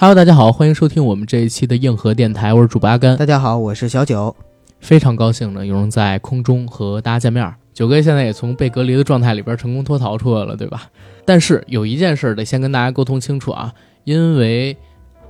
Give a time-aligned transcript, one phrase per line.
[0.00, 3.18] Hello，大家好，欢迎收听我们这一期的硬核电台，我是主播阿甘。
[3.18, 4.34] 大家好，我是小九，
[4.80, 7.54] 非常高兴呢，有人在空中和大家见面。
[7.74, 10.90] 九哥现在也从被隔离的状态里边成功脱逃出来了，对吧？
[11.26, 14.74] 但是有一件事得先跟大家沟通清楚啊，因为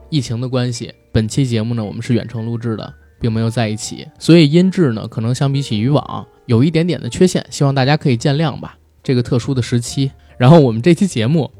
[0.09, 8.78] 疫情的关系，本期节目呢我们是远程录制的，并没有在一起，所以音质呢可能相比起以往有一点点的缺陷，希望大家可以见谅吧。
[9.02, 11.50] 这个特殊的时期，然后我们这期节目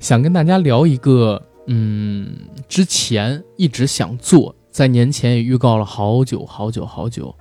[0.00, 1.40] 想跟大家聊一个。
[1.70, 2.26] 嗯，
[2.66, 7.34] 之前一直想做，在年前也预告了好久好久好久，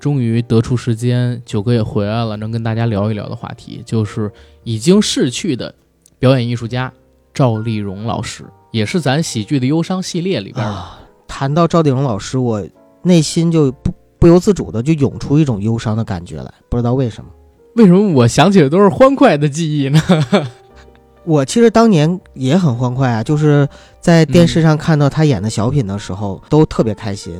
[0.00, 5.74] 终于得出时间，九哥也回来了，能跟大家聊一聊的话题，就是已经逝去的
[6.18, 6.90] 表演艺术家
[7.34, 10.84] 赵丽蓉老师，也是咱喜剧的忧伤系列里边的。
[11.28, 12.66] 谈到赵丽蓉老师，我
[13.02, 17.30] 内心就不不由自主的就涌出一种忧伤的感觉来，不知道为什么。
[17.76, 20.00] 为什么我想起的都是欢快的记忆呢？
[21.24, 23.68] 我其实当年也很欢快啊，就是
[24.00, 27.34] 在电视上看到他演的小品的时候，都特别开心。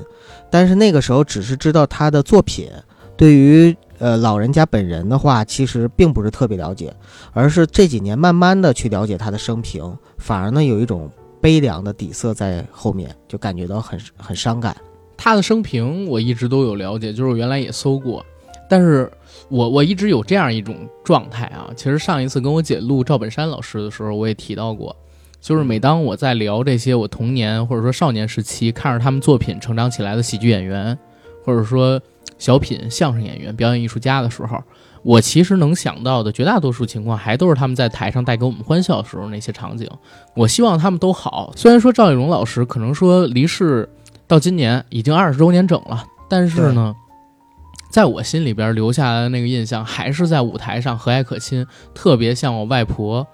[0.51, 2.71] 但是那个时候只是知道他的作品，
[3.17, 6.95] 对于呃老人家本人的话，其实并不是特别了解，
[7.33, 14.77] 而是这几年慢慢的去了解他的生平，反而呢有一种悲凉的底色在后面，就感觉到很很伤感。
[15.17, 18.25] 他的生平我一直都有了解，就是我原来也搜过，
[18.69, 19.11] 但是。
[19.51, 24.97] 我我一直有这样一种状态啊，其实上一次跟我姐录赵本山老师的时候，我也提到过，
[25.39, 30.99] 就是每当我在聊这些我童年或者说少年时期看着他们作品成长起来的喜剧演员，
[31.45, 32.01] 或者说
[32.39, 34.59] 小品相声演员、表演艺术家的时候，
[35.03, 39.87] 我其实能想到的绝大多数情况，还都是他们在台上带给我们欢笑的时候那些场景。
[40.35, 41.53] 我希望他们都好。
[41.55, 43.87] 虽然说赵丽蓉老师可能说离世
[44.27, 46.95] 到今年已经二十周年整了，但是呢。
[47.95, 51.65] 在我心里边留下来的那个印象，还是在舞台上和蔼可亲，
[51.95, 53.25] 特别像我外婆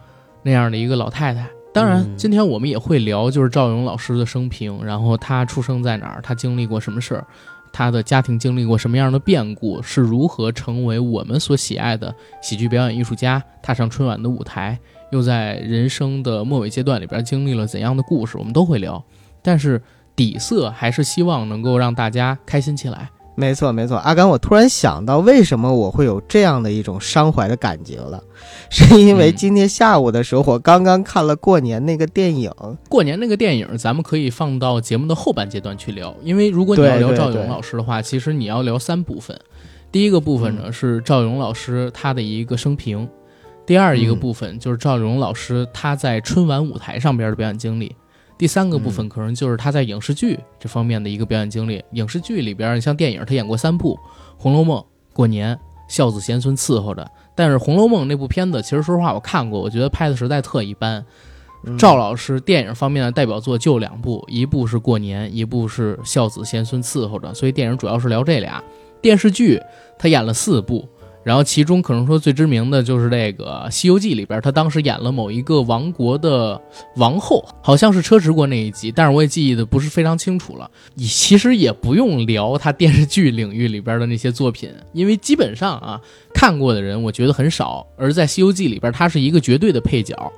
[0.42, 1.48] 那样的一个老太太。
[1.72, 7.26] 当然，今天我们也会聊，就是赵勇老师的生平，然后他出生在哪儿，他经历过什么事儿，
[7.72, 14.78] 他的家庭经历过什么样的变故，是如何成为我们所喜爱的喜剧表演艺术家，踏上春晚的舞台，
[15.10, 19.02] 又在人生的末尾阶段里边经历了怎样的故事，我们都会聊。
[19.40, 19.82] 但是
[20.14, 23.10] 底色还是希望能够让大家开心起来。
[23.36, 28.22] 没错，没错，阿甘，我突然想到，为什么我会有这样的一种伤怀的感觉了？
[28.68, 32.52] 是因为今天下午的时候，我刚刚看了过年那个电影。
[32.88, 39.38] 过年那个电影，咱们可以放到节目的后半阶段去聊，因为如果你要聊赵勇老师的话，其实你要聊三部分。
[39.90, 43.08] 第一个部分呢是赵勇老师他的一个生平，
[43.64, 47.96] 第二一个部分就是赵勇老师他在春晚舞台上边的表演经历。
[48.40, 51.84] 第三个部分可能就是他在影视剧这方面的一个表演经历。
[51.92, 53.94] 影视剧里边，像电影，他演过三部
[54.38, 54.80] 《红楼梦》、
[55.12, 55.58] 过年、
[55.88, 57.06] 孝子贤孙伺候着。
[57.34, 61.04] 但是《红楼梦》那部片子，其实说实话我看过，我觉得拍的实在特一般。
[61.76, 67.34] 赵老师电影方面的代表作就两部，一部是过年，一部是孝子贤孙伺候着。
[67.34, 68.64] 所以电影主要是聊这俩。
[69.02, 69.60] 电视剧
[69.98, 70.88] 他演了四部。
[71.22, 76.60] 然后其中可能说最知名的就是这个《西游记》里边，他当时演了某一个王国的
[76.96, 80.70] 王后，好像是车迟国那一集，但是我也记忆的不是非常清楚了。
[80.94, 86.00] 你其实也不用聊他电视剧领域里边的那些作品，因为基本上啊
[86.32, 87.86] 看过的人我觉得很少。
[87.98, 90.32] 而在《西游记》里边，他是一个绝对的配角，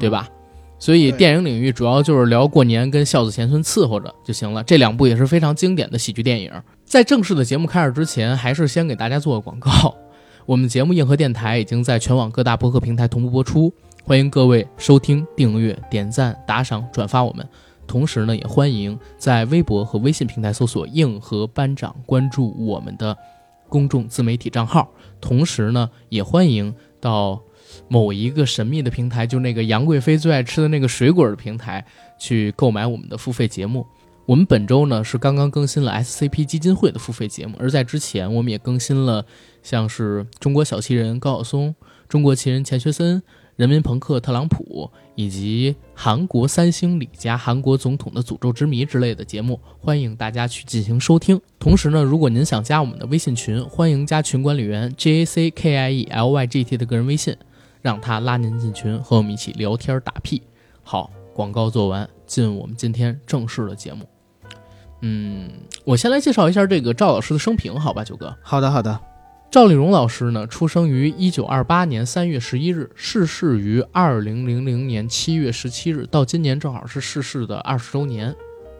[0.00, 0.28] 对吧？
[0.80, 4.64] 所以电影领域主要就是聊过年跟孝子贤孙伺候着就行了。
[4.64, 6.50] 这两部也是非常经典的喜剧电影。
[6.90, 9.96] 在正式的节目开始之前，还是先给大家做个广告。
[10.44, 17.48] 我们节目硬核电台已经在全网各大播客平台同步播出，欢迎各位收听、订阅、点赞、打赏、转发我们。
[17.86, 23.16] 同时呢，也欢迎在微博和微信平台搜索“硬核班长”，关注我们的
[23.68, 24.90] 公众自媒体账号。
[25.20, 27.40] 同时呢，也欢迎到
[27.86, 31.86] 某一个神秘的平台，就那个杨贵妃最爱吃的那个水果的平台，
[32.18, 33.86] 去购买我们的付费节目。
[34.30, 39.26] 我们本周呢是刚刚更新了 SCP 基金会的付费节目，而在之前我们也更新了
[39.60, 41.74] 像是中国小奇人高晓松、
[42.08, 43.20] 中国奇人钱学森、
[43.56, 51.40] 人民朋克特朗普以及韩国三星李家、韩国总统的诅咒之谜之类的节目，欢迎大家去进行收听。
[51.58, 57.36] 同时呢，如果您想加我们的微信群，欢迎加群管理员 J A C K I E L Y G T 的个人微信，
[57.82, 60.40] 让他拉您进群，和我们一起聊天打屁。
[60.84, 64.06] 好，广告做完，进我们今天正式的节目。
[65.02, 65.48] 嗯，
[65.84, 68.36] 我先来介绍一下这个赵老师的生平，好吧，九哥。
[68.42, 69.00] 好的，好的。
[69.50, 78.34] 赵丽蓉老师呢，出生于一九二八年三月十一日，逝世于二零零零年七月十七日，到今年正好是逝世的二十周年。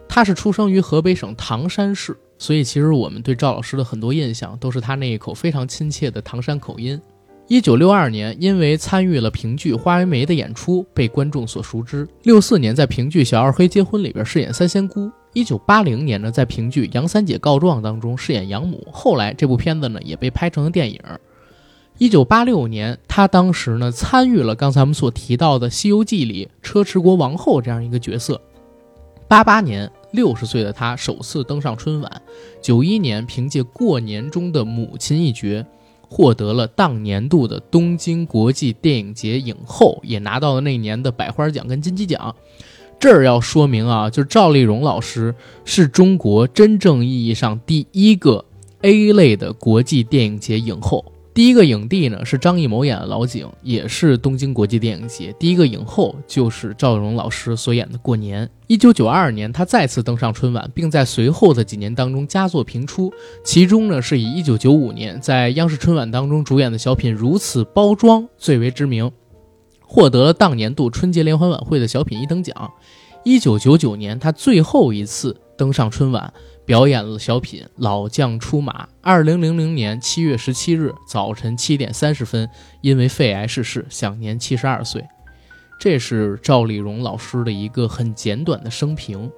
[0.07, 7.01] 他是出生于河北省唐山市，所以其实我们对赵老师的很多印象都是他那一口非常亲切的唐山口音。
[7.51, 12.07] 一九六二年，因为参与了评剧《花为媒》的演出，被观众所熟知。
[12.23, 15.11] 六四年，在评剧《小二黑结婚》里边饰演三仙姑。
[15.33, 18.87] 一九八零年呢，在评剧《杨三姐告状》当中饰演养母。
[18.89, 20.97] 后来这部片子呢，也被拍成了电影。
[21.97, 28.39] 一九八六年，他当时呢参与了刚才我们所提到的《西游记》里车迟国王后这样一个角色。
[29.27, 32.21] 八八年，六十岁的他首次登上春晚。
[32.61, 35.65] 九一年，凭借过年中的母亲一角。
[36.13, 42.35] 获得了当年度的东京国际电影节影后，也拿到了那年的百花奖跟金鸡奖。
[42.99, 48.43] 这儿要说明啊，就是赵丽蓉老师是中国真正意义上第一个
[48.81, 51.10] A 类的国际电影节影后。
[51.33, 55.33] 第一个影帝呢是张艺谋演的老井，也是东京国际电影节。
[55.39, 58.45] 第一个影后就是赵丽蓉老师所演的《过年》。
[58.67, 63.09] 一九九二年，他再次登上春晚，并在随后的几年当中佳作频出。
[63.45, 69.09] 其中呢，是以一九九五年在央视春晚当中主演的小品《如此包装》最为知名，
[69.79, 72.69] 获得了当年度春节联欢晚会的小品一等奖。
[73.23, 76.33] 一九九九年，他最后一次登上春晚。
[76.65, 78.85] 表演了小品《老将出马》。
[79.01, 82.47] 二零零零年七月十七日早晨七点三十分，
[82.81, 85.03] 因为肺癌逝世，享年七十二岁。
[85.79, 89.31] 这是赵丽蓉老师的一个很简短的生平，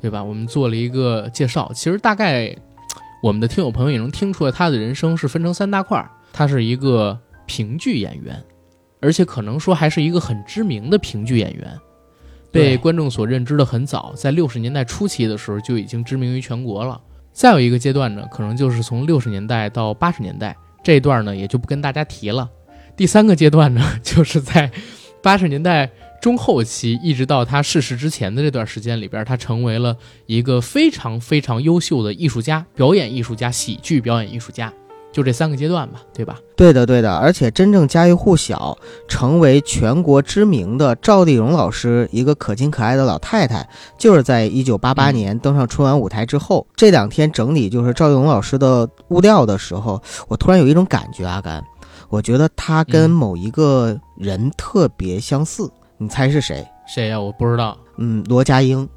[0.00, 0.22] 对吧？
[0.22, 1.70] 我们做了一个介绍。
[1.72, 2.54] 其实大概
[3.22, 6.04] 我们的听友朋友也能听出来，她的人生是分成三大块。
[6.32, 7.16] 她是一个
[7.46, 8.42] 评剧演员，
[9.00, 11.78] 而且可能说还是一个很知名的评剧演员。
[12.50, 17.00] 被观众所认知的很早，在六十年代初期的时候就已经知名于全国了。
[17.32, 22.48] 再有一个阶段呢，可能就是从六十年代到八十年代这一段呢，也就不跟大家提了。
[22.96, 24.70] 第三个阶段呢， 就是在
[25.22, 25.88] 八十年代
[26.20, 34.72] 中后期一直到他逝世之前的这段时间里边，他成为了一个非常非常优秀的艺术家，表演艺术家，喜剧表演艺术家。
[35.12, 36.38] 就这三个阶段吧，对吧？
[36.56, 37.12] 对的，对的。
[37.16, 38.76] 而且真正家喻户晓、
[39.08, 43.68] 成为全国知名的赵丽蓉老师，一个可亲可爱的老太太，
[43.98, 46.66] 就是在一九八八年登上春晚舞台之后。
[46.76, 51.62] 这两天整理就是赵丽蓉老师的物料的时候，我突然有一种感觉，阿甘，
[52.08, 55.68] 我觉得她跟某一个人特别相似。
[55.98, 56.66] 你猜是谁？
[56.86, 57.20] 谁呀？
[57.20, 57.76] 我不知道。
[57.98, 58.88] 嗯，罗家英，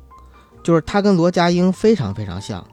[0.63, 2.63] 就是她跟罗家英非常非常像。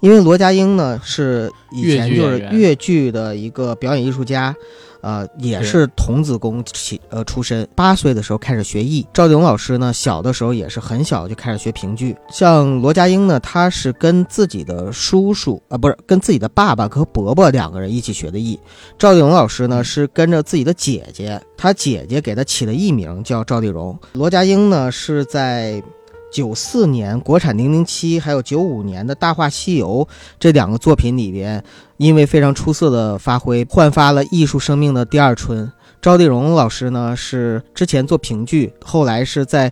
[0.00, 4.54] 因为罗家英呢是以前就是越剧的一个表演艺术家，
[5.02, 7.68] 呃，也是童子功起呃出身。
[7.74, 9.06] 八岁的时候开始学艺。
[9.12, 12.16] 赵丽蓉老师呢，小的时候也是很小就开始学评剧。
[12.30, 18.58] 像罗家英呢，他是跟自己的叔叔啊，不是跟自己的爸爸和伯伯两个人一起学的艺。
[18.98, 23.98] 赵丽蓉老师呢是跟着自己的姐姐，她姐姐给她起的艺名叫赵丽蓉。
[24.14, 25.82] 罗家英呢是在。
[26.30, 30.06] 九四年国产《零零七》，还有九五年的大话西游
[30.38, 31.62] 这两个作品里边，
[31.96, 35.70] 因为非常出色的发挥，焕发了艺术生命的第二春。
[36.00, 39.70] 赵丽蓉老师呢，是之前做评剧，后来是在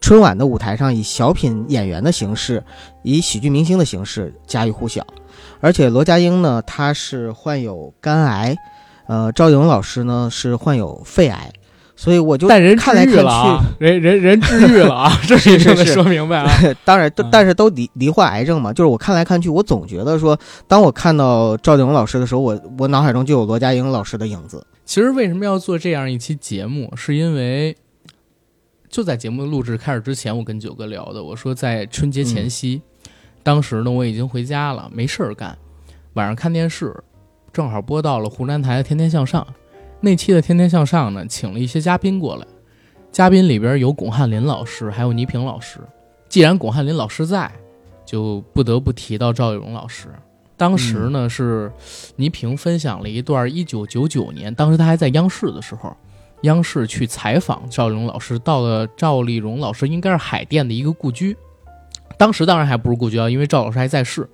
[0.00, 2.64] 春晚的舞台上以小品演员的形式，
[3.02, 5.06] 以喜剧明星的形式家喻户晓。
[5.60, 8.56] 而且罗家英呢，他是患有肝癌，
[9.06, 11.52] 呃，赵丽蓉老师呢是患有肺癌。
[12.00, 13.20] 所以我就但人看来看去，
[13.84, 15.12] 人人人治愈了啊！
[15.26, 16.48] 这是是说明白啊。
[16.84, 18.72] 当然，都但是都罹罹患癌症嘛。
[18.72, 24.64] 就是我看来看去，我总觉得说，当我看到赵丽蓉老师的时候，我我脑海中就有罗家英老师的影子。
[24.84, 27.76] 其实为什么要做这样一期节目，是因为
[28.88, 31.20] 就在节目录制开始之前，我跟九哥聊的。
[31.20, 32.80] 我说在春节前夕，
[33.42, 35.58] 当时呢我已经回家了，没事儿干，
[36.12, 36.94] 晚上看电视，
[37.52, 39.42] 正好播到了湖南台的《天天向上》。
[40.00, 42.46] 那期的《天天向上》呢，请了一些嘉宾过来，
[43.10, 45.80] 嘉宾里边有巩汉林老师，还有倪萍老师。
[46.28, 47.50] 既然巩汉林老师在，
[48.04, 50.08] 就不得不提到赵丽蓉老师。
[50.56, 51.72] 当时呢，是
[52.16, 55.96] 倪萍分享了一段1999年，当时她还在央视的时候，
[56.42, 61.36] 央视去采访赵丽蓉老师，到了赵丽蓉老师应该是海淀的一个故居，
[62.16, 64.28] 当时当然还不是故居啊，因为赵老师还在世，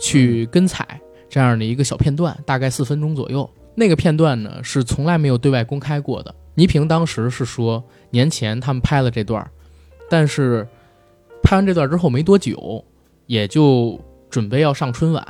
[0.00, 3.48] 去跟采这样的一个小片段，大概四分钟左右。
[3.74, 6.34] 那个片段呢是从来没有对外公开过的。
[6.54, 9.50] 倪萍当时是说，年前他们拍了这段，
[10.10, 10.68] 但是
[11.42, 12.84] 拍完这段之后没多久，
[13.26, 13.98] 也就
[14.28, 15.26] 准备要上春晚，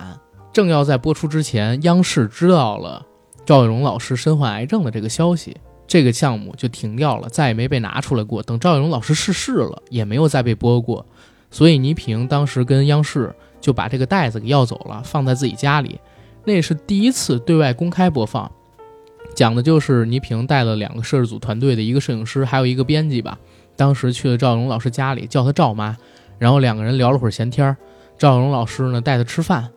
[0.52, 3.06] 正要在播出之前，央视知道了
[3.46, 5.56] 赵丽蓉老师身患癌症的这个消息，
[5.86, 8.42] 这个项目就停掉了，再也没被拿出来过。
[8.42, 11.06] 等赵丽蓉老师逝世了，也没有再被播过。
[11.52, 16.00] 所以倪萍当时跟央视就把这个袋子给要走了，放在自己家里。
[16.44, 18.50] 那是第一次对外公开播放，
[19.34, 23.38] 讲的就是倪萍带了两个摄制组团队的一个摄影师，还有一个编辑吧。
[23.76, 25.96] 当时去了赵荣老师家里，叫他赵妈，
[26.38, 27.76] 然后两个人聊了会儿闲天儿。
[28.18, 29.70] 赵荣老师呢带他吃饭，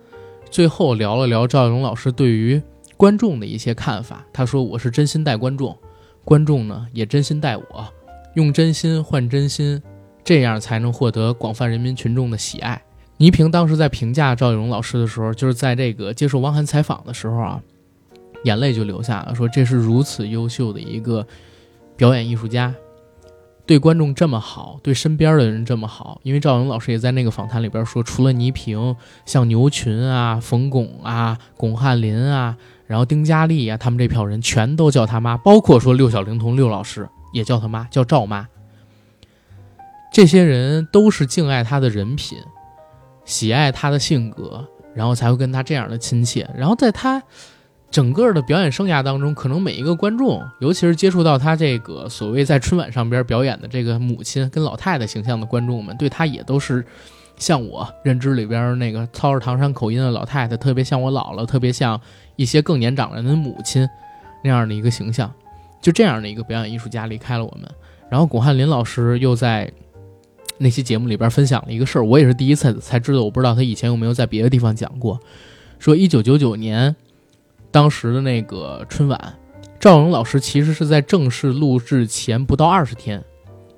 [0.49, 2.61] 最后聊了聊赵荣老师对于
[2.97, 4.25] 观众的一些看法。
[4.33, 5.77] 他说：“我是真心待观众，
[6.23, 7.87] 观众呢也真心待我，
[8.33, 9.81] 用真心换真心，
[10.23, 12.81] 这样才能获得广泛人民群众的喜爱。”
[13.17, 17.61] 倪萍当时在评价赵丽蓉老师的时候，就是在这个接受汪涵采访的时候啊，
[18.43, 21.25] 眼泪就流下了，说这是如此优秀的一个
[21.95, 22.73] 表演艺术家。
[23.67, 28.95] 对观众这么好，对身边的人这么好，因为赵勇老师也在那个访谈里边说，除了倪萍，
[29.25, 32.55] 像牛群啊、冯巩啊、巩汉林啊，
[32.85, 38.47] 然后丁嘉丽啊，他们这票人全都叫他妈，包括说六小龄童六老师也叫他妈，叫赵妈。
[40.13, 42.37] 这些人都是敬爱他的人品，
[43.25, 47.21] 喜爱他的性格，然后才会跟他这样的亲切，然后在他。
[47.91, 56.85] 整个的表演生涯当中，可能每一个观众，尤其是接触到他这个所谓在春晚上边表演的这个母亲跟老太太形象的观众们，对他也都是
[57.37, 62.01] 像我认知里边那个操着唐山口音的老太太，特别像我姥姥，特别像
[62.35, 63.87] 一些更年长人的母亲
[64.43, 65.31] 那样的一个形象。
[65.79, 67.69] 就这样的一个表演艺术家离开了我们。
[68.09, 69.71] 然后巩汉林老师又在
[70.57, 75.19] 那期节目里边分享了一个事儿，我也是第一次才知道，我不知道他以前有没有在别的地方讲过，
[75.79, 76.95] 说一九九九年。
[77.71, 79.37] 当时的那个春晚，
[79.81, 83.21] 赵荣老师其实是在正式录制前不到二十天，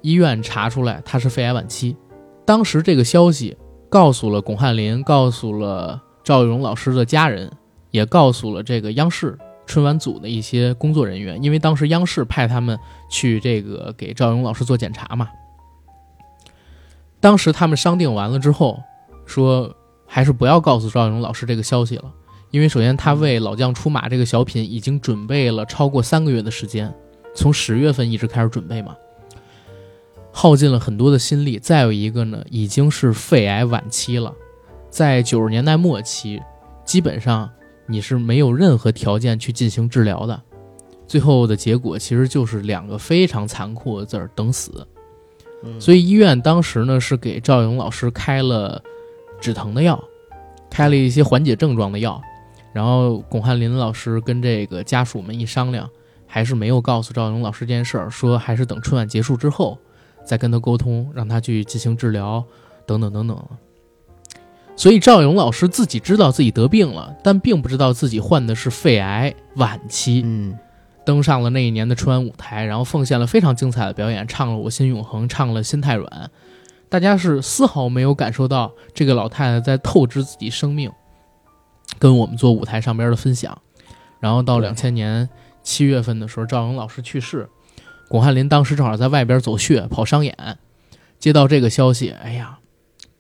[0.04, 1.98] 医院查出来他是肺癌晚期。
[2.46, 3.58] 当时这个消息
[3.90, 7.52] 告诉了巩汉林，告诉了赵荣老师的家人，
[7.90, 12.78] 也告诉了这个央视春晚组的一些工作人员，因为当时央视派他们
[13.10, 15.28] 去这个给赵荣老师做检查嘛。
[17.20, 18.82] 当时他们商定完了之后，
[19.26, 22.14] 说还是不要告诉赵荣老师这个消息了。
[22.50, 26.94] 因为首先，他为《老将出马》这个小品已经准备了超过三个月的时间，
[27.36, 28.96] 从十月份一直开始准备嘛，
[30.32, 31.60] 耗尽了很多的心力。
[31.60, 34.34] 再有一个呢，已经是肺癌晚期了，
[34.90, 36.42] 在九十年代末期，
[36.86, 37.50] 基本上
[37.86, 40.42] 你是没有任何条件去进行治疗的。
[41.06, 44.88] 最后的结果其实就是两个非常残酷的字儿：等死。
[45.80, 48.82] 所以医院当时呢是给赵勇老师开了
[49.40, 50.02] 止疼的药，
[50.70, 52.22] 开了一些缓解症状的药。
[52.74, 55.90] 然后巩汉林老师跟这个家属们一商量，
[56.28, 59.78] 还是没有告诉赵勇老师这件事儿，说还是等春晚结束之后
[60.24, 62.44] 再跟他沟通，让他去进行治疗，
[62.86, 63.44] 等等等等。
[64.76, 70.22] 所以赵勇老师自己知道自己得病了，但并不知道自己患的是肺癌晚期。
[70.24, 70.56] 嗯，
[71.08, 76.06] 登上了那一年的春晚舞台，然后奉献了非常精彩的表演，唱了《我心永恒》，唱了《心太软》，
[76.90, 80.92] 大家是丝毫没有感受到这个老太太在透支自己生命。
[81.98, 83.58] 跟我们做舞台上边的分享，
[84.20, 85.30] 然后到两千年
[85.64, 87.48] 七月份的时候，赵勇老师去世，
[88.10, 90.36] 巩汉林当时正好在外边走穴跑商演，
[91.18, 92.60] 接到这个消息，哎呀，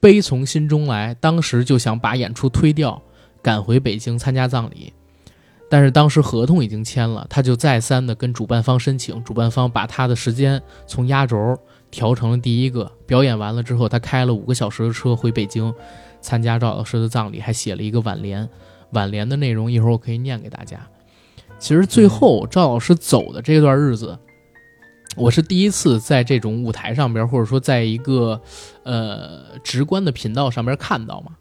[0.01, 3.01] 悲从心中来，当时就想把演出推掉，
[3.41, 4.91] 赶回北京参加葬礼，
[5.69, 11.57] 但是当时合同已经签了，他就再三的跟主办方申请，主办方把他的时间从压轴
[11.91, 15.73] 调成了第一个表演完了之后，他开了五个小时的车回北京。
[16.19, 18.49] 参加赵老师的葬礼，还写了一个挽联，
[18.89, 20.79] 挽联的内容一会儿我可以念给大家。
[21.59, 24.17] 其实最后赵老师走的这段日子，
[25.15, 28.41] 我是第一次在这种舞台上边，或者说在一个
[28.83, 31.31] 呃直观的频道上边看到嘛，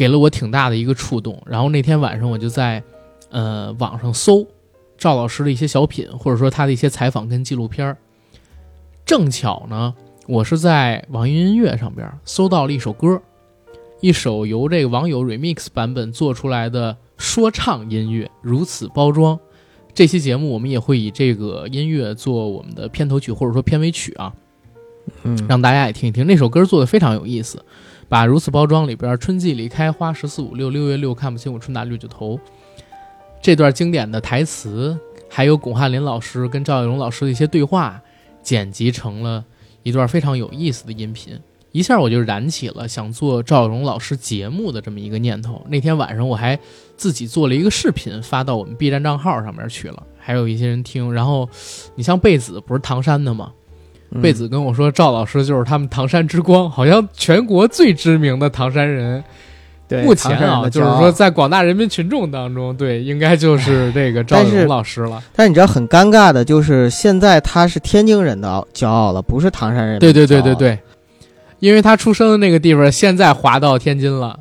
[0.00, 1.38] 给了我挺大的一个触动。
[1.44, 2.82] 然后那天晚上我就在
[3.28, 4.46] 呃网上搜
[4.96, 7.98] 赵老师的一些小品，或者说他的一些采访跟纪录片儿
[9.04, 9.94] 正巧呢。
[10.26, 13.20] 我是在网易音乐上边搜到了一首歌，
[14.00, 19.38] 一首由这个网友 remix 版本做出来的说唱音乐，如此包装。
[19.92, 24.32] 这期节目我们也会以这个音乐做我们的片头曲或者说片尾曲啊，
[25.24, 26.26] 嗯，让大家也听一听。
[26.26, 27.62] 那首歌做的非常有意思，
[28.10, 32.38] 把如此包装里边“春季里开花十四五六，六月六看不清我春打绿就头”
[33.40, 34.98] 这段经典的台词，
[35.28, 38.02] 还有巩汉林老师跟赵丽蓉老师的一些对话，
[38.42, 39.44] 剪辑成了。
[39.84, 41.38] 一段非常有意思的音频，
[41.70, 45.64] 一下我就燃起了想做赵荣老师节目的这么一个念头。
[45.68, 46.58] 那天晚上我还
[46.96, 51.12] 自己做了一个视频发到我们 B 站账号上面去了，还有一些人听。
[51.12, 51.48] 然后，
[51.94, 53.52] 你像贝子不是唐山的吗？
[54.20, 59.22] 贝子跟我说赵老师就是他们唐山之光，好像全国最知名的唐山人。
[59.88, 65.20] 对目前啊，就是说，在广大人民群众当中，对，应该就是这个赵勇老师了。
[65.34, 69.98] 但是你知道很尴尬的，就是现在他是天津人的骄傲了，不是唐山人。
[69.98, 70.78] 对对对对对，
[71.58, 74.38] 因为他出生的那个地方现在划到天津了。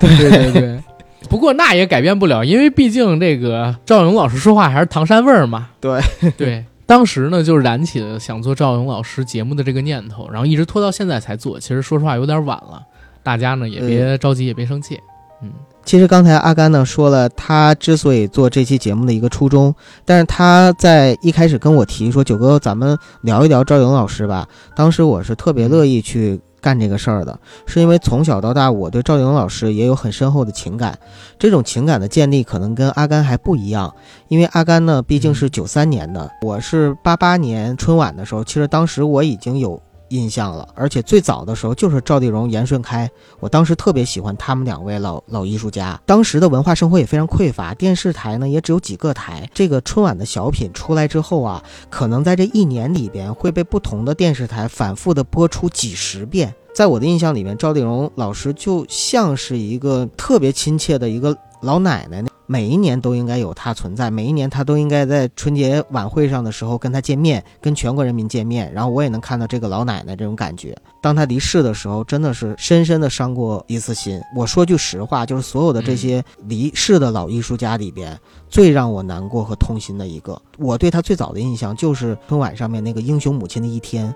[0.00, 0.82] 对对对，
[1.28, 5.68] 不过那也改变不了，因为毕竟这个赵勇老师说话还是唐山味儿嘛。
[5.80, 6.00] 对
[6.36, 11.60] 对，当时呢就燃起了想做赵勇老师节目的这个念头，然后一直拖到现在才做。
[11.60, 12.82] 其实说实话有点晚了。
[13.22, 14.98] 大家呢也别着急，也别生气，
[15.42, 15.50] 嗯，
[15.84, 19.74] 其实刚才阿甘呢说了，他之所以做这期节目的一个初衷，
[20.06, 24.48] 但是他在一开始跟我提说，九哥，咱们聊一聊赵勇老师吧。
[24.74, 30.98] 当时我是特别乐意去干这个事儿的，是因为从小到大，我对赵颖老师也有很深厚的情感。
[31.38, 33.94] 这种情感的建立可能跟阿甘还不一样，
[34.28, 39.80] 因为阿甘呢毕竟是九三年的，我是八八年春晚的时候，其实当时我已经有。
[40.08, 43.10] 印象了，而且最早的时候就是赵丽蓉、严顺开，
[43.40, 46.00] 我当时特别喜欢他们两位老老艺术家。
[46.06, 49.48] 当时的文化生活也非常匮乏，电视台呢也只有几个台。
[49.52, 56.54] 这个春晚的小品出来之后啊，可能在这一年里边会被不同的电视台反复的播出几十遍。
[56.74, 62.24] 在我的印象里面，赵丽蓉老师就像是一个特别亲切的一个老奶奶。
[62.50, 68.72] 每一年都应该有他存在，每一年他都应该在春节晚会上的时候跟他见面，跟全国人民见面。
[68.72, 70.74] 然后我也能看到这个老奶奶这种感觉。
[71.02, 74.18] 当他离世的时候，真的是深深的伤过一次心。
[74.34, 80.40] 我说句实话，就是所有的这些离世的老艺术家里边，最让我难过和痛心的一个。
[80.56, 84.08] 我对他最早的印象就是春晚上面那个《英雄母亲的一天》，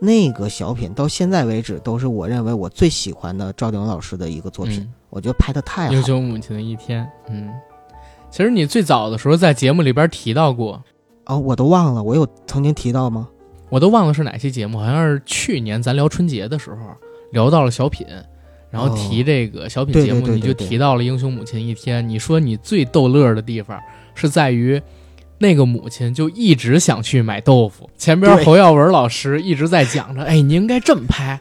[0.00, 4.86] 那个小品到现在为止都是我认为我最喜欢的赵鼎老师的一个作品。
[5.10, 5.92] 我觉得拍的太好。
[5.92, 7.48] 英雄母亲的一天，嗯，
[8.30, 10.82] 其实你最早的时候在节目里边提到过，
[11.26, 13.28] 哦，我都忘了，我有曾经提到吗？
[13.70, 16.76] 我都忘了是哪期节目，好像是去年咱聊春节的时候
[17.30, 18.06] 聊到了小品，
[18.70, 22.06] 然后提这个小品节目，你就提到了英雄母亲一天。
[22.06, 23.80] 你说你最逗乐的地方
[24.14, 24.80] 是在于，
[25.38, 31.40] 那个母亲就一直想去买豆腐，前边侯耀文老师一直在讲着，哎，你应该这么拍。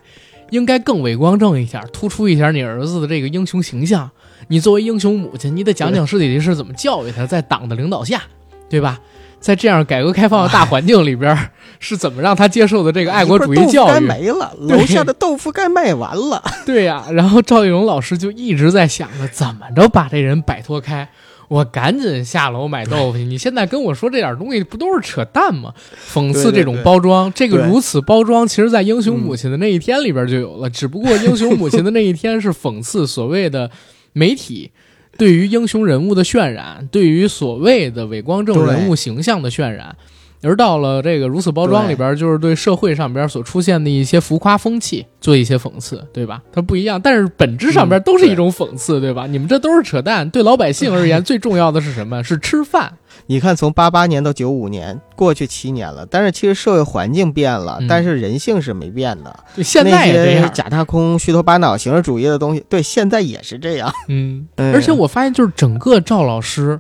[0.49, 4.07] 应该更伟光正一下，突出一下你儿子的这个英雄形象。
[4.49, 8.21] 你作为英雄母亲，你得讲讲史铁林是怎么教育他，在党的领导下，
[8.69, 8.99] 对吧？
[9.39, 11.35] 在这样改革开放的大环境里边，
[11.79, 14.05] 是怎么让他接受的这个爱国主义教育？
[14.05, 16.43] 没了，楼下的豆腐该卖完了。
[16.67, 21.09] 对呀，然后赵丽蓉老师就一直在想着怎么着把这人摆脱开。
[21.53, 23.23] 我赶紧下楼买豆腐去！
[23.23, 25.71] 你现在跟我说这点东西，不都是扯淡吗？
[26.11, 30.67] 讽刺这种包装，这个如此包装，其实在《英雄母亲的那一天》里边就有了。
[30.67, 33.69] 只不过《英雄母亲的那一天》是讽刺所谓的
[34.13, 34.71] 媒体
[35.15, 39.95] 对于英雄人物的渲染，对于所谓的伪光正人物形象的渲染。
[40.43, 46.41] 而到了这个如此包装里边，就是对社会上边所出现的一些浮夸风气做一些讽刺，对吧？
[46.51, 49.25] 它不一样，但是本质上边都是一种讽刺，对吧？
[49.25, 50.29] 你们这都是扯淡。
[50.29, 52.23] 对老百姓而言，最重要的是什么？
[52.23, 52.93] 是吃饭。
[53.27, 59.63] 你看，从八八年到九五年，过去七年了，但是其实社会环境变了，但是人性是没变的。
[59.63, 63.89] 现在也这样，假大空、虚头巴脑、形式主义的东西，对，现在也是这样。
[64.09, 66.79] 嗯，而且我发现，就是整个赵老师。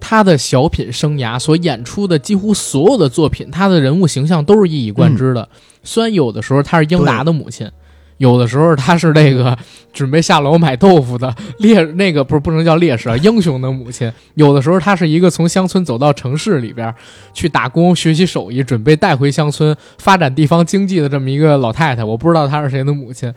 [0.00, 5.48] 他的小品生涯所演出的几乎所有的作品，他的人物形象都是一以贯之的。
[5.82, 7.70] 虽然有的时候他是英达的母亲，
[8.18, 9.56] 有的时候他是那个
[9.92, 14.10] 准备下楼买豆腐的烈，那个不是不能叫烈士啊，英雄的母亲。
[14.34, 16.92] 有的时候他是一个从乡村走到城市里边
[17.32, 22.02] 去打工学习手艺，准备带回乡村发展地方经济的这么一个老太太。
[22.02, 23.32] 我不知道她是谁的母亲。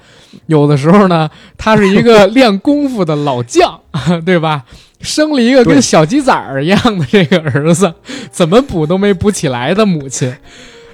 [0.48, 3.80] 有的时候呢，他是一个练功夫的老将，
[4.26, 4.63] 对吧？
[5.02, 7.94] 生了一个跟小鸡仔儿一样的这个儿子，
[8.32, 10.36] 怎么补都没补起来的母亲，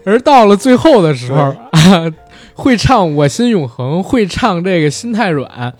[0.03, 2.13] 而到了最后的时候，啊
[2.53, 5.73] 会唱《我心永恒》，会唱这个心太软，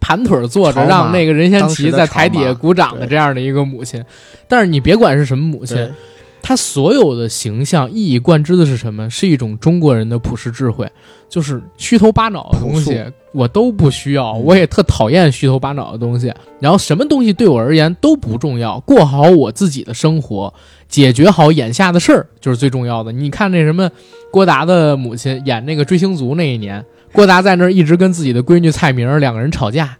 [0.00, 4.04] 盘腿坐着让那个任贤齐在台底下鼓掌的这样的一个母亲。
[4.46, 5.76] 但是你别管是什么母亲，
[6.46, 9.08] 她所有的形象一以贯之的是什么？
[9.08, 10.86] 是一种中国人的朴实智慧。
[11.26, 13.02] 就是虚头巴脑的东西，
[13.32, 14.34] 我都不需要。
[14.34, 16.32] 我也特讨厌虚头巴脑的东西。
[16.60, 20.52] 然后什么东西对我而言都不重要，过好我自己的生活，
[20.86, 23.10] 解决好眼下的事儿就是最重要的。
[23.10, 23.90] 你看那什么，
[24.30, 29.96] 郭达的母亲演那个追星族那一年，郭达在那儿一直跟自己的闺女蔡明两个人吵架，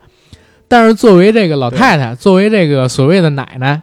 [0.68, 3.82] 但是作为这个老太太，作为这个所谓的奶奶，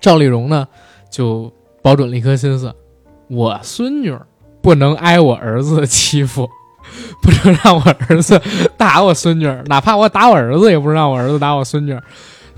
[0.00, 0.66] 赵丽蓉呢，
[1.08, 1.52] 就
[1.88, 2.70] 保准了一颗心思，
[3.28, 4.26] 我孙女儿。
[4.60, 6.46] 不能挨我儿子的欺负，
[7.22, 8.38] 不能让我儿子
[8.76, 12.02] 打我孙女儿，哪怕我打我儿子，也不让我儿子打我孙女儿，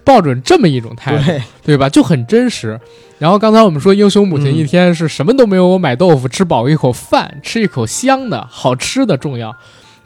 [0.02, 1.88] 抱准这么一种态度，对吧？
[1.88, 2.80] 就很真实。
[3.20, 9.54] 然后刚才我们说，英雄母亲一天是什么都没有，我买豆腐吃饱一口饭，吃一口香的好吃的重要。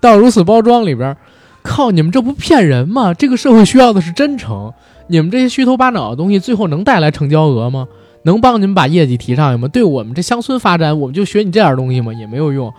[0.00, 1.16] 到如此包装里边，
[1.62, 3.14] 靠你们这不骗人吗？
[3.14, 4.74] 这个社会需要的是真诚，
[5.06, 7.88] 你们这些虚头巴脑的东西，最后能带来成交额吗？
[8.24, 9.68] 能帮你们把业绩提上去吗？
[9.68, 12.12] 对我们这乡村发展，我们就学你这点东西吗？
[12.12, 12.72] 也没有用。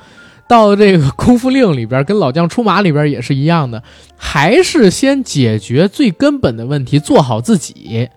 [0.48, 3.82] 到这个功夫令里边，跟老将出马里边也是一样的，
[4.16, 8.10] 还是先解决最根本的问题，做好自己，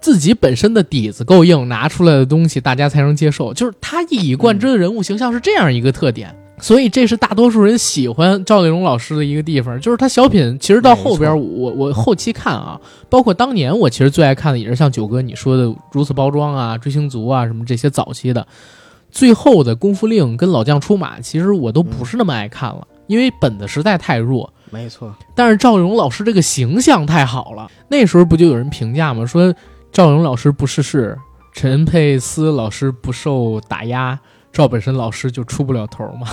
[0.00, 3.54] 自己本身的底子够硬，拿出来的东西大家才能接受。
[3.54, 6.34] 就是他一以贯之的人物形象是这样一个特点。
[6.58, 18.46] 所以这是大多数人喜欢赵丽蓉老师的一个地方，就是他小品其实到后边我我后期看啊，包括当年我其实最爱看的也是像九哥你说的如此包装啊、追星族啊什么这些早期的，
[19.10, 24.52] 最后的功夫令跟老将出马，其实我都不是那么爱看了，因为本子实在太弱。
[24.70, 29.26] 没错，但是赵丽蓉老师这个形象太好了，那时候不就有人评价吗？
[29.26, 29.52] 说
[29.90, 31.18] 赵丽蓉老师不逝世，
[31.52, 34.18] 陈佩斯老师不受打压。
[34.52, 36.28] 赵本山老师就出不了头嘛，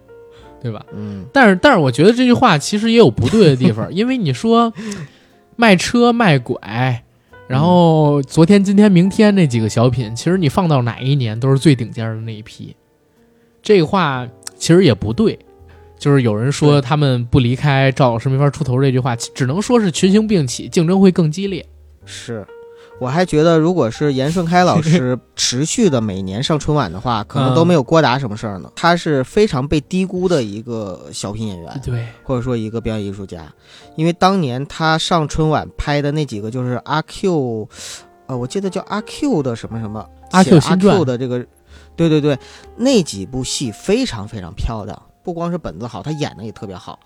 [0.60, 0.84] 对吧？
[0.92, 4.72] 嗯，但是但是我觉得这句话其实也有不对的地方， 因为你说
[5.56, 7.04] 卖车卖拐，
[7.46, 12.74] 然后昨天今天明天那几个小品，其实你放到哪一年都是最顶尖的那一批。
[13.62, 15.38] 这个话其实也不对，
[15.98, 21.64] 就是有人说他们不离开赵老师没法出头这句话，只能说是群雄并起，竞争会更激烈。
[22.04, 22.44] 是。
[23.02, 28.70] 我还觉得，如果是严顺开老师 持续的每年上春晚的话，可能都没有郭达什么事儿呢。
[28.76, 33.52] 他是非常被低估的一个小品演员，对，或者说一个表演艺术家。
[33.96, 37.68] 因为当年他上春晚拍的那几个，就是阿 Q，
[38.28, 41.44] 呃，我记得叫阿 Q 的什么什么阿 Q 阿 Q 的这个，
[41.96, 42.38] 对对对，
[42.76, 46.98] 那几部戏非常非常漂亮，不光是本子好，他演的也特别好。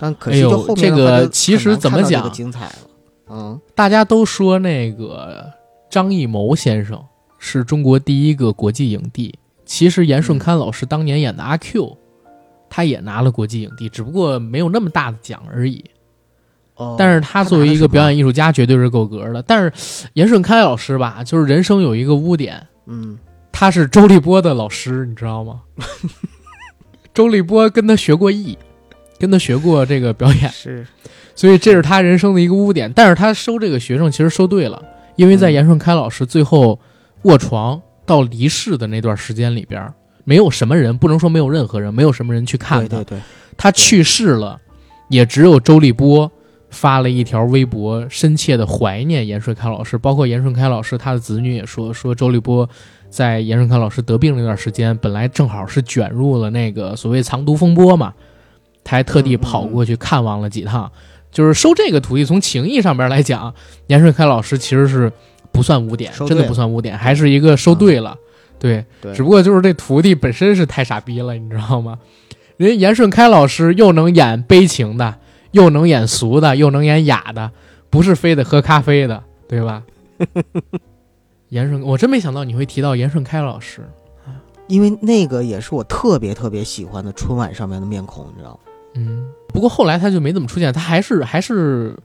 [0.00, 2.74] 但可惜就后面这个其实怎么讲精彩了。
[3.34, 5.50] 嗯，大家都说那个
[5.88, 7.02] 张艺谋先生
[7.38, 9.34] 是中国第一个国际影帝。
[9.64, 11.96] 其实严顺开老师当年演的阿 Q，
[12.68, 15.82] 他也拿了国际影帝，只不过没有那么大的奖而已。
[16.74, 19.42] 哦，但是他作为一个表演艺术家，绝对是够格的。
[19.42, 23.18] 但是严顺开老师吧，就是人生有一个污点，嗯，
[23.50, 25.62] 他是周立波的老师，你知道吗？
[27.14, 28.58] 周立波跟他学过艺，
[29.18, 30.86] 跟他学过这个表演是。
[31.42, 34.80] 所以这是他人生的一个污点，但是他收这个学生其实收对了，
[35.16, 36.78] 因为在严顺开老师最后
[37.22, 42.98] 卧床到离世的那段时间里边，没有什么人，不能说没有任何人，没有什么人去看他。
[42.98, 43.18] 对对对，
[43.56, 44.60] 他去世了，
[45.08, 46.30] 也只有周立波
[46.70, 52.70] 发了一条微博，深切的怀念严顺开老师，包括严顺开老师他的子女也说，说周立波
[53.10, 58.14] 在严顺开老师得病那段时间，本来正好是卷入了那个所谓藏毒风波嘛，
[58.84, 60.88] 他还特地跑过去看望了几趟。
[61.32, 63.52] 就是收这个徒弟，从情义上边来讲，
[63.88, 65.10] 严顺开老师其实是
[65.50, 68.16] 不算污点，真的不算污点，还是一个收对了。
[68.60, 71.98] 对，只不过就是这徒弟本身是太傻逼了，你知道吗？
[72.58, 75.16] 人严顺开老师又能演悲情的，
[75.50, 77.50] 又能演俗的，又能演雅的，
[77.90, 79.82] 不是非得喝咖啡的，对吧？
[81.48, 83.80] 严顺，我真没想到你会提到严顺开老师，
[84.68, 88.58] 因为那个也是我特别特别喜欢的春晚上面的面孔，你知道吗？
[88.94, 89.26] 嗯。
[89.52, 91.96] 不过后来他就没怎么出现，他还是还是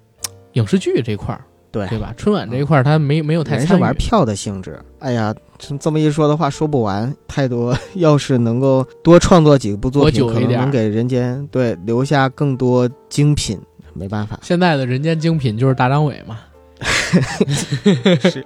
[0.53, 2.13] 影视剧这块儿，对对吧？
[2.17, 3.81] 春晚这一块儿他没没有太参与。
[3.81, 4.79] 玩票的性质。
[4.99, 5.33] 哎呀，
[5.79, 7.77] 这么一说的话说不完，太多。
[7.95, 13.59] 要是能够多创作几部作品，可能能给人间对留下更多精品。
[13.93, 16.39] 没办法，现在的人间精品就是大张伟嘛。
[18.29, 18.45] 是，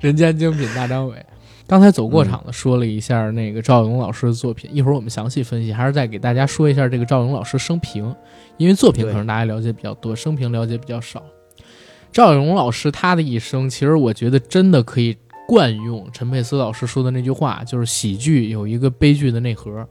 [0.00, 1.14] 人间精品大张伟。
[1.72, 8.14] 刚才走过场的说了一下那个赵勇老师的作品，一会儿我们详细分析，还是再给大家说一下这个赵勇老师生平，
[8.58, 11.22] 因为作品可能大家了解比较多，生平了解比较少。
[12.12, 15.16] 赵勇老师他的一生，其实我觉得真的可以
[15.48, 19.88] 惯用陈佩斯老师说的那句话，就是喜剧有一个悲剧的内核，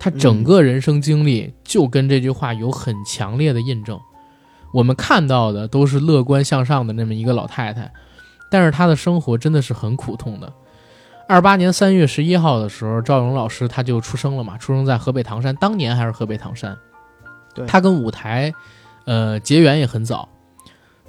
[0.00, 3.96] 他整个人生经历就跟这句话有很强烈的印证。
[4.74, 7.92] 我们看到的都是乐观向上的那么一个老太太，
[8.50, 10.52] 但是她的生活真的是很苦痛的。
[11.28, 16.76] 二八年三月十一号的时候，赵勇老师他就出生了嘛，出生在河北唐山，当年还是河北唐山。
[17.54, 18.52] 对，他跟舞台，
[19.06, 20.28] 呃，结缘也很早。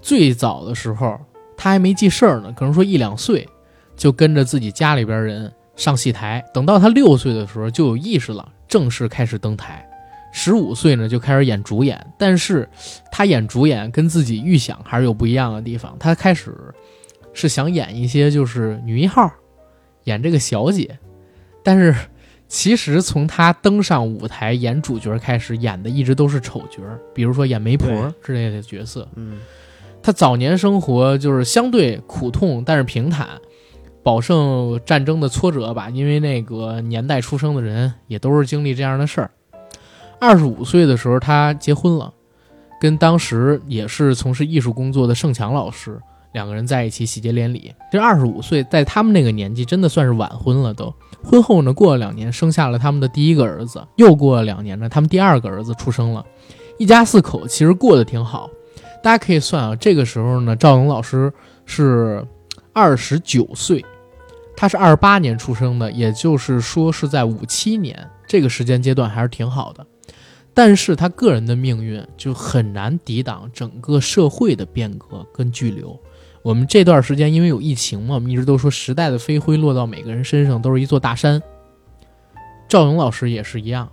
[0.01, 1.19] 最早的时候，
[1.57, 3.47] 他还没记事儿呢，可能说一两岁，
[3.95, 6.43] 就跟着自己家里边人上戏台。
[6.53, 9.85] 等到他六岁的时候，就有意识了，正式开始登台。
[10.31, 12.05] 十五岁呢，就开始演主演。
[12.17, 12.67] 但是，
[13.11, 15.95] 他演主演跟自己预想还是有不一样的地方。
[15.99, 16.55] 他开始
[17.33, 19.31] 是想演一些就是女一号。
[20.05, 20.97] 演这个小姐，
[21.63, 21.95] 但是
[22.47, 26.81] 其实从她登上舞台演主角开始，演的一直都是丑角，
[27.13, 29.07] 比如说演媒婆之类的角色。
[29.15, 29.39] 嗯，
[30.01, 33.27] 她早年生活就是相对苦痛，但是平坦，
[34.03, 35.89] 饱受战争的挫折吧。
[35.89, 39.31] 因为那个年代出生的人也都是经历这样的事儿。
[40.19, 42.13] 二十五岁的时候，她结婚了，
[42.79, 45.99] 跟当时也是从事艺术工作的盛强老师。
[46.33, 50.73] 两个人在一起喜结连理，这二十五岁，在他们那个年纪真的算是晚婚了。
[50.73, 50.93] 都
[51.23, 53.85] 婚后呢，过了两年，生下了他们的第一个儿子。
[53.95, 56.25] 又过了两年呢，他们第二个儿子出生了。
[56.79, 58.49] 一家四口其实过得挺好。
[59.03, 61.31] 大家可以算啊，这个时候呢，赵勇老师
[61.65, 62.25] 是
[62.73, 63.85] 二十九岁，
[64.55, 69.85] 他是二八年出生的，也就是说是在五七年这个时间阶段还是挺好的。
[70.55, 75.99] 但是他个人的命运就很难抵挡整个社会的变革跟巨流。
[76.43, 81.41] 我们这段时间因为有疫情嘛，我们一直都说时代的飞灰落到每个人身上都是一座大山。
[82.67, 83.89] 赵勇老师也是一样，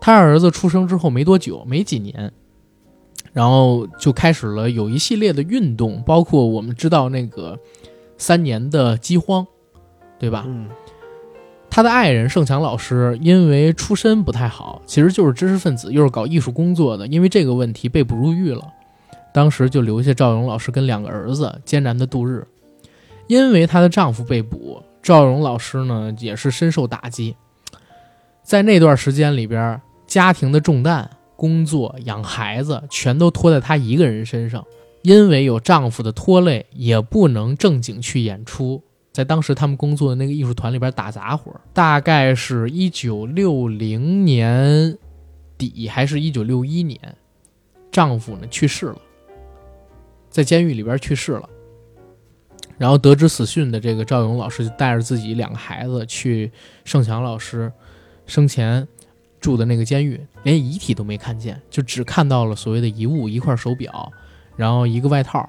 [0.00, 2.30] 他儿子出生之后没多久，没几年，
[3.32, 7.58] 然后就开始了有一系列的运动，包括我们知道那个
[8.18, 9.46] 三年的饥荒，
[10.18, 10.44] 对吧？
[10.46, 10.68] 嗯。
[11.70, 18.62] 他的爱人盛强老师因为出身不太好，其实就是知识分子，又是搞艺术工作的，因为这个问题被捕入狱了。
[19.36, 22.46] 当时就留下赵勇老师跟两个儿子艰难的度日。
[23.26, 27.36] 因为她的丈夫被捕，赵勇老师呢也是深受打击。
[28.42, 34.64] 在那段时间里边，家庭的重担、工作、养孩子全都拖在她一个人身上。
[35.02, 38.82] 因为有丈夫的拖累，也不能正经去演出。
[39.12, 44.96] 在当时他们工作的那个艺术团里边打杂活，大概是一九六零年
[45.58, 46.98] 底还是一九六一年，
[47.92, 48.96] 丈夫呢去世了，
[50.36, 51.48] 在监狱里边去世了。
[52.76, 56.52] 然后得知死讯的这个赵勇老师就带着自己两个孩子去
[56.84, 57.72] 盛强老师
[58.26, 58.86] 生前
[59.40, 64.12] 住的那个监狱，连遗体都没看见，就只看到了所谓的遗物一块手表，
[64.56, 65.48] 然后一个外套，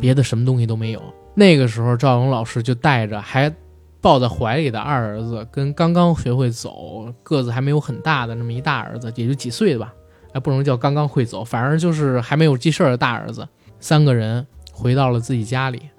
[0.00, 1.00] 别的什么东西都没有。
[1.36, 3.54] 那个时候，赵勇老师就带着还
[4.00, 9.94] 抱在怀里的二儿子，跟刚刚学会走、个子还没有很大的那么一大儿子，也就几岁吧，
[10.32, 13.46] 还不能叫刚刚会走，反正就是还没有记事儿的大儿子，
[13.84, 15.90] 三个人回到了自己家里。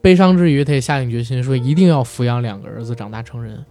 [0.00, 3.66] 悲伤之余，他也下定决心说一定要抚养两个儿子长大成人。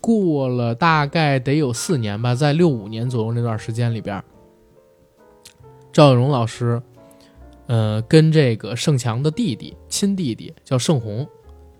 [0.00, 4.24] 过了大概得有四年吧，在六五年左右那段时间里边，
[5.92, 6.80] 赵永老师。
[7.66, 11.28] 呃，跟这个盛强的弟弟亲弟弟叫盛红，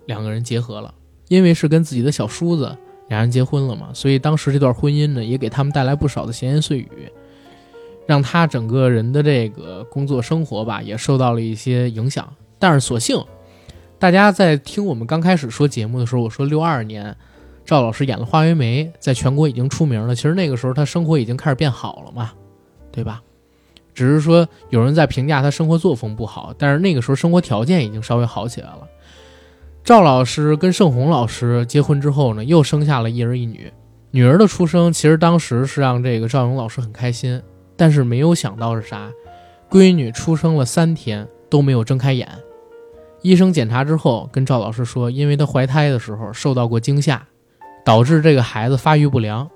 [0.05, 0.93] 两个人结合了。
[1.27, 2.77] 因为是跟自己的小叔子
[3.09, 7.11] 俩人结婚了嘛，所以当时这段婚姻呢，也给他们带来不少的闲言碎语，
[8.11, 12.27] 让他整个人的这个工作生活吧，也受到了一些影响。
[12.59, 13.17] 但是所幸，
[13.97, 17.15] 大家在听我们刚开始说节目的时候，我说六二年
[17.63, 20.13] 赵老师演了《花为媒》，在全国已经出名了。
[20.13, 22.33] 其实那个时候他生活已经开始变好了嘛，
[22.91, 23.21] 对吧？
[23.95, 28.81] 只是说有人在评价他生活作风不好，但是那个时候生活条件已经稍微好起来了。
[29.85, 33.71] 赵老师跟盛红老师结婚之后呢，又生下了一儿一女。
[34.11, 37.41] 女儿的出生其实当时是让这个赵勇老师很开心，
[37.81, 39.11] 但是没有想到是啥，
[39.67, 42.29] 闺女出生了三天都没有睁开眼。
[43.23, 47.27] 医生检查之后跟赵老师说，因为她怀胎的时候受到过惊吓，
[47.83, 49.49] 导致这个孩子发育不良。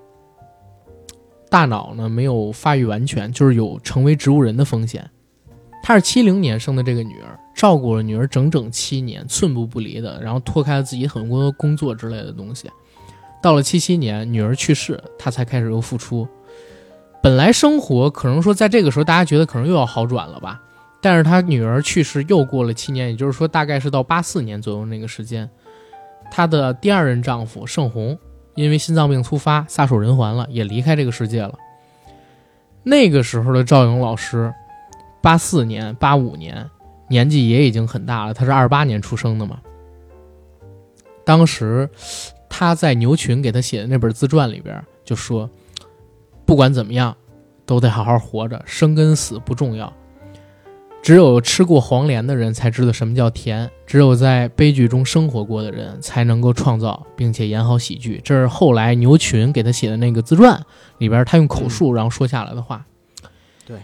[1.52, 5.08] 大脑呢没有发育完全，就是有成为植物人的风险。
[5.84, 12.68] 她是七零年生的这个女儿，照顾了女儿整整七年，寸步不离的，然后脱开了自己很多工作之类的东西。
[13.40, 16.28] 到了七七年，女儿去世，她才开始又复出。
[17.26, 20.62] 本来生活可能说在这个时候，大家觉得可能又要好转了吧？
[21.02, 25.50] 但是他女儿去世又过了七年，也就是说大概是到八四年左右那个时间，
[26.30, 28.16] 他的第二任丈夫盛红。
[28.54, 31.56] 因为心脏病突发，撒手人寰了，也离开这个世界了。
[32.84, 34.54] 那个时候的赵勇老师，
[35.20, 36.70] 八四年、八五年，
[37.10, 38.36] 年纪也已经很大了。
[38.36, 39.60] 他是二八年出生的嘛。
[41.26, 41.90] 当时
[42.48, 45.50] 他在牛群给他写的那本自传里边就说
[46.46, 47.16] ：“不管怎么样，
[47.66, 49.92] 都得好好活着，生跟死不重要。”
[51.02, 58.20] 只有吃过黄连的人才知道什么叫甜，只有在悲剧中生活过的人才能够创造并且演好喜剧。
[58.24, 60.60] 这是后来牛群给他写的那个自传
[60.98, 62.84] 里边，他用口述然后说下来的话。
[63.68, 63.78] 对，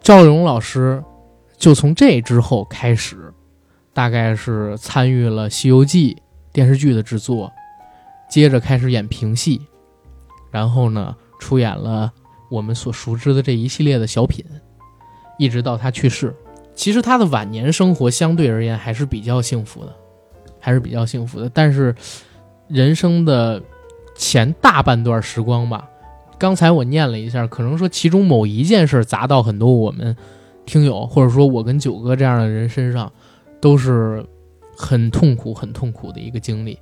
[0.00, 1.00] 赵勇老师
[1.56, 3.32] 就从这之后开始，
[3.92, 6.14] 大概是参与了《西游记》
[6.52, 7.52] 电视剧的制作，
[8.28, 9.62] 接着开始演评戏，
[10.50, 12.12] 然后呢出演了
[12.50, 14.44] 我们所熟知的这一系列的小品。
[15.38, 16.34] 一直到他去世，
[16.74, 19.94] 其实他的晚年生活相对而言还是比较幸福的，
[20.58, 21.46] 还是比较幸福的。
[21.50, 21.94] 但是，
[22.68, 23.62] 人生的
[24.14, 25.86] 前大半段时光吧，
[26.38, 30.16] 刚才我念了一下，可能说其中某一件事砸到很多我们
[30.64, 33.12] 听友，或者说我跟九哥这样的人身上，
[33.60, 34.24] 都是
[34.74, 36.78] 很痛苦、很痛苦的一个经历。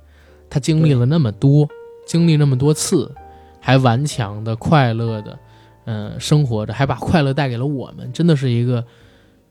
[0.49, 1.67] 他经历了那么多，
[2.07, 3.13] 经历那么多次，
[3.65, 5.39] 还顽强的、快乐的。
[5.85, 8.83] 嗯，生活着还把快乐带给了我们，真的是一个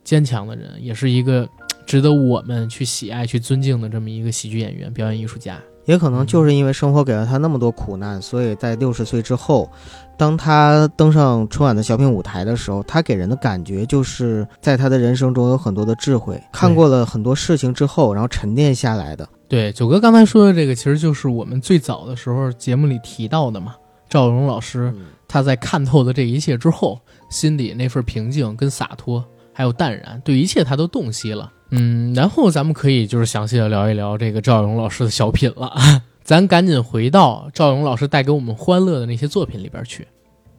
[0.05, 1.48] 坚强的人，也是一个
[1.85, 5.59] 值得我们去喜爱、去尊敬的这么一个喜剧演员、表演艺术家。
[5.85, 9.70] 也可能就是因为生活给了他那么多苦难，所以在六十岁之后，
[10.16, 23.77] 当他登上春晚的小品舞台的时候，他给人的感觉就是在他的人生中有很多的智慧，看过了很多事情之后，然后沉淀下来的对，九哥刚才说的这个，其实就是我们最早的时候节目里提到的嘛。
[24.14, 24.94] 赵荣老师
[25.27, 27.00] 他在看透了这一切之后，
[27.31, 31.53] 心里那份平静跟洒脱，还有淡然，对一切他都洞悉了。
[31.72, 35.72] 嗯，然后咱们可以就是详细的聊一聊这个赵荣老师的小品了。
[36.22, 40.07] 咱赶紧回到赵荣老师带给我们欢乐的那些作品里边去。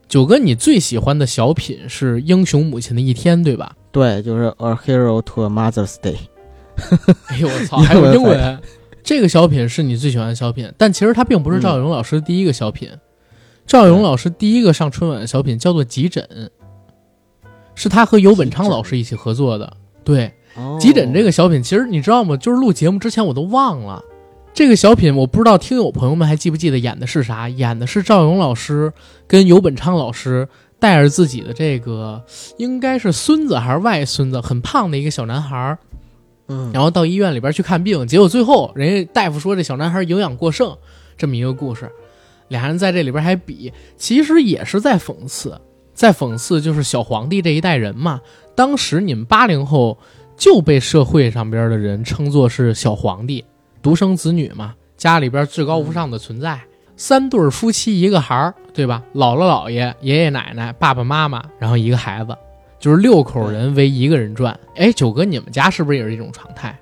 [0.10, 3.74] 九哥，你最喜欢的小品是《英雄母亲的一天》，对吧？
[3.94, 6.18] 对，就是 A Hero to a Mother's Day。
[7.28, 8.60] 哎呦我操，还有英文。
[9.02, 12.90] 这个小品是你最喜欢的小品，但其实它并不是赵永老师第一个小品。
[13.66, 16.24] 赵勇老师第一个上春晚的小品叫做《急诊》，
[17.74, 19.76] 是他和尤本昌老师一起合作的。
[20.04, 20.32] 对，
[20.80, 22.38] 《急诊》这个小品，其实你知道吗？
[22.38, 24.04] 就是录节目之前我都忘了
[24.54, 25.16] 这个小品。
[25.16, 27.50] 我不知道听友朋友们还记不记得演的是啥？
[27.50, 28.94] 演的是赵勇老师
[29.28, 30.48] 跟尤本昌老师
[30.80, 32.24] 带着自己的这个
[32.58, 35.76] 应该是孙子还是外孙子，很胖的一个小男孩。
[36.48, 40.78] 嗯，然后到医院里边去看病，结果最后人家大夫说这小男孩营养过剩，
[41.18, 41.92] 这么一个故事，
[42.48, 45.60] 俩人在这里边还比，其实也是在讽刺，
[45.94, 48.22] 在讽刺就是小皇帝这一代人嘛。
[48.56, 49.98] 当时你们八零后
[50.38, 53.44] 就被社会上边的人称作是小皇帝，
[53.82, 56.62] 独生子女嘛，家里边至高无上的存在，
[56.96, 59.04] 三对夫妻一个孩儿，对吧？
[59.14, 62.36] 姥姥姥爷、爷爷奶奶、爸爸妈妈，然后一个孩子。
[62.78, 66.78] 就是六口人为一个人转，哎，九哥，你们家是不是也是这种常态？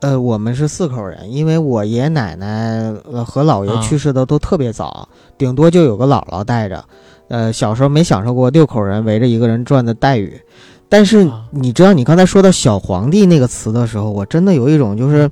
[0.00, 2.92] 呃，我们是四口人，因为我爷爷奶奶
[3.24, 6.84] 和姥爷去世的都特别早，顶多就有个姥姥带着。
[7.28, 10.40] 呃，小时候没享受过六口人围着一个人转的待遇。
[10.88, 15.30] 但是你知道，你刚才说到“小皇帝”那个词的时候，我真的有一种就是，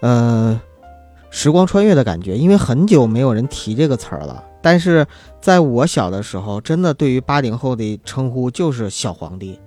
[0.00, 0.60] 呃，
[1.30, 4.42] 时光穿越的感觉，因为很久没有人提这个词儿了。
[4.60, 5.06] 但是
[5.40, 9.60] 在我小的时候，真的对于八零后的称呼就是小皇帝，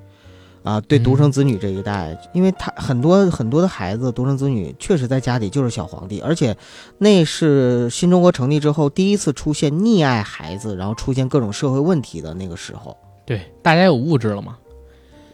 [0.68, 6.54] 啊，对独生子女这一代，因为他很多很多的孩子独生子女确实在家里就是小皇帝，而且
[6.98, 12.98] 那是新中国成立之后第一次出现溺爱孩子，然后出现各种社会问题的那个时候。
[13.26, 14.58] 对，大家有物质了吗？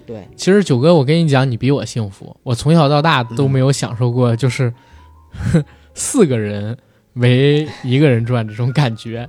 [0.06, 4.72] 对，其实九哥，我跟你讲，你比我幸福，我从小到大都没有享受过，就是
[5.96, 6.78] 四个人
[7.13, 9.28] 围一个人转这种感觉。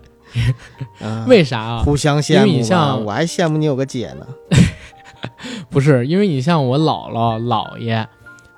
[1.27, 1.83] 为啥啊？
[1.83, 2.47] 互相羡慕。
[2.47, 4.27] 因为你像我还羡慕你有个姐呢。
[5.71, 8.07] 不是，因为你像我姥姥姥爷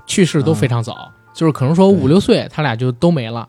[0.06, 3.48] 去世都非常早，就是可能说五六岁他俩就都没了。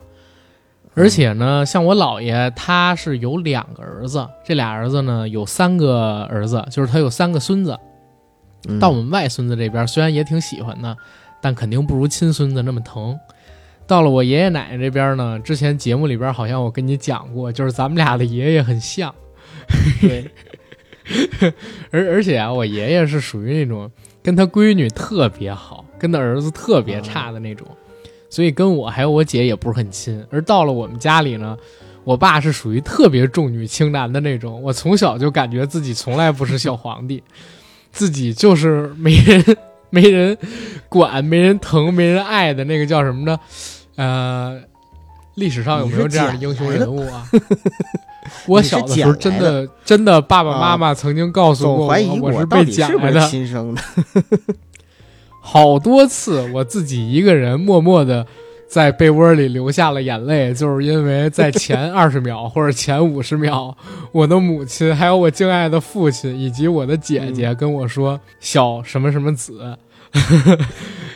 [0.94, 7.78] 而且呢，像我姥爷他是有两个儿子，这俩儿子呢有三个儿子，就是他有三个孙子。
[8.80, 10.96] 到我们外孙子这边，虽然也挺喜欢的，
[11.40, 13.16] 但肯定不如亲孙子那么疼。
[13.86, 19.14] 到了我爷爷奶奶这边呢，之前节目里边好像我跟你讲过，就是咱们俩的爷爷很像，
[20.00, 20.28] 对，
[21.90, 23.90] 而而且啊，我爷爷是属于那种
[24.22, 27.66] 跟他闺女特别好，跟他儿子特别差的那种，
[28.28, 30.24] 所以跟我还有我姐也不是很亲。
[30.30, 31.56] 而到了我们家里呢，
[32.04, 37.22] 我爸是属于特别重女轻男的那种，我从小就感觉自己从来不是小皇帝，
[37.90, 39.56] 自己就是没人
[39.90, 40.36] 没人
[40.88, 43.40] 管、没人疼、没人爱的那个叫什么呢？
[43.96, 44.60] 呃，
[45.38, 47.24] 历史上有没有这样的英雄人物啊？
[48.46, 53.82] 我小的时候真的真的，爸爸妈妈曾经告诉过我，我是被捡来的，亲生的。
[55.40, 58.26] 好多次，我自己一个人默默的
[58.68, 63.74] 在被窝里流下了眼泪，就是因为在前 二十秒或者前五十秒，
[64.12, 69.78] 我的母亲还有我敬爱的父亲以及我的姐姐跟我说：“小什么什么子，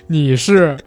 [0.07, 0.79] 你是。”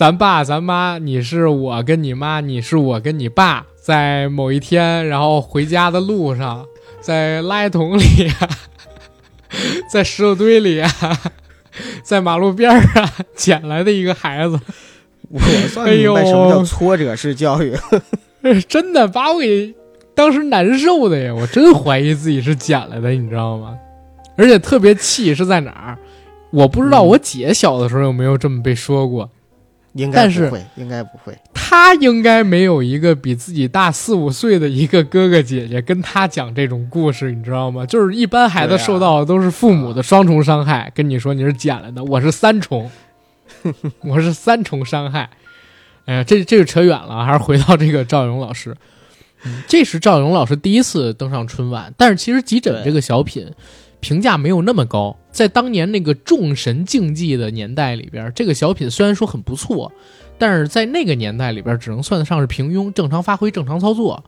[0.00, 6.64] 咱爸咱妈，你是我跟你妈，你是我跟你爸，在某一天，然后回家的路上，
[7.02, 8.02] 在垃圾桶里，
[9.92, 10.82] 在石头堆里，
[12.02, 14.58] 在马路边上捡来的一个孩子。
[15.28, 17.76] 我算明白什么叫挫折式教育，
[18.66, 19.74] 真的把我给
[20.14, 21.34] 当时难受的呀！
[21.34, 23.76] 我真怀疑自己是捡来的，你知道吗？
[24.38, 25.98] 而且特别气是在哪儿？
[26.52, 29.28] 我不知道我姐小的时候有没有这么被说过。
[29.94, 31.36] 应该不会，应该不会。
[31.52, 37.86] 他应该没有一个比自己大四五岁的一个哥哥姐姐跟他讲这种故事，你知道吗？
[37.86, 40.90] 就是一般孩子受到的都是父母的双重伤害。
[40.94, 42.90] 跟你说你是捡来的，我是三重，
[44.02, 45.30] 我是三重伤害。
[46.06, 48.76] 哎呀，这这个扯远了，还是回到这个赵勇老师。
[49.66, 53.50] 这是赵勇老师第一次登上春晚，但是其实《急诊》这个小品。
[54.00, 59.92] 评价没有那么高，在当年那个众神竞技的年代里边，这个小品虽然说很不错，
[60.38, 64.24] 但是在那个年代里边，只能算得上是平庸，正常发挥，正常操作。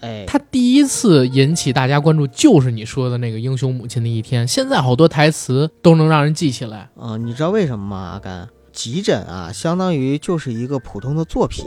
[0.00, 4.46] 哎，他第一次引起大家关注，就是你说的那个英雄母亲的一天。
[4.46, 6.90] 现在好多台词都能让人记起来。
[6.96, 7.96] 啊，你知道为什么吗？
[8.12, 11.64] 阿甘，急诊啊，相当于就是一个普通的作品。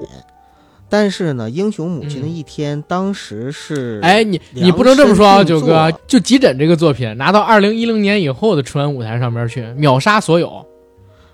[0.90, 10.66] 但是呢，英雄母亲的一天当时是，哎，你你不能这么说啊，九哥，就急诊这个作品拿到二零一零年以后的春晚舞台上面去，秒杀所有。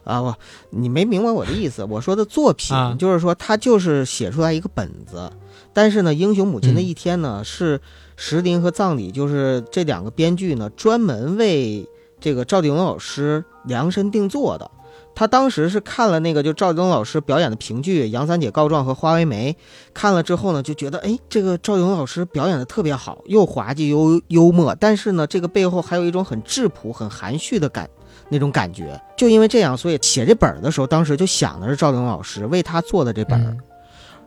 [0.03, 0.35] 啊我，
[0.69, 1.83] 你没明白我的意思。
[1.85, 5.31] 我说的作品就是说，他就是写出来一个本子。
[5.71, 7.79] 但是呢，英雄母亲的一天呢，是
[8.17, 11.87] 石林和葬礼，就是这两个编剧呢，专门为
[12.19, 14.69] 这个赵丽蓉老师量身定做的。
[15.15, 19.53] 他当时是看了那个就赵丽蓉老师表演的评剧《杨三姐告状》和《花为媒》，
[19.93, 24.75] 看了之后呢，就觉得哎，这个赵丽蓉老师表演的特别好，又滑稽又幽默。
[24.79, 27.89] 但是呢，这个背后还有一种很质朴、很含蓄的感。
[28.29, 33.57] 那种感觉，就因为这样，所以写这本儿的时候，当时就想的是赵玲老师为他做的这本儿，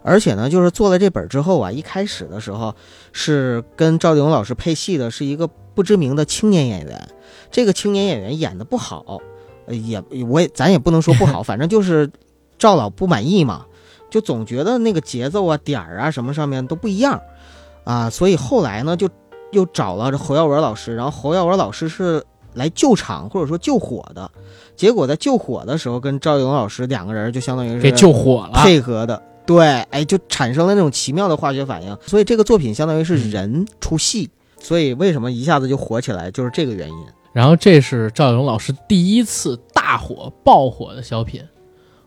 [0.05, 2.72] 而且呢，就是做了这本之后啊，一开始的时候
[3.12, 7.09] 是跟赵丽蓉老师配戏的是一个不知名的青年演员，
[7.51, 9.20] 这个青年演员演的不好，
[9.69, 12.11] 也我也咱也不能说不好， 反正就是
[12.59, 13.67] 赵老不满意嘛，
[14.11, 17.21] 就总觉得那个节奏啊、点儿啊什么上面都不一样
[17.85, 19.09] 啊，所以后来呢，就
[19.53, 22.25] 又找了侯耀文老师，然后侯耀文老师是。
[22.57, 24.31] 来救场或者说救火的，
[24.75, 31.95] 结果在救火的时候，跟赵勇老师两个人就相当于是给救火了，配合的，对，哎，就产生了那种奇妙的化学反应。
[32.07, 36.97] 所以这个作品相当于是人出戏，所以为什么一下子就火起来，就是这个原因。
[37.37, 41.43] 然后这是赵勇老师第一次大火爆火的小品，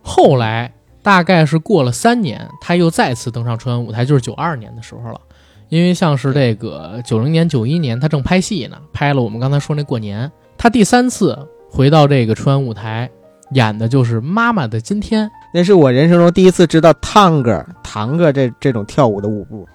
[0.01, 0.73] 后来
[1.03, 5.21] 大概是过了三年，他又再次登上春晚舞台，就是九二年的时候了。
[5.67, 10.32] 因为像是这个九零年、九一年，他正拍戏呢，拍了我们刚才说那过年。
[10.57, 11.38] 他第三次
[11.69, 13.07] 回到这个春晚舞台，
[13.51, 19.69] 演的就是《妈妈的今天》，那是我人生中第一次知道探戈、堂哥这这种跳舞的舞步，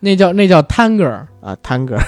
[0.00, 1.06] 那叫那叫探戈
[1.42, 1.98] 啊，探戈。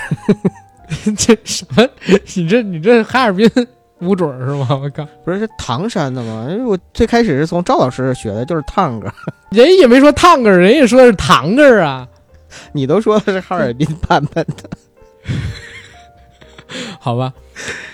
[1.17, 1.89] 这什么？
[2.35, 3.51] 你这你这哈尔滨
[4.01, 4.69] 舞准是吗？
[4.71, 6.47] 我靠，不是是唐山的吗？
[6.51, 9.13] 因为我最开始是从赵老师学的，就是探戈。
[9.51, 12.07] 人也没说探戈，人也说的是堂哥啊。
[12.73, 14.71] 你都说的是哈尔滨版本的，
[16.99, 17.33] 好吧？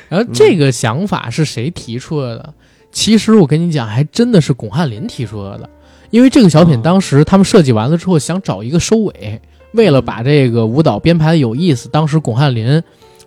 [0.08, 2.54] 然后这个想法是谁提出来的？
[2.92, 5.68] 其实我跟你讲，还真的是巩汉林提出来的。
[6.10, 9.42] 因为这个小品当时他们设计完了之后，想找一个收尾，
[9.74, 12.82] 为了把这个舞蹈编排的有意思，当时巩汉林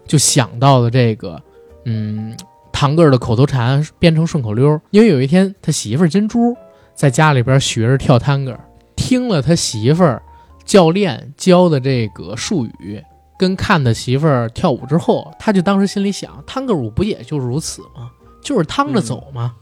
[0.07, 1.39] 就想到了这个，
[1.85, 2.35] 嗯，
[2.73, 4.81] 堂哥的口头禅编成顺口溜。
[4.89, 6.55] 因为有一天他媳妇儿金珠
[6.95, 8.57] 在家里边学着跳探戈，
[8.95, 10.21] 听了他媳妇儿。
[10.65, 13.01] 教练教的这个术语，
[13.39, 18.11] 跟看他媳妇儿跳舞之后，他就当时心里想：探戈舞不也就是如此吗？
[18.41, 19.53] 就是趟着走吗？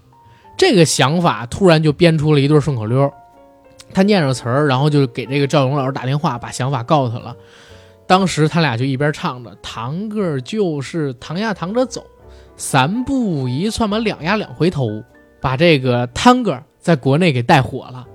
[0.57, 3.13] 这个想法突然就编出了一对顺口溜。
[3.95, 7.33] 他念着词儿，然后就给这个赵勇老师打电话，把想法告诉他了。
[8.05, 12.05] 当时他俩就一边唱着：“堂哥就是堂呀堂着走，
[12.57, 15.01] 三步一窜嘛，两呀两回头，
[15.39, 18.05] 把这个探戈在国内给带火了。”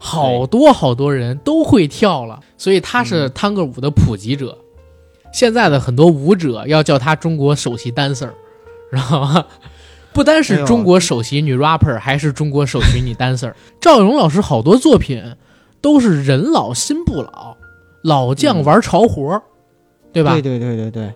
[0.00, 4.56] 好多好多人都会跳了，所以他是探戈舞的普及者。
[5.32, 8.30] 现在的很多舞者要叫他中国首席 dancer，
[8.90, 9.44] 知道吗？
[10.12, 13.52] 不单是中国首席女 rapper，还是中国首席女 dancer。
[13.80, 15.22] 赵勇老师好多作品
[15.80, 17.56] 都是人老心不老，
[18.02, 19.40] 老将玩潮活，
[20.12, 20.32] 对吧？
[20.32, 21.14] 对对对对对。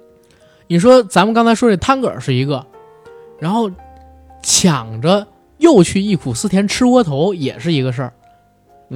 [0.69, 2.65] 你说咱们刚才说这探戈是一个，
[3.39, 3.71] 然后
[4.43, 5.27] 抢着
[5.59, 8.13] 又去忆苦思甜吃窝头也是一个事儿。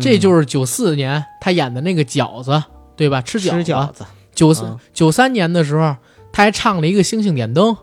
[0.01, 2.63] 这就是九四年他演的那个饺子，
[2.97, 3.21] 对吧？
[3.23, 4.05] 吃饺子。
[4.35, 5.97] 九四九三年的时候，
[6.33, 7.75] 他还唱了一个《星星点灯》，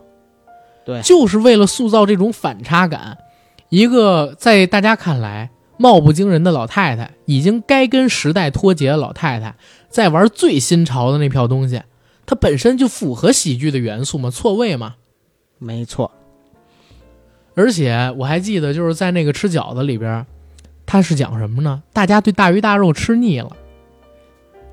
[0.84, 3.18] 对，就是为了塑造这种反差感。
[3.68, 9.54] 一个在大家看来貌不惊人的老太太，已经该跟时代脱节的老太太，
[9.88, 11.82] 在玩最新潮的那票东西，
[12.26, 14.94] 它本身就符合喜剧的元素嘛，错位嘛。
[15.58, 16.10] 没错。
[17.54, 20.26] 而且我还记得，就是在那个吃饺子里边。
[20.86, 21.82] 他是讲什么呢？
[21.94, 23.56] 大家对大鱼大肉吃腻了，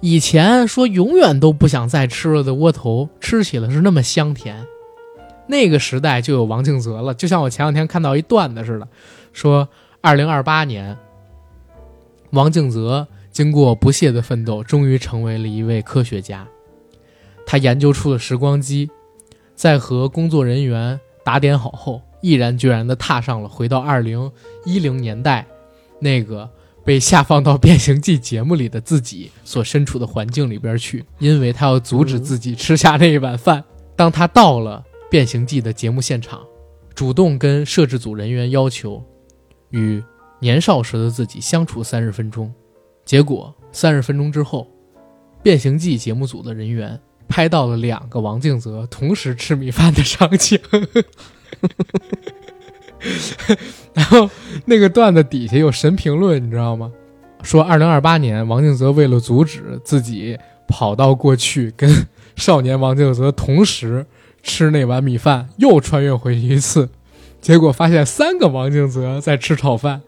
[0.02, 4.68] 以前说永远都不想再吃了的窝头，吃起来是那么香甜。
[5.52, 8.88] 那个时代就有王敬泽了，就像我前两天看到一段子似的，
[9.34, 9.68] 说
[10.00, 10.98] 二零二八年，
[12.30, 16.48] 王敬泽经过不懈的奋斗，终于成为了一位科学家。
[17.46, 18.90] 他研究出了时光机，
[19.54, 24.32] 在和工作人员打点好后，毅然决然地踏上了回到二零
[24.64, 25.46] 一零年代。
[26.00, 26.50] 那个
[26.86, 33.66] 被下放到《变形记》节目里的自己所身处的环境里边去，因为他要阻止自己吃下那一碗饭。
[33.98, 36.40] 当他到了《变形记》的节目现场，
[36.96, 39.04] 主动跟摄制组人员要求
[39.72, 40.02] 与
[40.40, 42.50] 年少时的自己相处三十分钟，
[43.04, 44.66] 结果三十分钟之后，
[45.44, 46.98] 《变形记》节目组的人员
[47.28, 50.58] 拍到了两个王敬泽同时吃米饭的场景。
[53.94, 54.30] 然后
[54.64, 56.90] 那个段子底下有神评论，你知道吗？
[57.44, 60.40] 说二零二八年，王静泽为了阻止自己
[60.70, 62.08] 跑到过去，跟
[62.38, 64.06] 少年王静泽同时
[64.44, 66.90] 吃那碗米饭，又穿越回去一次，
[67.42, 70.02] 结果发现三个王静泽在吃炒饭。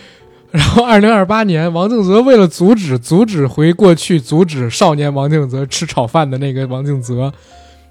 [0.50, 7.32] 然后二零二八年，王静泽为了阻止阻止回过去，阻止少年王静泽吃炒饭的那个王静泽。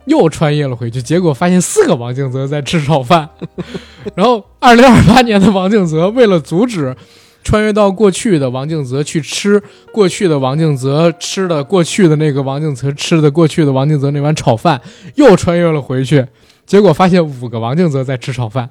[0.06, 3.30] 又穿越了回去，结果发现四个王静泽在吃炒饭。
[4.16, 6.94] 然后，二零二八年的王静泽为了阻止
[7.44, 14.82] 穿越到过去的王静泽去吃过去的王静泽吃的过去的那个王静泽吃的过去的王静泽那碗炒饭，
[15.16, 16.26] 又穿越了回去，
[16.66, 18.70] 结果发现五个王静泽在吃炒饭。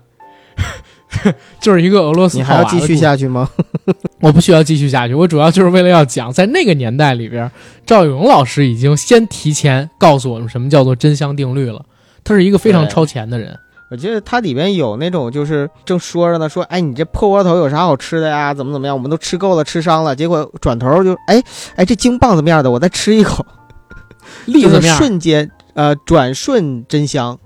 [1.61, 3.49] 就是一个俄罗斯，你还要继续下去吗？
[4.21, 7.51] 我不需要继续下去，我主要就是为了要讲，在那个年代里边，
[7.85, 11.85] 赵永老师已经先提前告诉我们什么叫做真香定律了。
[12.25, 13.59] 他是一个非常超前的人。
[13.93, 18.55] 我记得它里边有那种，就是正说着呢，说，哎，你这破窝头有啥好吃的呀？
[18.55, 18.97] 怎么怎么样？
[18.97, 20.17] 我们都吃够了，吃伤了。
[20.17, 21.43] 结果转头就，哎
[21.77, 23.45] 哎，这京棒子面的，我再吃一口，
[24.47, 27.39] 栗子面，瞬间，呃，转瞬真香。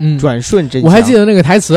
[0.00, 0.90] 嗯，转瞬真香。
[0.90, 1.74] 我还记得那个台词。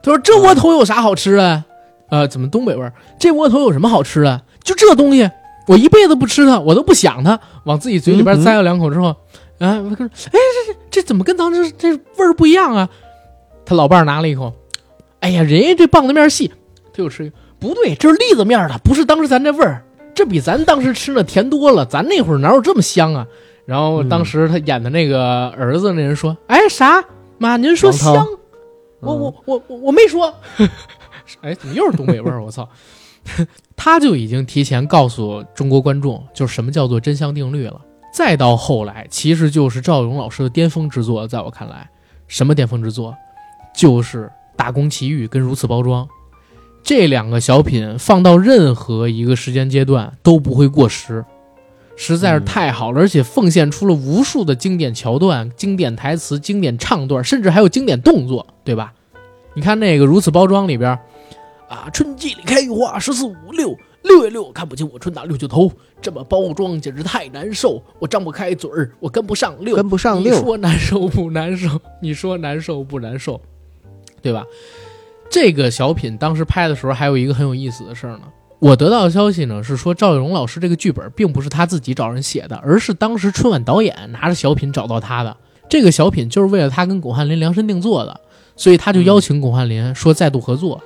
[0.00, 1.64] 他说：“这窝头有啥好吃的？
[2.10, 2.92] 呃，怎么东北味儿？
[3.18, 4.40] 这窝头有什么好吃的？
[4.62, 5.28] 就这东西，
[5.66, 7.40] 我一辈子不吃它，我都不想它。
[7.64, 9.08] 往自己嘴里边塞了两口之后，
[9.58, 12.88] 啊，我说，哎，这这这怎么跟当时这味儿不一样啊？
[13.64, 14.52] 他老伴儿拿了一口，
[15.20, 16.50] 哎呀，人家这棒子面细，
[16.92, 21.86] 他又吃，不对，这是栗子面的，不是当时咱这味儿，这比咱当时吃的甜多了。
[21.86, 23.24] 咱那会儿哪有这么香啊？
[23.64, 27.04] 然后当时他演的那个儿子那人说，哎，啥？
[27.38, 28.26] 妈，您说香？”
[28.98, 30.34] 我我我我我没说，
[31.42, 32.42] 哎，怎么又是东北味儿？
[32.42, 32.68] 我操！
[33.76, 37.80] 他就已经提前告诉中国观众，就是什么叫做真相定律了。
[38.18, 41.28] 再到后来，其实就是赵勇老师的巅峰之作。
[41.28, 41.88] 在我看来，
[42.26, 43.16] 什么巅峰之作？
[43.72, 44.24] 就是
[44.56, 46.04] 《大公奇遇》跟《如此包装》
[46.82, 51.24] 这两个小品，放到任何一个时间阶段都不会过时，
[51.94, 58.44] 实在是太好了，而且奉献出了无数的经典桥段、经典台词、经典唱段，甚至还有经典动作。
[58.64, 58.92] 对吧？
[59.54, 60.90] 你看那个如此包装里边，
[61.68, 65.70] 啊，春季里开花，十四五六六月六，看不清我春打六九头，
[66.00, 71.80] 这么包装简直太难受，我张不开嘴儿，我跟不上六，跟不上六，你说难受不难受？
[72.00, 73.40] 你说难受不难受？
[74.22, 74.44] 对吧？
[75.30, 78.22] 这个小品当时拍的时候，还有一个很有意思的事儿呢。
[78.60, 85.36] 我得到的消息呢是说，赵丽蓉老师这个剧本并不是他自己找人写的，而是当时春晚导演拿着小品找到他的。
[85.68, 88.20] 这个小品就是为了他跟巩汉林量身定做的，
[88.56, 90.82] 所以他就邀请巩汉林说再度合作。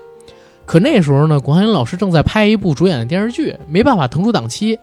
[0.64, 4.78] 可那时候呢，巩汉林老师正在拍一部主演的电视剧，没办法腾出档期，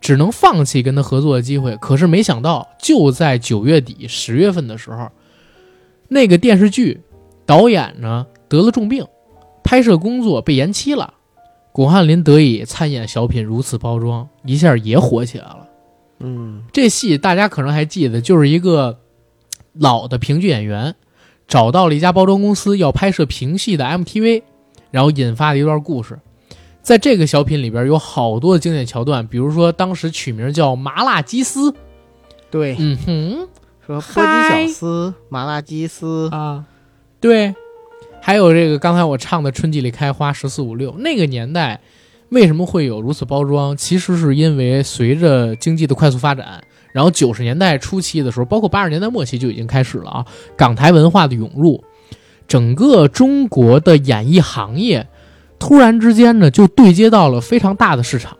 [0.00, 1.76] 只能放弃跟他合作的机会。
[1.76, 5.10] 可是没想到，就在九月底十月份的时候，
[6.08, 7.00] 那个电视剧
[7.44, 9.06] 导演呢得了重病，
[9.64, 11.14] 拍摄工作被延期了。
[11.72, 15.66] 巩汉林得以参演小品《如此包装》，一下也火起来了。
[16.20, 18.98] 嗯，这戏大家可能还记得，就是一个。
[19.78, 20.94] 老的评剧演员
[21.46, 24.42] 找到了一家包装公司，要拍摄评戏的 MTV，
[24.96, 26.18] 然后引发的一段故事。
[26.80, 31.74] 在这个小品里边有好多的经典桥段，比如说当时取名叫麻辣鸡丝，
[32.50, 33.48] 对，嗯哼，
[33.86, 36.30] 说波鸡小丝、麻辣鸡丝。
[36.32, 36.64] 啊，
[37.20, 37.54] 对，
[38.22, 41.78] 还有这个刚才我唱的《春季里开花十四五六》，那个年代
[42.30, 43.76] 为什么会有如此包装？
[43.76, 46.64] 其实是因为随着经济的快速发展。
[46.92, 50.26] 然后九十年代初期的时候，包括八十年代末期就已经开始了啊，
[50.56, 51.84] 港台文化的涌入，
[52.46, 55.06] 整个中国的演艺行业
[55.58, 58.36] 突然之间呢就对接到了非常大的市场，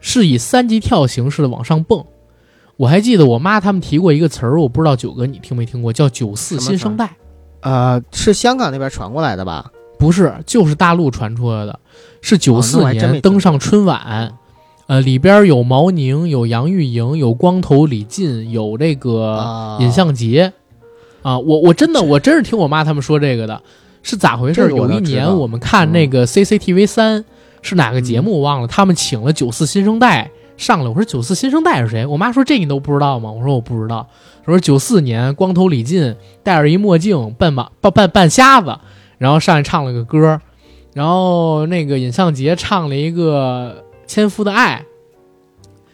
[0.00, 2.04] 是以三级跳形式的往上蹦。
[2.76, 7.16] 我还记得我妈他们提过一个词儿，我不知道九哥你听没听过，叫“九四新生代”。
[7.60, 9.70] 呃，是香港那边传过来的吧？
[9.98, 11.78] 不是，就是大陆传出来的，
[12.22, 14.32] 是九四年登上春晚。
[14.88, 20.52] 呃，里边有毛宁，有杨钰莹，有光头李进，有这个尹相杰，
[21.22, 23.62] 啊，我我真的我真是听我妈他们说这个的，
[24.02, 24.68] 是咋回事？
[24.70, 27.24] 有一年我们看那个 CCTV 三
[27.62, 32.04] 是哪个节目我忘了，他们请了九四新生代上来，我说九四新生代是谁？
[32.04, 33.30] 我妈说这你都不知道吗？
[33.30, 34.06] 我说我不知道。
[34.44, 38.76] 说九四年光头李进戴着一墨镜，半马半半半瞎子，
[39.18, 40.40] 然后上来唱了个歌，
[40.94, 43.84] 然后那个尹相杰唱了一个。
[44.04, 44.84] 纤夫的爱，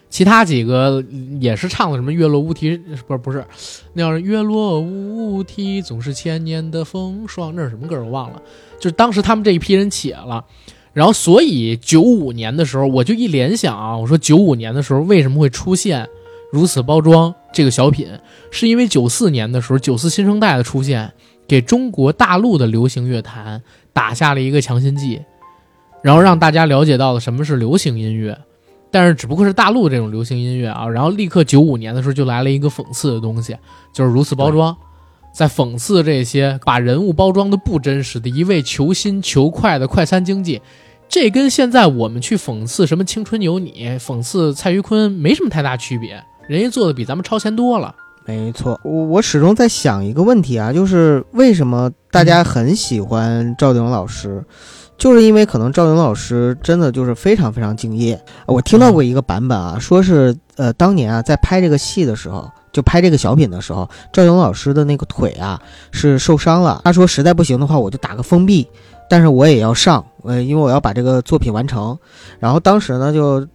[0.09, 1.03] 其他几个
[1.39, 2.75] 也是唱的什么月落乌啼，
[3.07, 3.45] 不是不是，
[3.93, 8.41] 那叫月落乌啼总是千年的风霜，那是什么歌我忘了。
[8.79, 10.43] 就是当时他们这一批人起了，
[10.93, 16.07] 然后所以九五年的时候，我就一联想啊，我说九五年的时候为什么会出现
[16.51, 18.07] 如此包装这个小品，
[18.49, 21.13] 是因为九四年的时候九四新生代的出现
[21.47, 23.61] 给中国大陆的流行乐坛
[23.93, 25.21] 打下了一个强心剂，
[26.01, 28.35] 然后让大家了解到了什么是流行音乐。
[28.91, 33.55] 但是只不过是大陆这种流行音乐啊，然后立刻九五年的时候就来了一个讽刺的东西，
[33.93, 34.75] 就是如此包装，
[35.33, 40.61] 在讽刺这些把人物包装的不真实的一味求新求快的快餐经济。
[41.07, 47.95] 这跟现在我们去讽刺什么青春有你，讽刺蔡徐坤没什么太大区别，人家做的比咱们超前多了。
[48.25, 54.43] 没错，我我始终在想一个问题啊，就是为什么大家很喜欢赵丽蓉老师，
[54.99, 58.21] 就是因为可能赵云老师真的就是非常非常敬业。
[58.45, 65.59] 我听到过一个版本啊，说是呃当年啊在拍这个戏的时候，就拍这个小品的时候，赵丽蓉老师的那个腿啊
[65.91, 68.67] 是受伤了，他说实在不行的话我就打个封闭。
[69.09, 71.97] 但是我也要上，呃，因为我要把这个作品完成。
[72.37, 73.47] 然后当时呢，就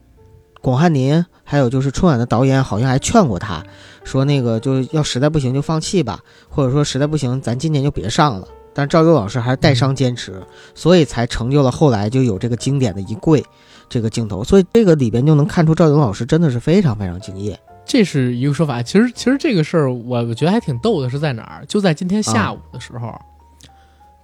[0.61, 3.63] 巩汉林还有就是春晚的导演好像还劝过他，
[4.03, 6.19] 说那个就要实在不行就放弃吧，
[6.49, 8.49] 或者说实在不行咱今年就别上了。
[8.75, 10.43] 但是赵优老师还是带伤坚持，
[10.75, 13.43] 所以才成就了后来就有这个经典的一跪
[13.89, 14.43] 这个镜头。
[14.43, 17.59] 所以这个里边就能看出赵勇老师真的是非常非常敬业。
[17.87, 18.83] 这是一个说法。
[18.83, 21.67] 其实其实这个事儿我我觉得还挺逗的，是在哪儿？
[21.67, 23.15] 就在今天下午的时候。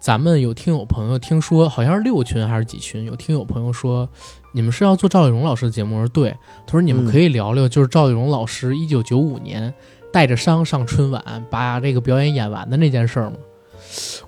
[0.01, 3.05] 咱们有听友朋友听说，好像是六群还是几群？
[3.05, 4.09] 有听友朋友说，
[4.55, 5.97] 你们是要做赵丽蓉老师的节目？
[5.97, 6.35] 我说对。
[6.67, 9.75] 他说你们可以聊聊，就是赵丽蓉老师一九九五年
[10.11, 13.33] 带着伤上春晚，把这个表演演完的那件事吗？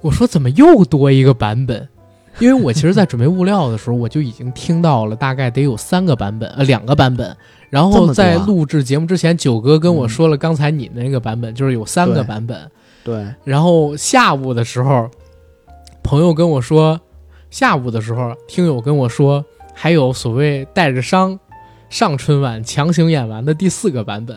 [0.03, 1.89] 我说怎么又多一个版本？
[2.39, 7.35] 因为我其实，在准备物料的时候，我就已经听到了大概得有三个版本，呃，两个版本。
[7.71, 12.71] 然后在录制节目之前，九哥跟我说了刚才你那个版本，就是有三个版本。
[13.03, 13.27] 对。
[13.45, 15.09] 然后下午的时候。
[16.05, 17.01] 朋友跟我说，
[17.49, 21.39] 下午的时候，听友跟我说，还有所谓带着伤
[21.89, 24.37] 上春晚强行演完的第四个版本，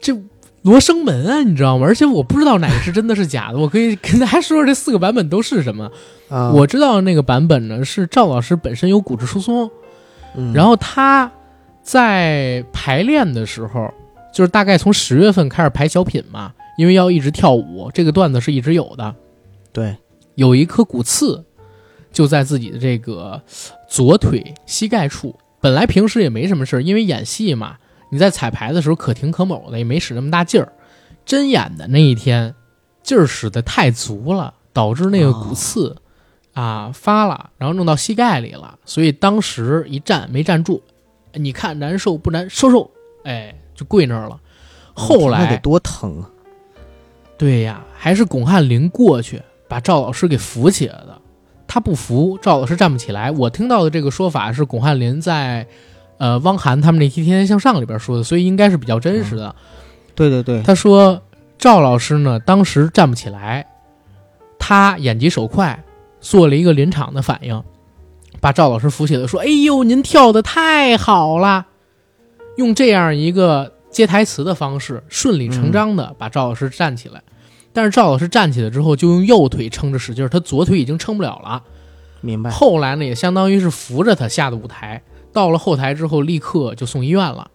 [0.00, 0.16] 这
[0.62, 1.86] 罗生门啊，你知道吗？
[1.86, 5.90] 而且我不知道哪个是真的是假的，我可以 跟大家说说这四个版本都是什么。
[6.52, 9.70] 我知道那个版本呢是赵老师本身有骨质疏松，
[10.52, 11.30] 然后他
[11.82, 13.92] 在排练的时候，
[14.32, 19.14] 就是大概从十月份开始排小品嘛，因为要一直跳舞，这个段子是一直有的。
[19.72, 19.96] 对。
[20.34, 21.44] 有一颗骨刺，
[22.12, 23.42] 就在自己的这个
[23.88, 25.34] 左腿膝盖处。
[25.60, 27.78] 本来平时也没什么事因为演戏嘛，
[28.10, 30.72] 你在彩排的时候可停可卯的，也没使那么大劲儿。
[31.24, 32.54] 真演的那一天，
[33.02, 35.96] 劲儿使得太足了，导致那个骨刺
[36.54, 38.78] 啊发了，然后弄到膝盖里了。
[38.84, 40.82] 所以当时一站没站住，
[41.34, 42.48] 你看难受不难？
[42.48, 42.90] 受受，
[43.24, 44.40] 哎，就跪那儿了。
[44.94, 46.30] 后来得多疼啊！
[47.36, 49.42] 对呀，还是巩汉林过去。
[49.68, 51.20] 把赵老师给扶起来的，
[51.66, 53.30] 他不服赵老师站不起来。
[53.30, 55.66] 我听到的这个说法是巩汉林在，
[56.18, 59.54] 呃，汪涵他们那《天天向上》里边说的，所以应该是比较真实的。
[60.14, 61.22] 对对对，他说
[61.56, 63.66] 赵老师呢当时站不起来，
[64.58, 65.84] 他眼疾手快，
[66.20, 67.62] 做了一个临场的反应，
[68.40, 71.66] 把赵老师扶起来，说：“哎呦，您跳的太好了！”
[72.58, 77.22] 用这样一个接台词的方式，顺理成章的把赵老师站起来。
[77.72, 81.62] 但是赵老师站起来之后，就用右腿撑着使劲儿，他左腿已经撑不了了。
[82.20, 82.50] 明白。
[82.50, 85.00] 后来呢，也相当于是扶着他下的舞台。
[85.32, 87.50] 到了后台之后，立刻就送医院了。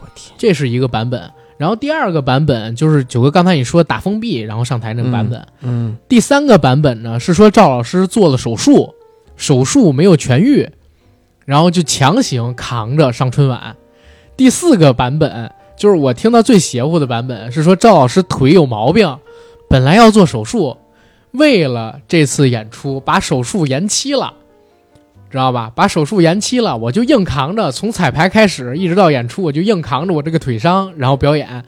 [0.00, 1.30] 我天，这是一个版本。
[1.58, 5.46] 然后第二个版本就是九哥刚才你说打封闭然后上台那个版本。
[5.62, 5.96] 嗯。
[6.08, 8.94] 第三个版本呢是说赵老师做了手术，
[9.36, 10.68] 手术没有痊愈，
[11.46, 13.76] 然后就强行扛着上春晚。
[14.36, 19.18] 第四个版本就是我听到最邪乎的版本，是说赵老师腿有毛病。
[19.68, 20.76] 本来要做手术，
[21.32, 24.32] 为了这次演出把手术延期了，
[25.30, 25.70] 知道吧？
[25.74, 31.64] 把手术延期了，我就硬扛着，从彩排开始一直到演出，我就硬扛着我这个腿伤，然后表演。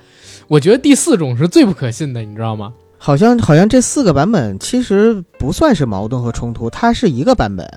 [0.46, 2.72] 我觉得第四种是最不可信的，你知道吗？
[2.98, 7.68] 好像好像这四个版本其实不算是矛盾和冲突，它是一个版本，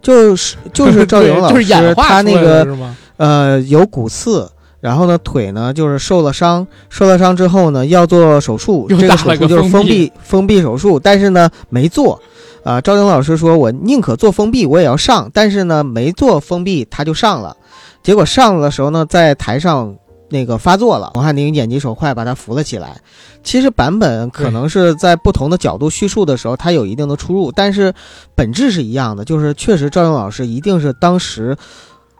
[0.00, 4.50] 就是就是赵勇老师 他那个呃有骨刺。
[4.80, 12.18] 然后呢，腿呢就是受了伤，受了伤之后呢要做手术，这个手术就是封闭封闭手术，但是呢没做，
[12.62, 17.56] 啊，赵英老师说我宁可做封闭，我也要上，但是呢没做封闭他就上了，
[18.02, 19.96] 结果上了的时候呢在台上
[20.28, 23.00] 那个发作了，王汉宁眼疾手快把他扶了起来，
[23.42, 27.94] 其实版本可能是在不同的角度叙述的时候它有一定的出入，但是
[28.34, 31.56] 本质是一样的，就是确实赵英老师一定是当时。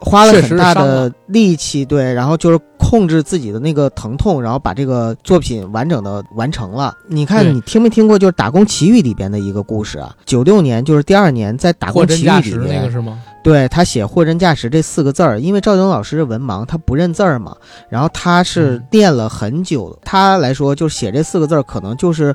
[0.01, 6.95] 花了很大的力气，对，然后就是控制自己的那个疼痛，然后把这个作品完整的完成了。
[7.07, 10.17] 你看，你听没听过就是《打工奇遇》里边的一个故事啊？
[10.25, 13.21] 九六年就是第二年，在《打工奇遇》里面，那个是吗？
[13.43, 17.55] 对他写“货真价实”这四个字儿，因为赵勇老师是文盲，他不认字儿嘛，
[17.89, 22.35] 然后他是练了很久，他来说就是写这四个字儿，可能就是。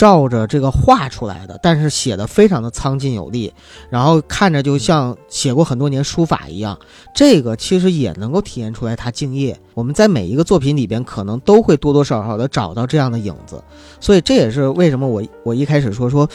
[0.00, 3.52] 照着这个画出来的，但是写的非常的苍劲有力，
[3.90, 6.78] 然后看着就像写过很多年书法一样。
[7.14, 9.60] 这个其实也能够体现出来他敬业。
[9.74, 13.62] 我们在每一个作品里边，可能都会多多少少的找到这样的影子。
[14.00, 16.26] 所以这也是为什么我我一开始说说，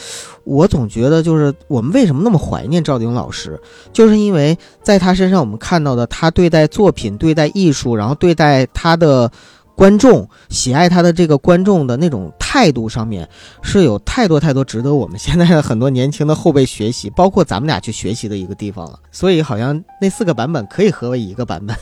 [0.44, 3.60] 我总觉得就是我们为什么那么怀念赵鼎老师，
[3.92, 9.28] 就是因为在他身上我们看到的他对待作品、对待艺术，然后对待他的。
[9.76, 13.28] 观众喜爱他的这个观众的那种态度上面，
[13.62, 18.98] 是有太多太多值得我们现在的很多年轻的后辈学习， 包括咱们俩去学习的一个地方了。
[19.12, 21.76] 所以好像那四个版本可以合为一个版本。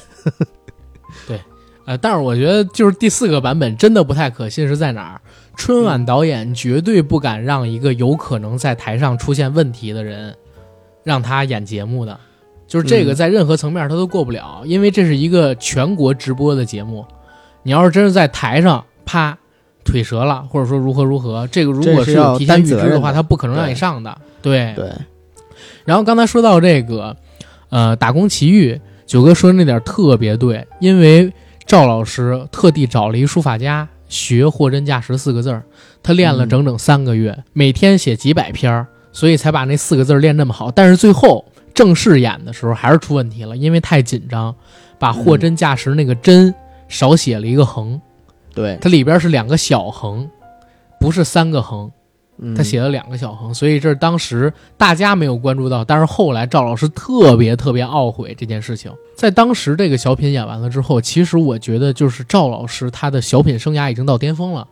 [1.28, 1.40] 对，
[1.86, 5.20] 呃，但是我觉得就是第四个版本真的不太可信，是在哪儿？
[5.56, 10.34] 春晚导演绝对不敢让一个有可能在台上出现问题的人
[11.04, 12.18] 让他演节目的，
[12.66, 17.06] 就是这个在任何层面他都过不了，因为这是一个全国直播的节目。
[17.64, 19.36] 你要是真是在台上啪
[19.84, 24.16] 腿折了，或者说如何如何，这个如果是有提前预知的话，他不可能让你上的。
[24.40, 24.92] 对对。
[25.84, 27.14] 然后刚才说到这个，
[27.68, 31.30] 呃，打工奇遇，九哥说的那点特别对，因为
[31.66, 35.62] 赵老师特地找了一书法家学“货真价实”四个字儿，
[36.02, 40.70] 他练了整整三个月，每天写几百篇，所以才把那四个字练那么好。
[40.70, 41.44] 但是最后
[41.74, 44.54] 正式演的时候还是出问题了，因为太紧张，
[44.98, 46.54] 把“货真价实”那个“真”。
[46.88, 48.00] 少写了一个横，
[48.54, 50.28] 对，它里边是两个小横，
[51.00, 51.90] 不是三个横，
[52.56, 58.92] 他写了两个小横，所以这是当时大家没有关注到，但是后来赵老师特别特别懊悔这件事情。
[59.16, 64.66] 在当时这个小品演完了之后，其实我觉得就是赵老师他的小品生涯已经到巅峰了。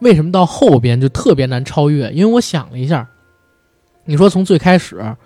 [0.00, 2.10] 为什么到后边就特别难超越？
[2.12, 3.08] 因为我想了一下，
[4.04, 5.16] 你说从最开始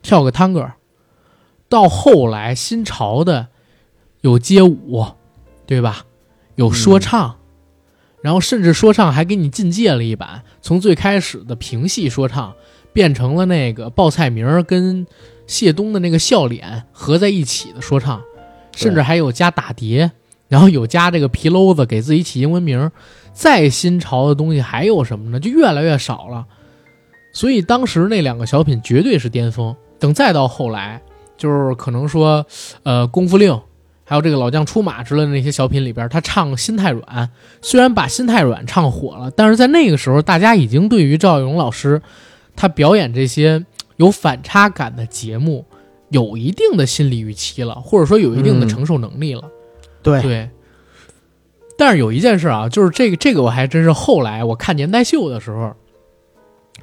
[0.00, 0.70] 跳个探戈，
[1.68, 3.48] 到后来新潮的
[4.20, 5.04] 有街舞。
[5.66, 6.04] 对吧？
[6.56, 7.36] 有说唱，
[8.20, 12.54] 然后甚至说唱还给你进阶了一版，从最开始的评戏说唱
[12.92, 15.06] 变成了那个报菜名跟
[15.46, 18.20] 谢东的那个笑脸合在一起的说唱，
[18.76, 20.12] 甚至还有加打碟，
[20.48, 22.90] 然后有加这个皮篓子给自己起英文名。
[23.32, 25.40] 再新潮的东西还有什么呢？
[25.40, 26.46] 就越来越少了。
[27.32, 29.74] 所以当时那两个小品绝对是巅峰。
[29.98, 31.00] 等再到后来，
[31.38, 32.44] 就是可能说，
[32.82, 33.58] 呃，功夫令。
[34.12, 37.02] 还有这个老将出马之类的那些小品里边，他唱《心太软》，
[37.62, 42.02] 虽然把《心太软》唱火了，但是在那个时候，大家已经对于赵丽蓉老师
[42.54, 43.64] 他表演这些
[43.96, 45.64] 有反差感的节目
[46.10, 49.44] 有一定的心理预期了，或者说有一定的承受能力了。
[50.02, 50.50] 对对。
[51.78, 55.74] 但是有一件事啊，就是这个这个我还真是后来我看年代秀的时候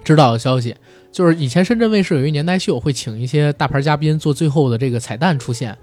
[0.04, 0.76] 知道的消息，
[1.12, 5.78] 就是以前深圳卫视有一年代秀，会请一些大牌嘉宾做最后的这个彩蛋出现。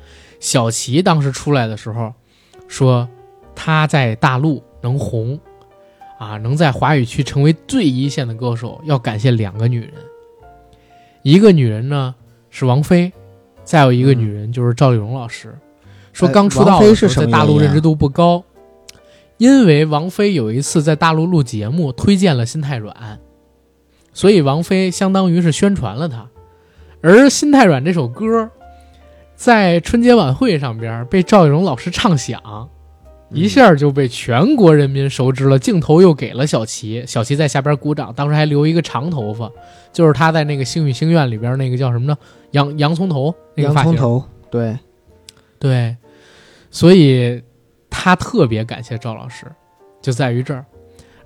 [0.47, 2.15] 小齐当时出来的时候，
[2.69, 3.09] 说
[3.57, 5.41] 他在大陆能红，
[6.21, 9.91] 啊，能在华语区成为最一线的歌手，要感谢两个女人。
[11.23, 12.15] 一个女人呢
[12.49, 13.13] 是王菲，
[13.65, 15.53] 再有一个女人就是赵丽蓉老师。
[16.13, 18.45] 说刚出道的时候在大陆认知度不高，
[19.39, 22.95] 因为王菲有一次在大陆录节目推荐了《心太软》，
[24.13, 26.29] 所以王菲相当于是宣传了她。
[27.03, 28.49] 而《心太软》这首歌。
[29.37, 32.41] 在春节晚会上边被赵丽蓉老师唱响，
[33.31, 35.59] 一下就被全国人民熟知了。
[35.59, 39.51] 镜头又给了小齐，小齐在下边鼓掌，当时还留一个长头发，
[39.93, 42.17] 就是他在那个《星语星愿》里边那个叫什么呢？
[42.53, 44.79] 洋洋葱头，那个洋葱头，对，
[45.59, 45.95] 对，
[46.71, 47.43] 所以
[47.91, 49.45] 他特别感谢赵老师，
[50.01, 50.65] 就在于这儿。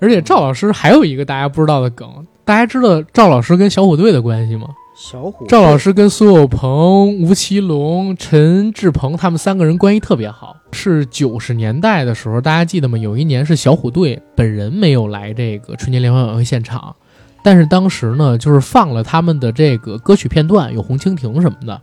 [0.00, 4.66] 而且赵老师还有一个大家不知道的梗，大家知道赵老师跟小虎队的关系吗？
[5.03, 10.55] 小虎赵老师跟苏有朋、吴奇隆、陈志朋他们三个人关系特别好。
[10.72, 12.98] 是九十年代的时候，大家记得吗？
[12.98, 16.94] 有一年是小虎队本人没有来这个春节联欢晚会现场，
[17.42, 21.80] 但是当时呢，就是放了他们的这个歌曲片段，有《红蜻蜓》什么的。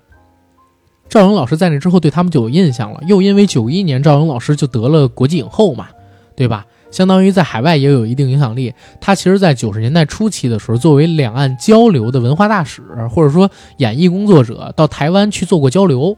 [1.09, 5.87] 赵勇老师在那之后对他们就有印象了，又因为九一年赵勇老师就得了国际影后嘛，
[6.35, 6.67] 对吧？
[6.89, 8.73] 相当于在海外也有一定影响力。
[9.01, 16.17] 他其实，在九十年代初期的时候，作为两岸交流的文化大使，或者说演艺工作者，到台湾去做过交流。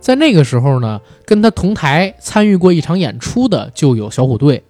[0.00, 4.62] 在那个时候呢，跟他同台参与过一场演出的就有小虎队。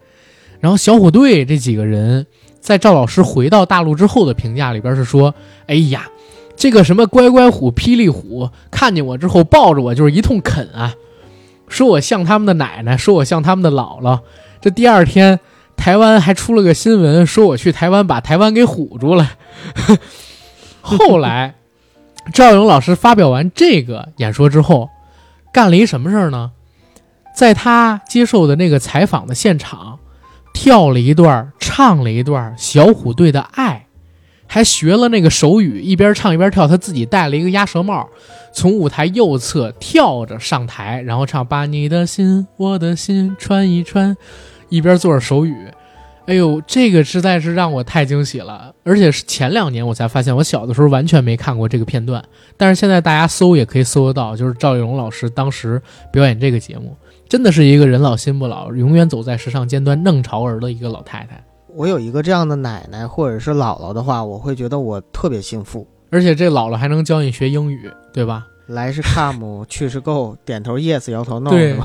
[0.61, 2.27] 然后，小虎队这几个人
[2.61, 5.35] 在赵老师回到大陆之后的评价里边是说
[5.67, 6.09] ：“哎呀，
[6.55, 10.95] 这个什么乖乖虎、霹雳虎，看见我之后抱着我就是一通啃啊，
[11.67, 14.21] 说我像他们的奶奶，说我像他们的姥姥。”
[14.65, 15.41] 这第二天，
[15.77, 19.33] 台湾还出了个新闻，说我去台湾把台湾给唬住了。
[20.81, 21.57] 后来，
[22.33, 24.89] 赵勇老师发表完这个演说之后，
[25.53, 26.53] 干了一什么事儿呢？
[27.37, 29.99] 在他接受的那个采访的现场，
[30.55, 33.89] 跳了一段，唱了一段小虎队的《爱》，
[34.47, 36.67] 还学了那个手语，一边唱一边跳。
[36.67, 38.09] 他自己戴了一个鸭舌帽，
[38.55, 44.17] 从舞台右侧跳着上台，然后唱“把你的心，我的心串一串”，
[44.75, 45.55] 一边做着手语。
[46.27, 48.75] 哎呦，这个实在是让我太惊喜了！
[48.83, 52.25] 而且是前两年我才发现，我小的时候完全没看过这个片段，
[52.57, 56.97] 但是现在大家搜也可以搜得到，就是赵丽蓉老师当时表演这个节目。
[57.29, 61.45] 真的是一个人老心不老，永远走在时尚尖端、弄潮儿的一个老太太。
[61.69, 65.87] 我有一个这样的奶奶或者是姥姥的话，我会觉得我特别幸福。
[66.11, 68.47] 而且这姥姥还能教你学英语，对吧？
[68.69, 71.77] 来是 come，去是 go，点头 yes，摇头 no，对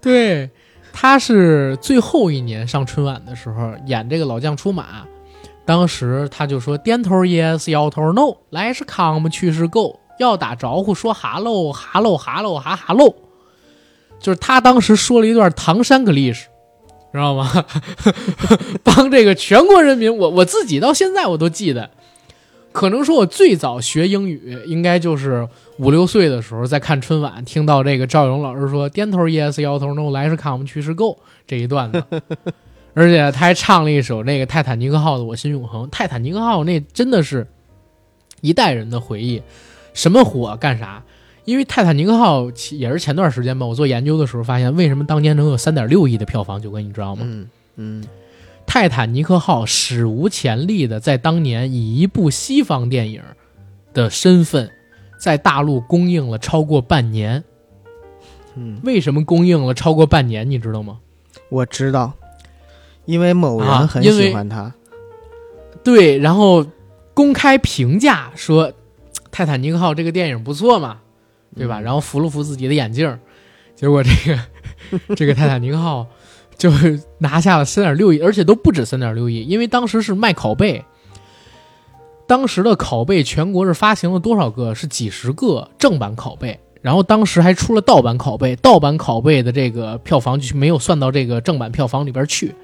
[0.00, 0.50] 对，
[0.92, 5.04] 他是最后一年上春晚的时候演这个老将出马，
[5.64, 13.14] 当时他就说点头 yes，摇头 no，来是 come，去是 go，要打招呼说 hello，hello，hello，哈 hello。
[14.20, 16.46] 就是他当时说了一段唐山格历史，
[17.12, 17.64] 知道吗？
[18.84, 21.90] 帮这个全国人民，我我自己到现在我都记得。
[22.70, 25.46] 可能说我最早学英语，应该就是
[25.78, 32.04] 五六岁的时候，在看春晚，听到这个赵勇老师说“点头 yes，摇头 no，来是 come，去是 go” 这一段子，
[32.94, 35.84] 而且他还唱了一首那个泰坦尼克号的《我心永恒》。
[35.90, 37.46] 泰坦尼克号那真的是
[38.42, 39.42] 一代人的回忆，
[39.94, 41.02] 什么火干啥。
[41.44, 46.62] 因为泰坦尼克号也是前段时间吧，我做研究的时候发现，为什么当年能有三点六亿的票房？
[46.62, 47.22] 九哥，你知道吗？
[47.26, 48.04] 嗯嗯，
[48.64, 53.20] 泰坦尼克号史无前例的在当年以一部西方电影
[53.92, 54.70] 的身份，
[55.22, 57.44] 在大陆供应了超过半年。
[58.56, 60.50] 嗯，为什么供应了超过半年？
[60.50, 60.98] 你知道吗？
[61.48, 62.12] 我知道，
[63.04, 64.74] 因为某人很喜欢他。
[65.84, 66.66] 对，然后
[67.14, 68.72] 公开评价说，
[69.30, 70.98] 泰坦尼克号这个电影不错嘛。
[71.54, 71.78] 对吧？
[71.80, 73.16] 然后扶了扶自己的眼镜，
[73.76, 74.40] 结果这个
[75.14, 76.06] 这个泰坦尼克号
[76.56, 76.68] 就
[77.18, 80.82] 拿下了三点六亿，而且都不止三点六亿，因为当时是卖拷贝，
[82.32, 84.74] 当时的拷贝全国是发行了多少个？
[84.74, 92.54] 是几十个正版拷贝，然后当时还出了盗版拷贝，盗版拷贝的这个票房就没有算到这个正版票房里边去，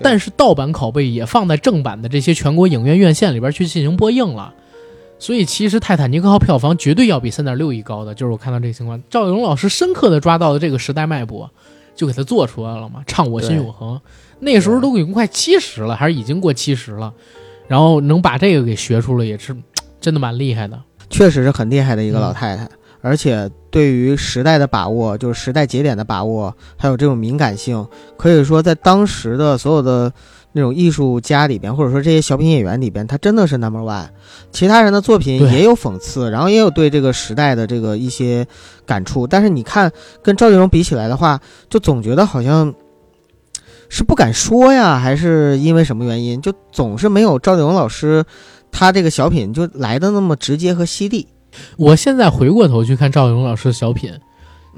[0.00, 4.52] 但是盗版拷贝也放在正版的这些全国影院院线里边去进行播映了。
[5.20, 9.00] 所以其实《泰坦尼克号》票房绝对要比三点六亿高的，就是我看到这个情况。
[9.08, 11.48] 赵丽蓉老师深刻的抓到了这个时代脉搏，
[11.94, 13.96] 就给他做出来了嘛，唱《我心永恒》。
[14.40, 17.14] 那时候都已经快七十了，还是已经过七十了，
[17.68, 19.56] 然后能把这个给学出来，也是
[20.00, 20.80] 真的蛮厉害的。
[21.10, 22.68] 确实是很厉害的一个老太太，
[23.00, 27.86] 而且对于时代的把握，就是时代节点的把握，还有这种敏感性，
[28.16, 30.12] 可以说在当时的所有的。
[30.52, 34.06] 那种艺术家里边，或者说这些小品演员里边，她真的是 number one。
[34.50, 38.46] 其他人的作品也有讽刺，然后也有对这个时代的这个一些
[38.86, 39.26] 感触。
[39.26, 39.92] 但是你看，
[40.22, 41.38] 跟赵丽蓉比起来的话，
[41.68, 42.72] 就总觉得好像
[43.88, 48.24] 是不敢说呀，还是因为什么原因，就总是没有赵丽蓉老师
[48.70, 51.28] 他这个小品就来的那么直接和犀利。
[51.76, 54.12] 我现在回过头去看赵丽蓉老师的小品，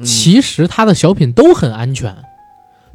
[0.04, 2.14] 其实他的小品都很安全。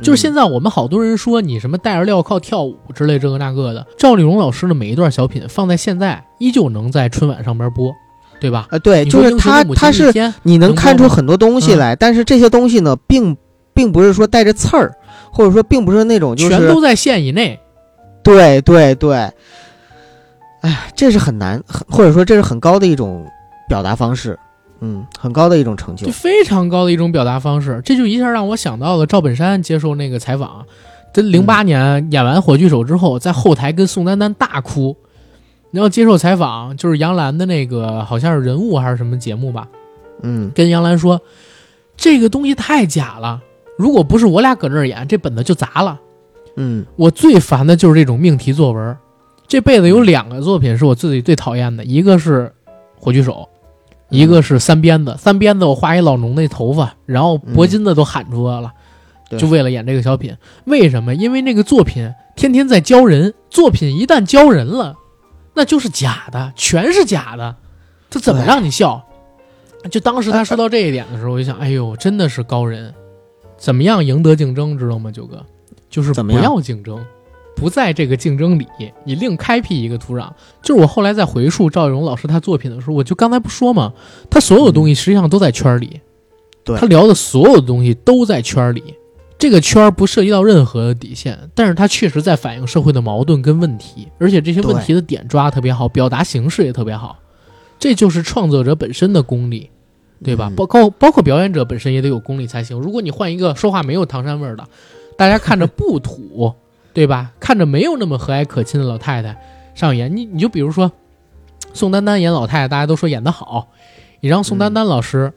[0.01, 3.85] 就是现在，我们好多人说你什么戴着镣铐跳舞之类这个那个的。
[3.97, 7.93] 赵丽蓉老师的每一段小品放在现在依旧能在春晚上边播，
[8.39, 8.67] 对吧？
[8.71, 10.11] 呃，对，就是他他是
[10.41, 13.37] 你能看出很多东西来，但是这些东西呢，并
[13.73, 14.91] 并不是说带着刺儿，
[15.33, 17.59] 或者说并不是那种就是全都在线以内。
[18.23, 19.15] 对对对，
[20.61, 23.25] 哎呀，这是很难，或者说这是很高的一种
[23.67, 24.39] 表达方式。
[24.85, 27.81] 嗯，很高的一种成就，就非常高的一种表达方式。
[27.85, 30.65] 这就一下让我想到了赵本山接受那个采访，
[31.13, 34.97] 这零八年演完《火炬手》之后，在后台跟宋丹丹大哭，
[35.71, 39.69] 然后接受采访，就是杨澜的那个好像是人物还是什么节目吧，
[40.21, 41.21] 嗯，跟杨澜说，
[41.95, 43.39] 这个东西太假了，
[43.77, 45.99] 如果不是我俩搁这儿演，这本子就砸了。
[46.55, 48.97] 嗯，我最烦的就是这种命题作文，
[49.47, 52.51] 这辈子有两个作品是我自己最讨厌的，一个是
[52.99, 53.47] 《火炬手》。
[54.09, 58.71] 一个是三鞭子，三鞭子我画一老农那头发，然后铂金的都喊出来了，
[59.39, 60.37] 就为了演这个小品。
[60.65, 61.15] 为什么？
[61.15, 64.95] 因为那个作品天天在教人，作品一旦教人了，
[65.55, 67.55] 那就是假的，全是假的，
[68.11, 69.01] 他怎么让你笑？
[69.89, 72.93] 就当时他说到这一点的时候，我就想，哎呦，真的是高人，
[73.63, 74.77] 怎么样赢得竞争？
[74.77, 75.41] 知道吗，九哥？
[75.89, 77.01] 就是不要竞争。
[77.55, 78.67] 不在这个竞争里，
[79.05, 80.29] 你另开辟一个土壤。
[80.61, 83.93] 就是我后来在回溯赵丽蓉老师他作品的时候，我就刚才不说吗？
[84.29, 86.01] 他所有东西实际上都在圈里，
[86.65, 88.83] 对他聊的所有的东西都在圈里。
[89.39, 97.17] 这个圈不涉及到任何的底线，但是他确实在反映社会的矛盾跟问题，而且这些问题的点抓特别好，表达形式也特别好。
[97.79, 99.69] 这就是创作者本身的功力，
[100.21, 100.51] 对吧？
[100.57, 102.77] 包括包括表演者本身也得有功力才行。
[102.77, 104.67] 如果你换一个说话没有唐山味儿的，
[105.17, 106.53] 大家看着不土。
[106.93, 107.31] 对吧？
[107.39, 109.35] 看着没有那么和蔼可亲的老太太
[109.73, 110.91] 上演，你你就比如说
[111.73, 113.69] 宋丹丹演老太太，大家都说演得好，
[114.19, 115.33] 你让宋丹丹老师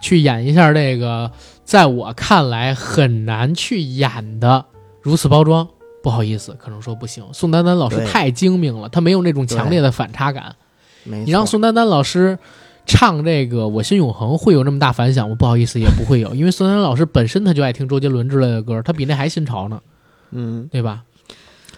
[0.00, 1.30] 去演一下这个，
[1.66, 4.64] 在我看来很难去演的
[5.02, 5.68] 如此包装，
[6.02, 7.22] 不好意思，可能说不行。
[7.34, 10.56] 宋丹丹老师太精明了，她没有那种强烈的反差感。
[11.04, 12.38] 你让宋丹丹老师
[12.86, 15.34] 唱这个《我心永恒》，会有那么大反响吗？
[15.34, 19.80] 不好意思，也不会有，因为宋丹丹老师本身他就爱听周杰伦之类的歌，他比那还新潮呢。
[20.30, 21.02] 嗯，对吧？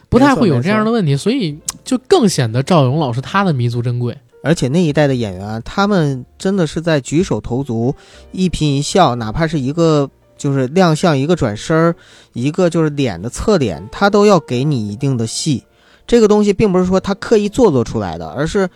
[0.08, 4.16] 不太会有这样的问题，所以就更显得赵勇老师他的弥足珍贵。
[4.42, 7.94] 而且那一代的演员，他们真的是在举手投足、
[8.30, 11.96] 一颦一笑，哪怕是一个就是亮相、一个转身儿、
[12.32, 15.64] 一个就是脸的侧脸，他都要给你一定的戏。
[16.06, 18.68] 这个东西并不是说他刻意做作出来的，而是。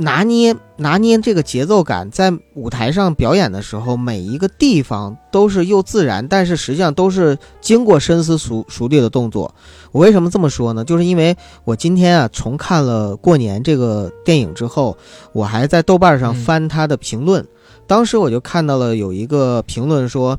[0.00, 9.52] 拿捏拿捏这个节奏感，在舞台上表演的时候，每一个地方都是又自然，但是实际上都是经过深思熟熟虑的动作。
[9.90, 10.84] 我为什么这么说呢？
[10.84, 14.96] 就是因为我今天啊重看了《过年》这个电影之后，
[15.32, 17.44] 我还在豆瓣上翻他的评论，
[17.88, 20.38] 当时我就看到了有一个评论说，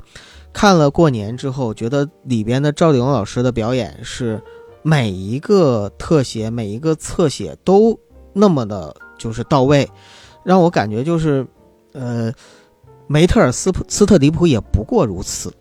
[0.54, 4.40] 看了《过年》之后，觉得里边的赵丽蓉老师的表演是
[4.80, 7.98] 每一个特写、每一个侧写都
[8.32, 8.96] 那么的。
[9.20, 9.86] 就是到位，
[10.42, 11.46] 让我感觉就是，
[11.92, 12.32] 呃，
[13.06, 15.52] 梅特尔斯普斯特迪普也不过如此。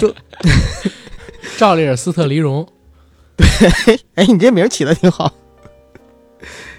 [0.00, 0.14] 就
[1.58, 2.66] 赵丽尔斯特黎荣，
[3.36, 3.46] 对，
[4.14, 5.30] 哎，你这名起的挺好。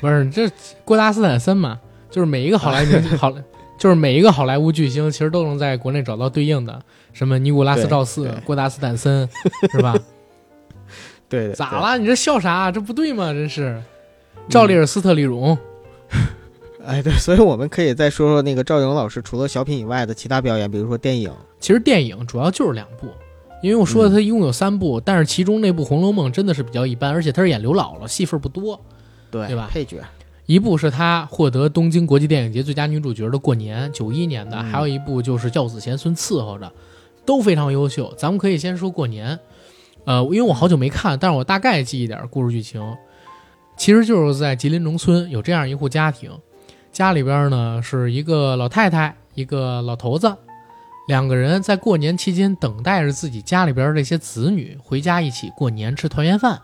[0.02, 0.50] 不是，这
[0.84, 1.80] 郭达斯坦森嘛，
[2.10, 3.32] 就是每一个好莱坞 好，
[3.78, 6.82] 就是每一个好莱坞巨星，其实都能在国内找到对应的，
[7.14, 9.30] 什么尼古拉斯赵四、郭达斯坦森，
[9.72, 9.96] 是吧？
[11.30, 11.98] 对，咋了？
[12.00, 12.72] 你这笑啥？
[12.72, 13.34] 这不对吗？
[13.34, 13.80] 真是。
[14.50, 15.58] 赵丽尔斯特里荣，
[16.86, 21.32] 哎，对，所以我们可以再说说那个赵勇老师除了小品以外的其他表演，比如说电影。
[21.60, 23.08] 其实电影主要就是两部，
[23.62, 28.80] 因为我说的他一共有三部，但是其中那部《红楼梦》真的是比较一般，而且他是演刘姥姥，戏份不多，
[29.30, 29.68] 对对吧？
[29.70, 30.02] 配角。
[30.45, 36.72] 一部是她获得东京国际电影节最佳女主角的《过年》，九一年的，还有一部就是教子贤孙伺候着，
[37.26, 38.14] 都非常优秀。
[38.18, 39.36] 咱们可以先说《过年》，
[40.06, 42.82] 呃，因为我好久没看，但是我大概记一点故事剧情。
[43.78, 46.32] 其实就是在吉林农村有这样一户家庭，
[46.91, 50.36] 家里边呢是一个老太太，一个老头子，
[51.07, 56.59] 两个人在过年期间等待着自己家里边这些子女回家一起过年吃团圆饭。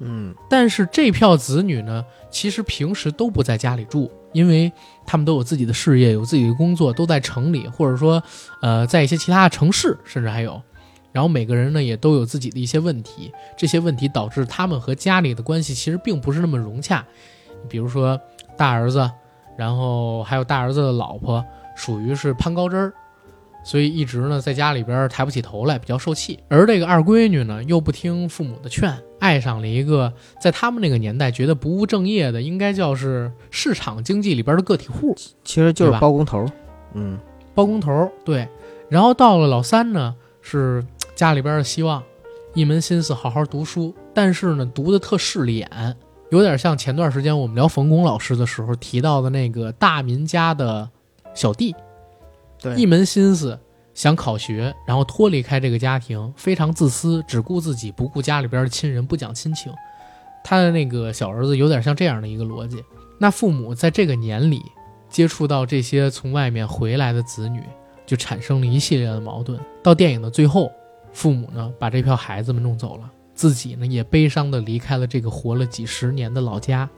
[0.00, 4.70] 嗯，但是这票子女呢，其实平时都不在家里住，因为
[5.06, 8.20] 他们都有自己的事业，有自己的工作，都在城里，或者说，
[8.60, 10.60] 呃，在一些其他的城市，甚至还有。
[11.12, 17.04] 然后每个人呢也都有自己的一些问题，这些问题导致他们和家里的关系其实并不是那么融洽。
[17.68, 18.18] 比如说
[18.56, 19.08] 大儿子，
[19.56, 21.44] 然后还有大儿子的老婆，
[21.76, 22.92] 属于是攀高枝儿，
[23.62, 26.40] 所以一直呢在家里边抬不起头来，比较受气。
[26.48, 36.44] 而这个二闺女呢又不听父母的劝，爱上了一个在他们那个年代觉得不务正业的，应该叫是市场经济里边的个体户，其实就是包工头。
[36.94, 37.18] 嗯，
[37.54, 38.48] 包工头对。
[38.88, 40.82] 然后到了老三呢是。
[41.14, 42.02] 家里边的希望，
[42.54, 45.96] 一门心思好好读书，但是呢，读的特势利眼，
[46.30, 50.88] 有点像前段时间我们聊冯巩老师的时候提到的那个大民家的
[51.34, 51.74] 小弟，
[52.60, 53.58] 对，一门心思
[53.94, 59.72] 想考学，然后脱离开这个家庭，非常自私，只顾自己，不顾家里边的亲人，不讲亲情。
[60.42, 62.82] 他的那个小儿子有点像这样的一个逻辑。
[63.18, 64.62] 那父母在这个年里
[65.08, 67.62] 接触到这些从外面回来的子女，
[68.04, 69.60] 就产生了一系列的矛盾。
[69.82, 70.72] 到电影的最后。
[71.12, 76.88] 父母呢，把这票孩子们弄走了，自己呢也悲伤的离开了这个活了几十年的老家，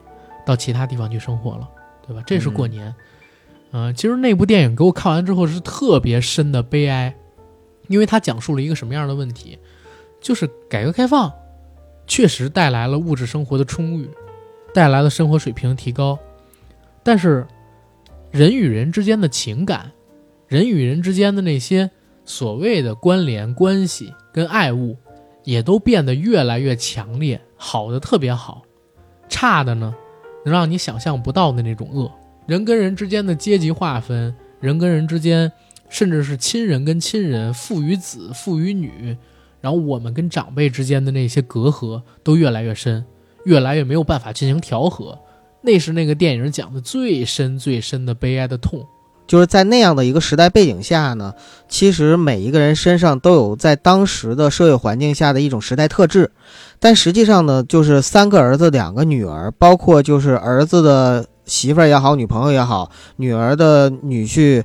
[0.45, 1.69] 到其他地方去生活了，
[2.07, 2.23] 对吧？
[2.25, 2.93] 这是过年。
[3.71, 7.13] 嗯，其实那部电影给我看完之后是特别深的悲哀，
[7.87, 9.59] 因为它讲述了一个什么样的问题，
[10.21, 11.31] 就是改革开放
[12.07, 14.09] 确实带来了物质生活的充裕，
[14.73, 16.17] 带来了生活水平提高，
[17.03, 17.45] 但是
[18.31, 19.91] 人与人之间的情感，
[20.47, 21.91] 人与人之间的那些。
[22.25, 24.97] 所谓的关联关系跟爱物，
[25.43, 28.63] 也都变得越来越强烈，好的特别好，
[29.29, 29.93] 差的呢，
[30.43, 32.11] 能让你想象不到的那种恶。
[32.47, 35.51] 人跟人之间的阶级划分，人跟人之间，
[35.89, 39.15] 甚至是亲人跟亲人，父与子，父与女，
[39.61, 43.05] 然后我们跟长辈之间的那些隔阂，都越来越深，
[43.45, 45.17] 越来越没有办法进行调和。
[45.61, 48.85] 那是那个电影讲的最深最深的悲哀的痛。
[49.27, 51.33] 就是在那样的一个时代背景下呢，
[51.67, 56.31] 其实每一个人身上都有在当时的社会环境下的一种时代特质，
[56.79, 64.63] 但实际上呢，就是三个儿子两个女儿，包括就是儿子的媳妇儿也好，女朋友也好，女儿的女婿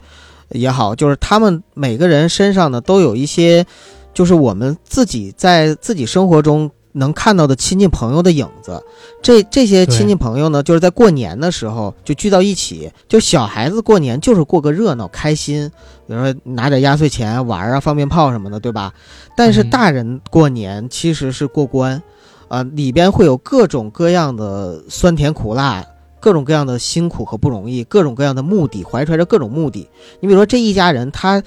[0.50, 3.64] 也好，就是他们每个人身上呢都有一些
[4.12, 8.82] 就是我们自己在自己生活中能看到的亲戚朋友的影子。
[9.22, 12.90] 这这些亲戚朋友呢，就是在过年的时候就聚到一起。
[13.08, 15.70] 就小孩子过年就是过个热闹开心，
[16.06, 18.92] 比如说拿点压岁钱玩啊，放鞭炮什么的，对吧？
[19.36, 22.02] 但是大人过年其实是过关，
[22.48, 25.84] 啊，里边会有各种各样的酸甜苦辣。
[26.22, 29.88] 各种各样的辛苦和不容易，各种各样的目的，怀揣着各种目的。
[30.20, 31.42] 你比如说这一家人，他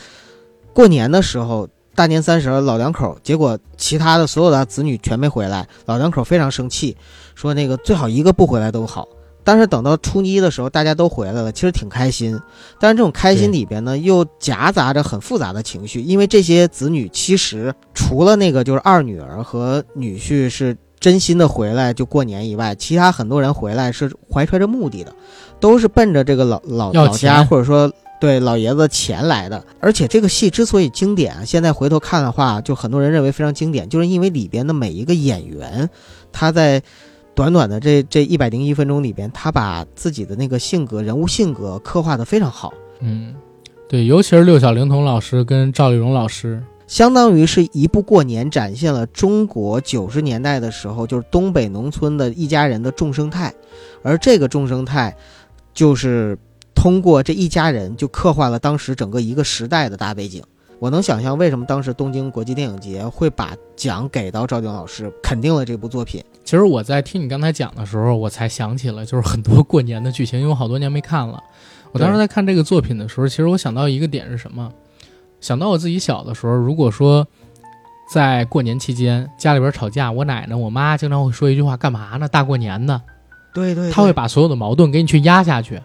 [0.73, 6.95] 过年的时候，大年三十老两口，结果其他的所有的子女全没回来，老两口非常生气，
[7.35, 9.07] 说那个最好一个不回来都好。
[9.43, 12.39] 但是等到初一的时候，大家都回来了，其实挺开心。
[12.79, 20.77] 但是这种开心里边呢，又夹杂着很复杂的情绪，因为这些子女其实除了那个就是二女儿和女婿是。
[21.03, 25.13] 真心的回来就过年以外，其他很多人回来是怀揣着目的的，
[25.59, 27.91] 都是奔着这个老老老家或者说
[28.23, 29.61] 对老爷子钱来的。
[29.81, 35.89] 而且这个戏之所以经典，现在回头看的话，就很多人认为非常经典，就是因为里边的每一个演员，
[36.31, 36.81] 他在
[37.35, 42.73] 短短的这这一百零一分钟里边，他把自己的那个性格、人物性格刻画的非常好。
[43.01, 43.35] 嗯，
[43.89, 46.63] 对，尤其是六小龄童老师跟赵丽蓉老师。
[46.87, 53.53] 相当于是一部过年，展现了中国九十年代的时候，就是东北农村的一家人的众生态，
[54.01, 55.13] 而这个众生态，
[55.73, 56.37] 就是
[56.83, 60.43] 通过这一家人，就刻画了当时整个一个时代的大背景。
[60.79, 66.21] 我能想象为什么当时东京国际电影节会把奖给到赵静老师，肯定了这部作品。
[66.43, 71.41] 其实我在听你刚才讲的时候，我才想起了就是很多过年的剧情，因为我好多年没看了。
[71.93, 74.69] 我当时在看这个作品的时候，其实我想到一个点是什么？
[75.39, 77.25] 想到我自己小的时候，如果说
[78.11, 82.27] 在过年期间家里边吵架，我奶奶、我妈经常会说一句话：“干嘛呢？
[82.27, 83.01] 大过年的。”
[83.55, 85.81] 对对，他会把所有的矛盾给你去压下去。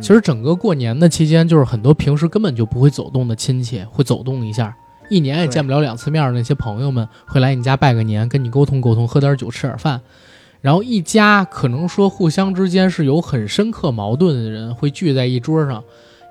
[0.00, 4.74] 其实整个过年的期间，就是很多平时根本就不会走动的亲戚会走动一下，
[5.08, 10.00] 一年也见不了两次面的那些朋友们会来你家拜个年，跟你沟通沟通，喝点酒，吃点饭。
[10.60, 15.84] 然后一家可能说互相之间是有很深刻矛盾的人会聚在一桌上，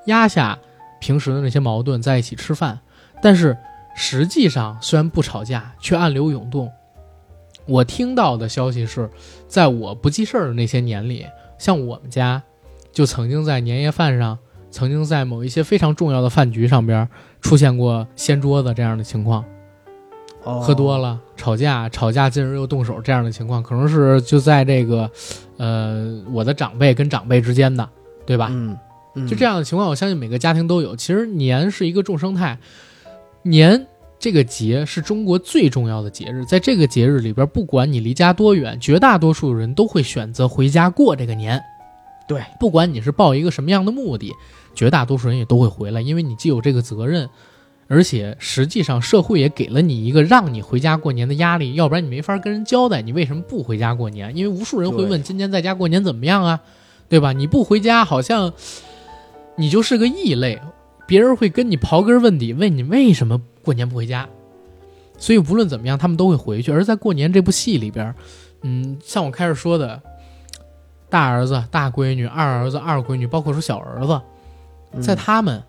[0.08, 0.58] 压下。
[0.99, 2.80] 平时的那些矛盾在一起吃饭，
[3.22, 3.58] 但是
[3.93, 6.72] 实际上虽然不吵架，却暗流涌动。
[7.66, 9.10] 我听到的消息是，
[9.45, 11.26] 在我不记事儿的那些年里，
[11.58, 12.41] 像我们家，
[12.94, 14.38] 就曾经在年夜饭上，
[14.72, 17.06] 曾经在某一些非常重要的饭局上边
[17.41, 19.44] 出现过掀桌子这样的情况。
[20.44, 25.10] 喝多了吵架，吵架进而又动手这样的情况，可能是就在这个，
[25.58, 27.89] 呃，我的长辈跟长辈之间的，
[28.26, 28.50] 对吧？
[28.52, 28.78] 嗯。
[29.28, 30.96] 就这样的情况，我相信每个家庭都有。
[30.96, 32.58] 其实年是一个众生态，
[33.44, 33.86] 年
[34.18, 41.62] 这个节是中国最重要的节日，在这个节日里边，不管你离家多远，绝大多数人都会选择回家过这个年。
[42.28, 44.32] 对，不管你是抱一个什么样的目的，
[44.74, 47.30] 绝大多数人也都会回来，因为你既有这个责任，
[47.88, 54.36] 而且实际上社会也给了你一个让你回家过年的压力，要不然你没法跟人交代你为什么不回家过年。
[54.36, 56.60] 因为无数人会问今年在家过年怎么样啊，
[57.10, 57.34] 对吧？
[57.34, 58.54] 你不回家好像。
[59.56, 60.60] 你就是个异类，
[61.06, 64.28] 别人会跟你刨根问底，问你为什么过年不回家。
[65.20, 66.72] 所以无论怎么样，他们都会回去。
[66.72, 68.16] 而在过年这部戏里边，
[68.64, 70.02] 嗯，像我开始说的，
[71.14, 74.20] 大儿子、大闺女、二儿子、二闺女，包括说小儿子，
[74.99, 75.61] 在他们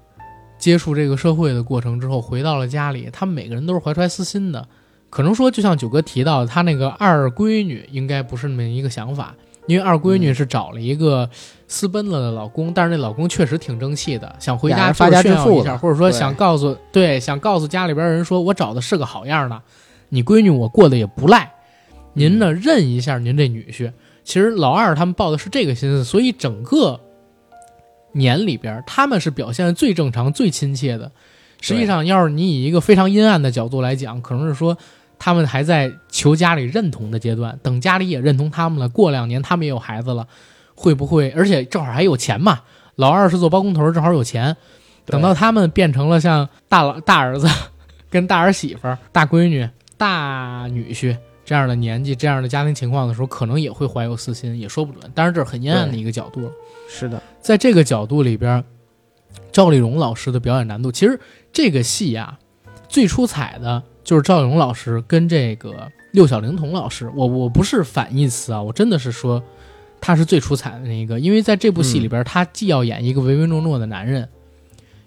[0.57, 4.66] 接触这个社会的过程之后，回到了家里，他们每个人都是怀揣私心的。
[5.11, 9.34] 可能说，就像九哥提到，他那个二闺女应该不是那么一个想法。
[9.66, 11.28] 因为二闺女是找了一个
[11.68, 19.61] 私奔了的老公，但是那老公确实挺争气的，想回家发家致富一下，或者说想告诉对，想告诉家里边人说，我找的是个好样的，
[20.08, 21.53] 你闺女我过得也不赖，
[22.14, 23.92] 您呢认一下您这女婿。
[24.25, 26.99] 其实老二他们抱的是这个心思，所以整个
[28.13, 31.13] 年里边他们是表现的最正常、最亲切的。
[31.61, 34.76] 实际上，要是你以一个非常阴暗的角度来讲，可能是说。
[35.17, 40.26] 他们还在求家里认同的阶段，等家里也认同他们了，过两年他们也有孩子了，
[40.75, 41.30] 会不会？
[41.30, 42.63] 而且正好还有钱嘛，
[42.96, 44.55] 老二是做包工头，正好有钱。
[45.07, 47.49] 等到他们变成了像大老大儿子、
[48.11, 55.11] 跟大儿媳妇、大闺女、大女婿这样的年纪、这样的家庭情况的时候，可能也会怀有私心，也说不准。
[55.14, 56.50] 当然，这是很阴暗的一个角度了。
[56.88, 58.64] 是的，在这个角度里边，
[59.53, 61.21] 赵丽蓉老师的表演难度，其实
[61.53, 62.38] 这个戏呀，
[62.88, 63.83] 最出彩的。
[64.03, 69.42] 就是赵丽蓉老师跟这个六小龄童老师，我我不是反义词啊，我真的是说
[69.99, 74.29] 他是最出彩的那一个，因为在这部戏里边，他既要演一个唯唯诺诺的男人，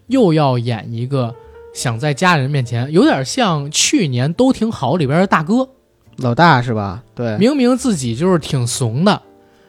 [0.08, 1.36] 又要演一个
[1.76, 5.70] 想在家人面前有点像去年都挺好里边的大哥，
[6.18, 7.04] 老大是吧？
[7.16, 9.22] 对，明明自己就是挺怂的，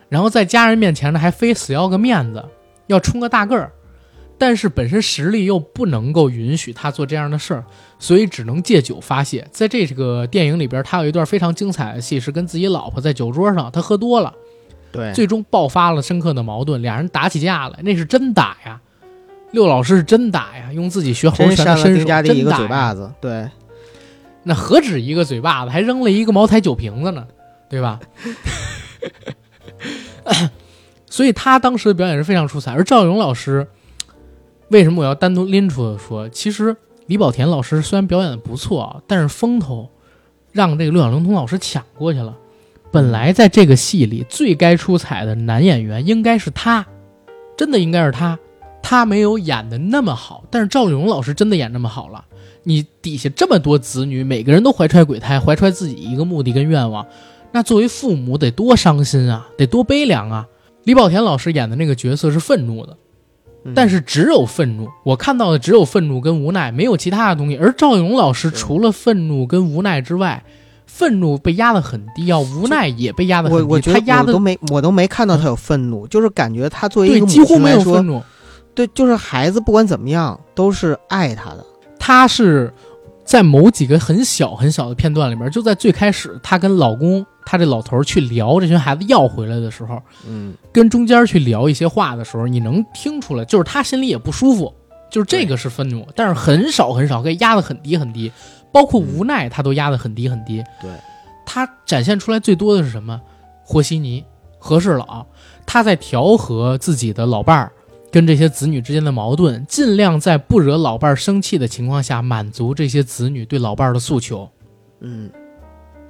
[0.09, 2.45] 然后在家人面前呢还非死要个面子，
[2.87, 3.70] 要充个大个儿，
[4.39, 7.65] 但是本身实力又不能够允许他做这样的事儿，
[7.99, 9.47] 所以只能借酒发泄。
[9.53, 14.33] 在这个电影里边，他有一段非常精彩的戏，是跟自己老婆在酒桌上，他喝多了，
[14.91, 18.81] 对，最终爆发了深刻的矛盾，俩人打起架来，那是真打呀。
[19.51, 23.49] 六老师是真打呀，用自己学猴拳的身手真打嘴巴子，对，
[24.49, 27.27] 那何止一个嘴巴子，还扔了一个茅台酒瓶子呢，
[27.69, 28.01] 对吧？
[31.05, 32.73] 所以他当时的表演是非常出彩。
[32.73, 33.69] 而赵勇老师，
[34.70, 36.27] 为什么我要单独拎出来说？
[36.31, 39.91] 其实李保田老师虽然表演的不错，但是风头
[40.51, 42.35] 让这个六小龄童老师抢过去了。
[42.91, 46.87] 本来在这个戏里最该出彩的男演员应该是他，
[47.55, 48.39] 真的应该是他。
[48.83, 52.25] 他没有演的那么好，但是赵丽蓉老师真的演那么好了。
[52.69, 57.07] 你底下这么多子女，每个人都怀揣鬼胎，怀揣自己一个目的跟愿望，
[57.51, 60.47] 那作为父母得多伤心啊，得多悲凉啊。
[60.85, 62.95] 李保田老师演的那个角色是愤怒的，
[63.74, 67.57] 但是只有愤怒，我看到的只有愤怒跟无奈，没有其他的东西。
[67.57, 70.45] 而赵丽蓉老师除了愤怒跟无奈之外，
[70.85, 73.65] 愤怒被压得很低啊，无奈也被压得很低。
[73.65, 78.23] 我我觉得我都没我都没看到他有愤怒，就是感觉他作为一个几乎没有愤怒。
[78.74, 81.65] 对，就是孩子不管怎么样都是爱他的。
[82.09, 82.73] 他是
[83.23, 94.73] 在某几个很小很小的片段里面，就在最开始，她跟老公，她这老头去聊这群孩子要回来的时候，嗯，跟中间去聊一些话的时候，你能听出来，就是他心里也不舒服，
[95.11, 98.33] 就是这个是愤怒，但是很少很少，可以压得很低很低，
[98.73, 100.65] 包括无奈他都压得很低很低。
[100.81, 100.91] 对，
[101.45, 103.21] 他展现出来最多的是什么？
[103.63, 104.25] 和稀泥，
[104.59, 105.27] 和事佬，
[105.67, 107.71] 他在调和自己的老伴儿。
[108.11, 114.49] 跟这些子女之间的矛盾，尽量在不惹老伴儿生气的情况下，满足这些子女对老伴儿的诉求，
[115.01, 115.31] 嗯，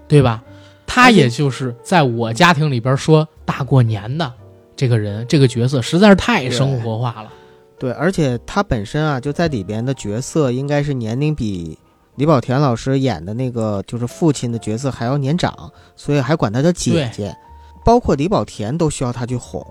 [0.07, 0.43] 对吧？
[0.87, 4.33] 他也就是在我家庭里边说大过年的
[4.75, 7.33] 这个人，这个角色实在是太生活化了。
[7.79, 11.79] 对，而且他本身啊，就在里边的角色应该是年龄比
[12.15, 17.37] 李保田老师演的那个就是父亲的角色还要年长，所以还管他叫姐姐，
[17.85, 19.65] 包括李保田都需要他去哄。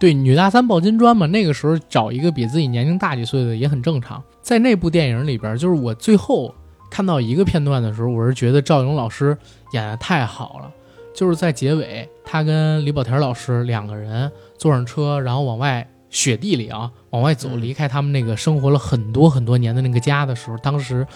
[0.00, 4.20] 对，女大三抱金砖嘛，那个时候找一个比自己年龄大几岁的也很正常。
[4.40, 6.54] 在那部电影里边，就是我最后
[6.90, 9.36] 看到一个片段的时候，我是觉得赵勇老师
[9.74, 10.72] 演的太好了。
[11.12, 21.06] 就是在结尾，他跟李保田老师两个人坐上车，然后往外雪地里啊往外走，离开他们那个生活了很多很多年的那个家的时候，当时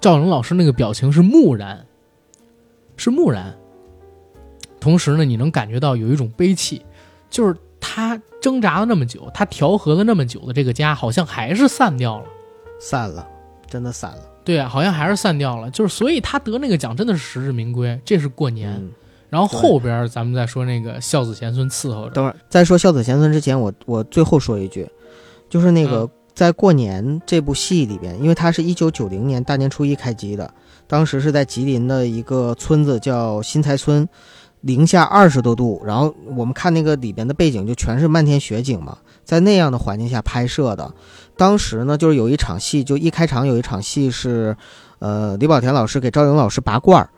[0.00, 1.86] 赵勇老师那个表情是木然，
[2.96, 3.54] 是木然。
[4.80, 6.84] 同时呢，你能感觉到有一种悲戚，
[7.30, 7.54] 就是。
[7.94, 12.24] 他挣扎了那么久，他调和了那么久的这个家，好像还是散掉了，
[12.80, 13.24] 散了，
[13.68, 14.18] 真的散了。
[14.44, 15.70] 对啊，好像还是散掉了。
[15.70, 17.96] 就是，所以他得那个奖真的是实至名归。
[18.04, 18.84] 这是过年，
[19.28, 22.10] 然后后边咱们再说那个孝子贤孙伺候着。
[22.10, 24.90] 等会儿在说孝子贤孙之前，我我最后说一句，
[25.48, 30.52] 就是那个在过年这部戏里边，因为它是一九九零年大年初一开机的，
[30.88, 34.08] 当时是在吉林的一个村子叫新财村。
[34.64, 40.90] 零下二十多度，然后我们看那个里边的背景就全是漫天雪景嘛，在那样的环境下拍摄的。
[41.36, 44.56] 当时呢，就是有一场戏，就一开场有一场戏是，
[45.00, 47.10] 呃，李保田老师给赵勇老师拔罐儿，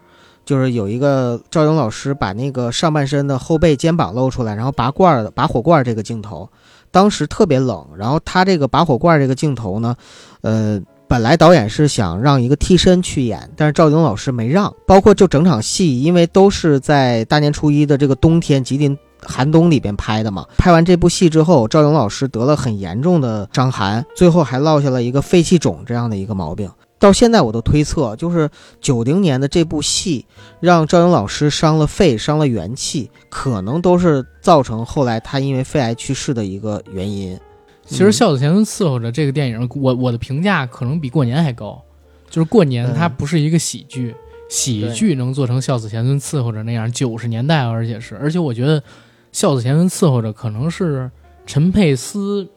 [0.45, 6.49] 就是有一个赵勇老师把那个上半身的后背、肩膀露出来，然后拔罐儿拔火罐儿这个镜头，
[6.91, 9.95] 当时特别冷，然后他这个拔火罐儿这个镜头呢，
[10.41, 10.81] 呃。
[11.09, 14.75] 本来导演是想让一个替身去演，但是赵勇老师没让。
[14.87, 20.45] 包括就整场戏，因为都是在大年初一的这个冬天，吉林寒冬里边拍的嘛。
[20.59, 26.69] 拍完这部戏之后，赵勇老师得了很严重的伤寒，最后还落下了一个肺气肿这样的一个毛病。
[26.99, 28.49] 到现在我都推测，就是
[28.81, 30.27] 九零年的这部戏
[30.61, 37.39] 让赵勇老师伤了肺，伤了元气，可能都是造成后来他因为肺癌去世的一个原因。
[37.87, 41.81] 其实《孝子贤孙伺候着》这个电影，我我的评价可能比过年还高。
[42.29, 44.15] 就是过年它不是一个喜剧，
[44.49, 48.81] 喜剧能做成《孝子贤孙伺候着》那样，九十年代而且是，而且我觉得
[49.31, 51.09] 《孝子贤孙伺候着》可能是
[51.47, 52.49] 陈佩斯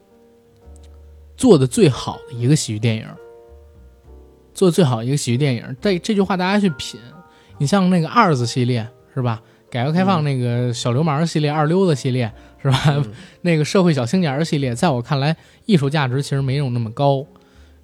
[1.36, 3.06] 做的最好的一个喜剧电影，
[4.52, 5.76] 做的最好的一个喜剧电影。
[5.80, 7.00] 这这句话大家去品。
[7.58, 9.40] 你像那个二子系列是吧？
[9.70, 12.32] 改革开放那个小流氓系列、二溜子系列。
[12.62, 13.02] 是吧？
[13.42, 17.24] 那个社会小青年儿系列，在我看来，艺术价值其实没有那么高。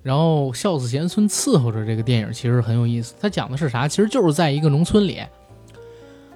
[0.02, 3.88] 然后《孝子贤孙伺候着》这个电影其实很有意思，它讲的是啥？
[3.88, 5.20] 其实就是在一个农村里，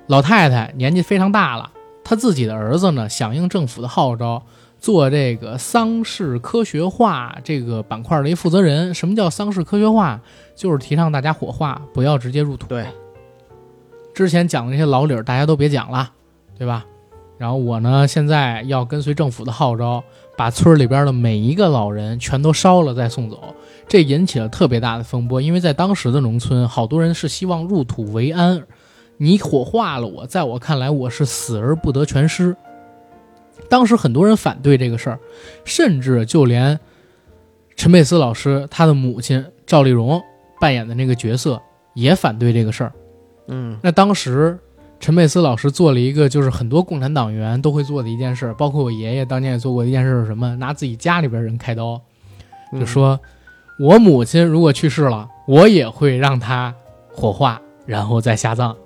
[0.09, 1.71] 老太太年纪非常大了，
[2.03, 4.43] 她自己的儿子呢，响应政府的号召，
[4.81, 8.93] 做这个丧事科学化这个板块的一负责人。
[8.93, 10.21] 什么叫丧事科学化？
[10.57, 12.67] 就是提倡大家火化，不要直接入土。
[12.67, 12.85] 对，
[14.13, 16.11] 之前讲的那些老理儿，大家都别讲了，
[16.59, 16.85] 对吧？
[17.41, 20.05] 然后我呢，现在要跟随政府的号召，
[20.37, 23.55] 把村里边的每一个老人全都烧了再送走，
[23.89, 25.41] 这引起了特别大的风波。
[25.41, 28.63] 因为在当时的农村，好多人是希望入土为安，
[29.17, 32.55] 你火化了我，在我看来我是死而不得全尸。
[33.71, 35.19] 当时很多人反对这个事儿，
[35.65, 36.79] 甚至就连
[37.75, 40.23] 陈佩斯老师他的母亲赵丽蓉
[40.61, 41.59] 扮演的那个角色
[41.95, 42.93] 也反对这个事儿。
[43.47, 44.59] 嗯，那当时
[45.01, 50.55] 陈佩斯老师做了一个就是很多共产党员都会做的一件事，包括我爷爷当年也做过一件事是什么？
[50.57, 52.01] 拿自己家里边人开刀，
[52.79, 53.19] 就说
[53.79, 56.75] 我母亲如果去世了，我也会让她
[57.11, 58.77] 火化，然后再下葬。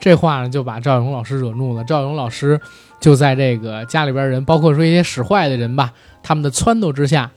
[0.00, 1.84] 这话呢就把赵勇老师惹怒了。
[1.84, 2.58] 赵勇老师
[2.98, 5.92] 就在这个家里边人，包括说一些使坏的人吧，
[6.22, 7.30] 他们的撺掇之下，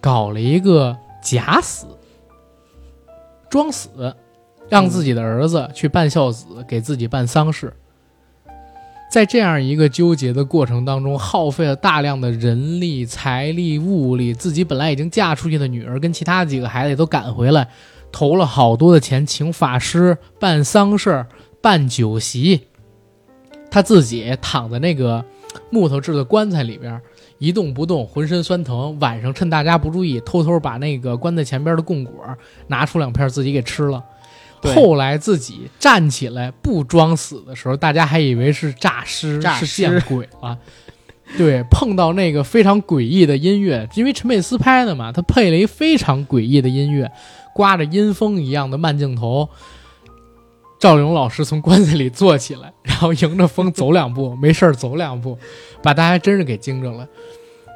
[0.00, 1.86] 搞了一个假死，
[3.48, 4.16] 装死，
[4.68, 7.72] 让自己的儿子去办孝子，给自己办丧事。
[9.08, 17.68] 在这样一个纠结的过程当中，耗费了大量的人力、财力、物力，自己本来已经嫁出去的女儿跟其他几个孩子也都赶回来，
[18.10, 21.24] 投了好多的钱，请法师办丧事、
[21.62, 22.62] 办酒席，
[23.70, 25.24] 他自己躺在那个
[25.70, 27.00] 木头制的棺材里边
[27.38, 28.98] 一动不动，浑身酸疼。
[28.98, 32.12] 晚上趁大家不注意，偷偷把那个棺材前边的供果
[32.66, 34.04] 拿出两片自己给吃了。
[34.74, 40.58] 后来自己站起来不装死的时候，大家还以为是诈尸，是见鬼了。
[41.36, 47.10] 对，碰到那个非常诡异的音乐，因为陈佩斯拍的嘛，他配了一非常诡异的音乐，
[47.52, 49.48] 刮着阴风一样的慢镜头。
[50.78, 55.36] 赵勇老师从棺材里坐起来，然后迎着风走两步，没事儿走两步，
[55.82, 57.08] 把大家真是给惊着了。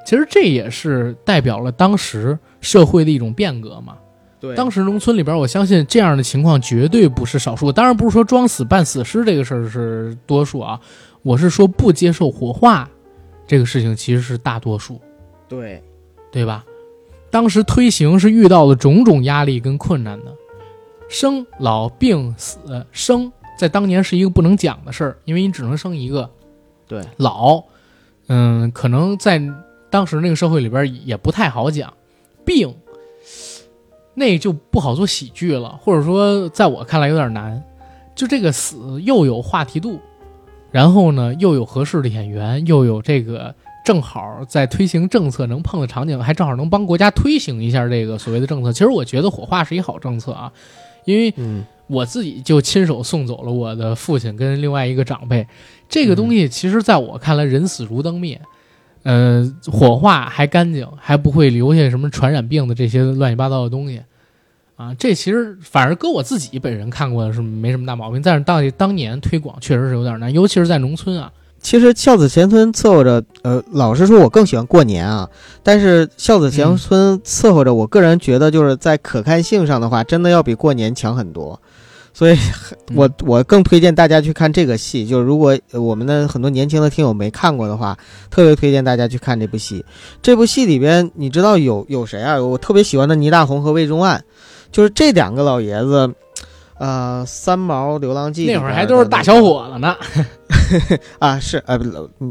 [0.06, 3.96] 其实这也是代表了当时社会的一种变革嘛。
[4.40, 7.70] 对，当时农村里边，我相信这样的情况绝对不是少数。
[7.70, 10.80] 当然不是说装死扮死尸这个事儿是多数啊，
[11.22, 12.88] 我是说不接受火化
[13.46, 14.98] 这个事情其实是大多数。
[15.46, 15.82] 对，
[16.32, 16.64] 对吧？
[17.30, 20.34] 当时推行是遇到了种种压力跟困难的，
[21.08, 22.58] 生老病死
[22.92, 26.28] 生在当年是一个不能讲的事儿，因为你只能生一个。
[26.88, 27.62] 对，老，
[28.28, 29.40] 嗯，可能在
[29.90, 31.92] 当时那个社会里边也不太好讲，
[32.44, 32.74] 病。
[34.20, 37.60] 那就不好做喜剧了，或者说在我看来有点难。
[38.14, 39.98] 就这个死又有话题度，
[40.70, 48.70] 然后呢又有合适的演员，又有这个正好在推行政策能碰的场景，还正好能帮国家推行一下这个所谓的政策。
[48.70, 50.52] 其实我觉得火化是一好政策啊，
[51.06, 51.32] 因为
[51.86, 55.46] 我自己就亲手送走了我的父亲跟另外一个长辈。
[55.88, 58.38] 这个东西其实在我看来，人死如灯灭。
[59.02, 64.02] 呃，火化还干净，还不会留下什么传染病的这些乱七八糟的东西，
[64.80, 71.30] 啊，这其实反而搁我自己本人看过的是没什么大毛病，但是到当年推广确实是有点难，尤其是在农村啊。
[71.60, 75.28] 其实孝子贤孙伺候着，呃，老实说，我更喜欢过年啊。
[75.62, 81.60] 但是孝子贤孙伺候着，我个人觉得就是在可看性上的话，真的要比过年强很多。
[82.12, 82.36] 所以，
[82.94, 85.06] 我我更推荐大家去看这个戏。
[85.06, 87.96] 就是如果我们的很多年轻的听友没看过的话，
[88.30, 89.84] 特别推荐大家去看这部戏。
[90.20, 92.40] 这部戏里边，你知道有有谁啊？
[92.40, 94.24] 我特别喜欢的倪大红和魏忠案，
[94.70, 96.12] 就是这两个老爷子。
[96.78, 99.94] 呃，《三毛流浪记》那会儿还都是大小伙子呢。
[101.20, 101.78] 啊，是呃，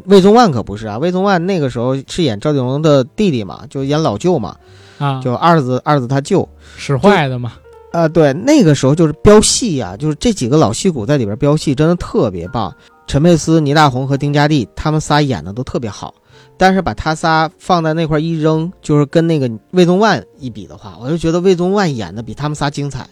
[0.05, 0.97] 魏宗万可不是啊。
[0.97, 4.55] 魏宗万那个时候是演赵丽蓉的弟弟嘛，就演老舅嘛。
[4.97, 7.53] 啊，就二子二子他舅使坏的嘛。
[7.91, 12.75] 啊，对，那个时候就是飙戏呀，就是这几个老戏骨在里边飙戏，真的特别棒。
[13.05, 16.11] 陈佩斯、倪大红和丁嘉丽，他们仨演的都特别好。
[16.60, 23.07] 但是把他仨放在那块一扔，就是跟那个魏宗万一比的话，我就觉得魏宗万演的比他们仨精彩。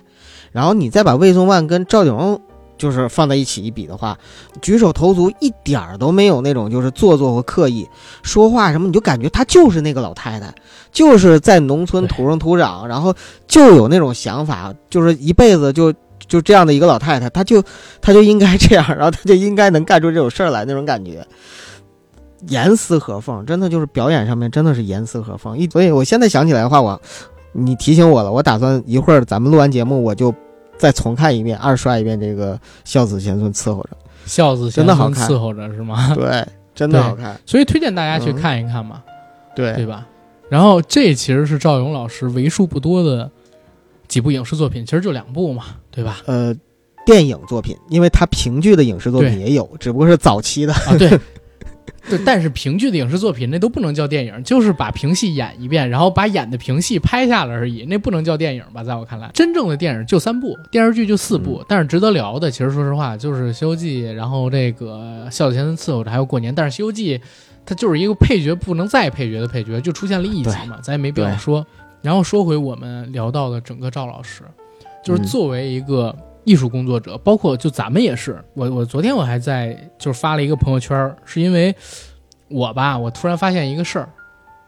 [0.51, 2.41] 然后你再把魏宗万跟赵丽蓉
[2.77, 4.17] 就是放在一起一比的话，
[4.61, 7.87] 举手投足一点儿都没有那种就是做作和刻意，
[8.21, 10.53] 说话什么你就感觉她就是那个老太太，
[10.91, 13.15] 就是在农村土生土长，然后
[13.47, 15.93] 就有那种想法，就是一辈子就
[16.27, 17.63] 就这样的一个老太太，她就
[18.01, 21.25] 她就应该这样，然后她就应该能干出这种事儿来那种感觉，
[22.47, 25.57] 严丝合缝，真的就是表演上面真的是严丝合缝。
[25.57, 27.01] 一所以我现在想起来的话，我
[27.51, 30.33] 你提醒我了，我打算一会儿咱们录完节目我就。
[30.79, 32.55] 再重看一遍，二刷一遍这个
[32.85, 33.97] 孝子贤孙伺候着，
[34.27, 36.13] 孝子真的好看，伺候着是吗？
[36.13, 36.45] 对，
[36.75, 39.01] 真的好看，所以推荐大家去看一看嘛，
[39.55, 40.05] 对对吧？
[40.49, 43.27] 然后这其实是赵勇老师为数不多的
[44.07, 46.19] 几部影视作品，其实就两部嘛，对吧？
[46.27, 46.55] 呃，
[47.07, 51.19] 电影作品，因为他评剧的影视作品也有，只不过是早期的啊，对。
[52.09, 58.83] 对，但是评剧的影视作品那都不能叫电影，就是把评戏演一遍，然后把演的评戏拍下来而已，那不能叫电影吧？
[58.83, 61.63] 在我看来，真正的电影就三部，电视剧就四部。
[61.67, 66.53] 但是值得聊的，其实说实话，就是《西游记》，然后这个《笑傲贤孙伺候着》，还有过年。
[66.55, 67.17] 但是《西游记》
[67.65, 71.65] 它就是一个配角不能再配角的配角，就出现了一集嘛，咱也没必要说。
[72.01, 74.43] 然后说回我们聊到的整个赵老师，
[75.03, 76.15] 就是作为一个
[76.47, 81.75] 艺术工作者，包括就咱们也是，我我昨天我还在就是发了一个朋友圈，是因为
[82.47, 84.09] 我吧，我突然发现一个事儿，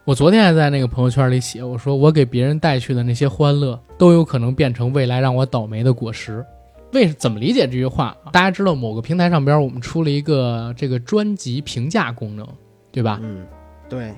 [0.03, 6.45] 我昨天还在那个朋友圈里写，我说我给别人带去的那些欢乐，都有可能变成未来让我倒霉的果实。
[6.91, 8.15] 为怎么理解这句话？
[8.31, 12.47] 大家知道某个平台上边我们出了一个这个专辑评价功能。
[12.91, 13.19] 对吧？
[13.21, 13.45] 嗯，
[13.87, 14.11] 对。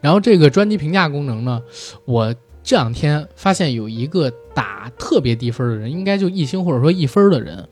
[0.00, 1.62] 然后这个专辑评价功能呢，
[2.04, 7.68] 我这两天发现有一个打特别低分的人，应该就一星或者说一分的人，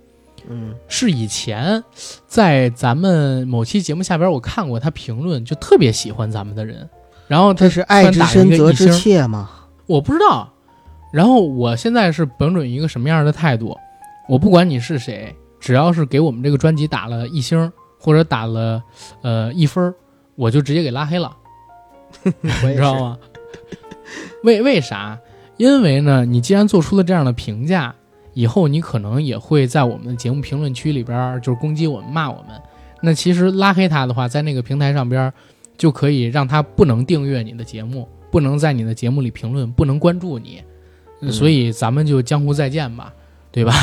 [0.48, 1.82] 嗯，是以前
[2.26, 6.88] 在咱们某期节目下边我看过他评论，就特别喜欢咱们的人。
[7.28, 9.50] 然后他是爱之深责之切吗？
[9.86, 10.52] 我不知道。
[11.12, 13.76] 然后我现在是本准一个什么样的态度？
[14.28, 18.82] 我不管你是谁，只要是给我们这个专辑打了一星或者打了
[19.22, 19.94] 呃一分
[20.36, 21.36] 我就直接给拉黑了，
[22.42, 23.18] 你知道吗？
[24.42, 25.18] 为为啥？
[25.60, 27.94] 因为呢，你既然做出了这样的评价，
[28.32, 32.58] 以后你可能也会在我们的节目评论区里边就是攻击我们、骂我们。
[33.02, 35.30] 那其实拉黑他的话，在那个平台上边
[35.76, 40.62] 就可以让他不能订阅你的节目，不能在你的节目里评论，不能关注你。
[41.30, 43.12] 所以咱们就江湖再见吧，
[43.52, 43.74] 对吧？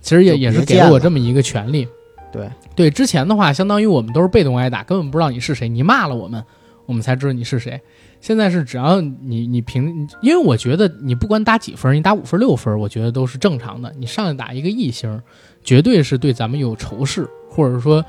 [0.00, 1.86] 其实也也是给了我这么一个权利。
[2.32, 5.68] 对对，之前的话，相当于我们都是被动挨打，根本不知道你是谁。
[5.68, 6.42] 你骂了我们，
[6.86, 7.78] 我们才知道你是谁。
[8.20, 13.92] 现在是只要你你评，因为我觉得你不管打几分，你打五分六分，我觉得都是正常的。
[13.98, 15.20] 你上来打一个一星，
[15.62, 18.04] 绝对是对咱们有仇视，或者说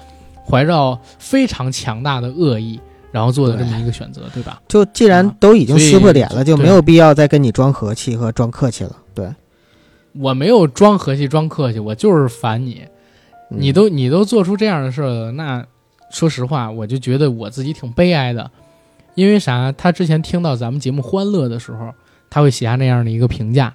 [0.46, 2.80] 怀着非常强大的恶意，
[3.12, 4.62] 然后做的这么一个选择，对吧？
[4.68, 8.96] 就既然都已经撕破脸了，就没有必要再跟你装和气和装客气了。
[9.14, 9.34] 对，
[10.14, 12.84] 我没有装和气装客气，我就是烦你。
[13.50, 15.66] 你都你都做出这样的事了，那
[16.12, 18.52] 说实话，我就觉得我自己挺悲哀的，
[19.18, 19.72] 因为啥？
[19.72, 21.91] 他之前听到咱们节目欢乐的时候，
[22.30, 23.73] 他会写下那样的一个评价，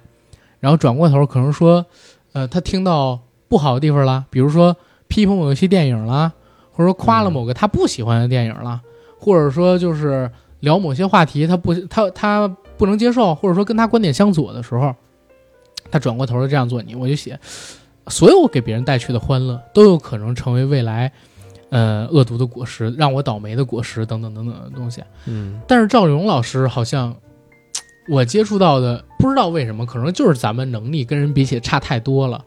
[0.61, 1.85] 然后转过头可能说，
[2.31, 4.73] 呃，他听到不好的地方了，比如说
[5.09, 6.31] 批评某一些电影了，
[6.71, 8.81] 或者说夸了某个他不喜欢的电影了，
[9.19, 12.47] 或者说就是聊某些话题他不他他
[12.77, 14.95] 不能接受，或者说跟他观点相左的时候，
[15.91, 17.37] 他转过头就这样做你，我就写。
[18.07, 21.11] 所有给别人带去的欢乐，都有可能成为未来，
[21.73, 25.03] 呃，恶毒的果实，让我倒霉的果实，等等等等的东西。
[25.25, 27.15] 嗯，但是赵丽蓉老师好像，
[28.07, 32.45] 我接触到的不知道为什么，可能就是咱们能力跟人比起来差太多了，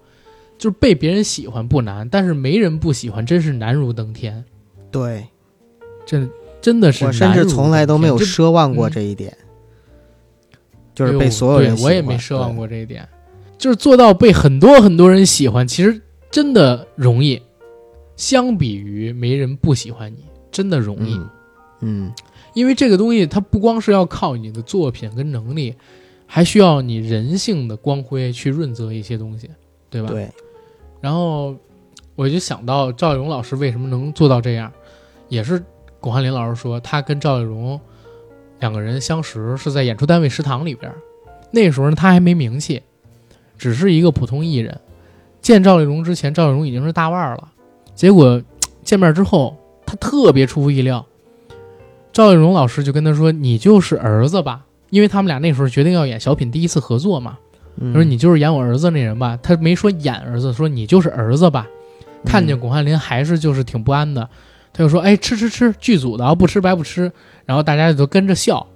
[0.56, 4.44] 就是被别人喜欢不难，但是没人不喜欢，真是难如登天。
[4.92, 5.26] 对，
[6.06, 6.30] 真
[6.60, 9.36] 真的是，我甚至从来都没有奢望过这一点，
[10.94, 13.08] 就是被所有人，我也没奢望过这一点。
[13.58, 16.00] 就是做到被很多很多人喜欢，其实
[16.30, 17.42] 真的容易。
[18.16, 21.20] 相比于没人不喜欢你，真的容易。
[21.80, 22.12] 嗯，
[22.54, 25.74] 因为这个东西它不光是要靠你的作品跟能力，
[26.26, 29.50] 还需要你人性的光辉去润泽一些东西，
[29.90, 30.08] 对吧？
[30.08, 30.28] 对。
[31.00, 31.54] 然后
[32.14, 34.72] 我就想到赵丽蓉老师为什么能做到这样，
[35.28, 35.62] 也是
[36.00, 37.78] 巩汉林老师说，他跟赵丽蓉
[38.60, 40.90] 两个人相识是在演出单位食堂里边，
[41.50, 42.82] 那时候呢他还没名气。
[43.58, 44.78] 只是一个普通艺人，
[45.40, 47.52] 见赵丽蓉之前，赵丽蓉已经是大腕儿了。
[47.96, 48.40] 结果
[48.84, 51.04] 见面之后，他特别出乎意料。
[52.12, 57.36] 赵丽蓉老师就跟他说：“你就是儿子吧？”因为他们俩那时候决定要演小品第一次合作嘛。
[57.78, 61.66] 他说：“你就是演我儿子那人吧？”他没说演儿子，说你就是儿子吧。
[62.24, 64.28] 看见巩汉林还是就是挺不安的，
[64.72, 67.10] 他就说：“哎，吃吃吃，剧组的啊，不吃白不吃。”
[67.44, 68.66] 然后大家就都跟着笑。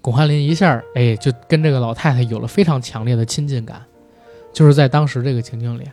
[0.00, 3.80] 巩汉林一下哎，就跟这个老太太有了非常强烈的亲近感。
[4.52, 5.84] 就是在当时这个情景里，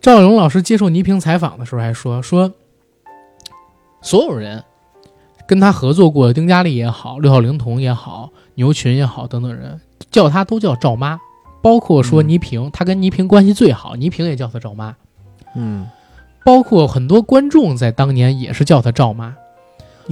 [0.00, 2.52] 赵丽蓉老师接受倪萍采访的时候还说说，
[4.00, 4.62] 所有人
[5.46, 11.18] 跟他合作过的丁嘉丽也好，六号灵童也好，牛群也好等等人叫他都叫赵妈，
[11.62, 14.94] 包括说倪萍，他跟倪萍关系最好，倪萍也叫他赵妈，
[15.54, 15.88] 嗯，
[16.44, 19.34] 包括很多观众在当年也是叫他赵妈。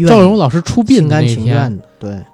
[0.09, 2.25] 赵丽蓉老师出殡那天，对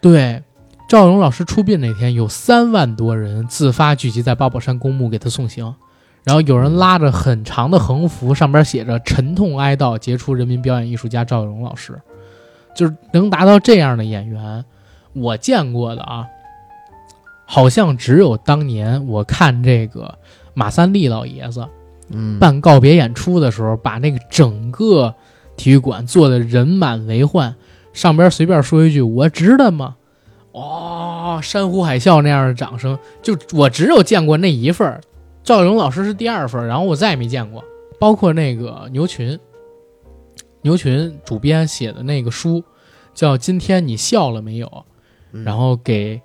[0.00, 0.42] 对。
[0.88, 5.74] 赵荣老师出殡那天，有三万多人自发聚集在八宝山公墓给他送行，
[6.26, 11.96] 然后有人拉着很长的横幅，上边写着“沉痛哀悼杰出人民表演艺术家赵荣老师”，
[12.74, 14.64] 就是能达到这样的演员，
[15.12, 16.26] 我见过的啊，
[17.44, 20.18] 好像只有当年我看这个
[20.52, 21.64] 马三立老爷子，
[22.10, 25.14] 嗯，办告别演出的时候，把那个整个
[25.56, 27.54] 体育馆坐的人满为患，
[27.92, 29.94] 上边随便说一句“我值得吗”。
[30.50, 35.00] 哦，山呼海啸那样的掌声，就我只有见过那一份儿，
[35.46, 37.62] 赵丽蓉老师是第二份，然后我再也没见过。
[38.00, 39.38] 包括那个牛群，
[40.62, 42.64] 牛群主编写的那个书，
[43.14, 44.84] 叫“今天你笑了没有”，
[45.30, 46.20] 嗯然后给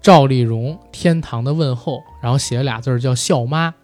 [0.00, 3.74] 赵丽蓉天堂的问候，然后写了俩字儿叫“笑妈”。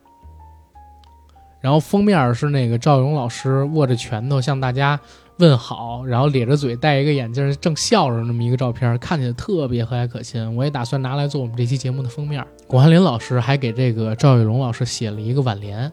[1.60, 4.98] 然后封面是那个赵丽蓉老师握着拳头向大家
[5.38, 10.56] 问好，然后咧着嘴戴一个眼镜正笑着那么一个照片，看起来特别和蔼可亲。
[10.56, 12.44] 我也打算拿来做我们这期节目的封面。
[12.66, 15.90] 巩汉林老师还给这个赵玉龙老师写了一个挽联，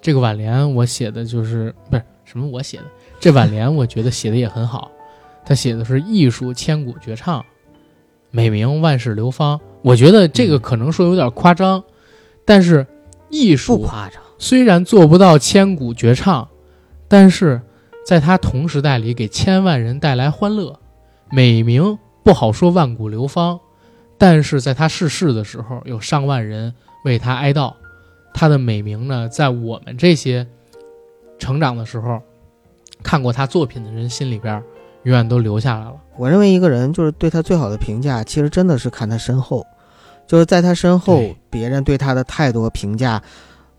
[0.00, 2.84] 这个挽联我写的就是不是什么我写的，
[3.20, 4.90] 这挽联我觉得写的也很好。
[5.46, 7.44] 他写的是艺术千古绝唱，
[8.30, 9.58] 美名万世流芳。
[9.80, 11.82] 我觉得这个可能说有点夸张，
[12.44, 12.84] 但是
[13.30, 16.46] 艺不术夸张，虽然做不到千古绝唱，
[17.06, 17.62] 但是
[18.08, 20.80] 在他同时代里给千万人带来欢乐。
[21.30, 23.60] 美名不好说万古流芳，
[24.16, 26.72] 但是在他逝世的时候，有上万人
[27.04, 27.74] 为他哀悼。
[28.32, 30.46] 他的美名呢，在我们这些
[31.38, 32.22] 成长的时候，
[33.02, 34.54] 看过他作品的人心里边，
[35.02, 35.94] 永远都留下来了。
[36.16, 39.66] 我认为一个人就是对他最好的评价，其实真的是看他身后，
[40.26, 43.22] 就是在他身后，别人对他的态度和评价，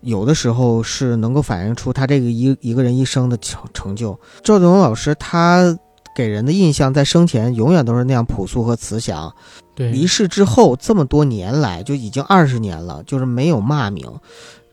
[0.02, 4.18] 有的时候是能够反映出他这个一一个人一生的成成就。
[4.42, 5.78] 赵子龙老师他
[6.14, 9.32] 给人的印象，在生前永远都是那样朴素和慈祥，
[9.74, 14.10] 对，离世之后这么多年来，就已经二十年了，就是没有骂名。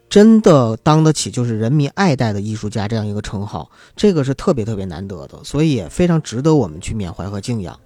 [0.10, 7.78] 真的当得起就是人民爱戴的艺术家这样一个称号，这个是特别特别难得的，所以也非常值得我们去缅怀和敬仰。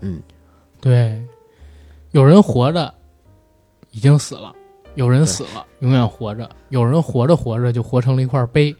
[0.00, 0.22] 嗯，
[0.80, 1.20] 对，
[2.12, 2.94] 有人活着
[3.90, 4.54] 已经死了，
[4.94, 8.74] 有人死了永远活着，有人活着活着就活成了一块碑。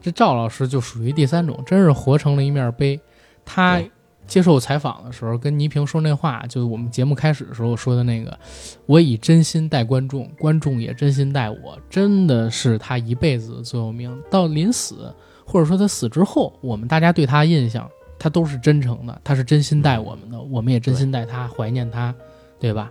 [0.00, 2.98] 这赵老师就属于第三种，真是活成了一面碑。
[3.44, 3.80] 他
[4.26, 8.38] 接受采访的时候跟倪萍说那话，就是我们节目开始的时候说的那个
[8.86, 14.22] ：“我以真心待观众，观众也真心待我。”真的是他一辈子的座右铭。
[14.30, 15.12] 到临死，
[15.44, 22.14] 或者说他死之后，我们大家对他印象，他都是真诚的，他是真心待我们的，我们也真心待他，怀念他，
[22.58, 22.90] 对吧？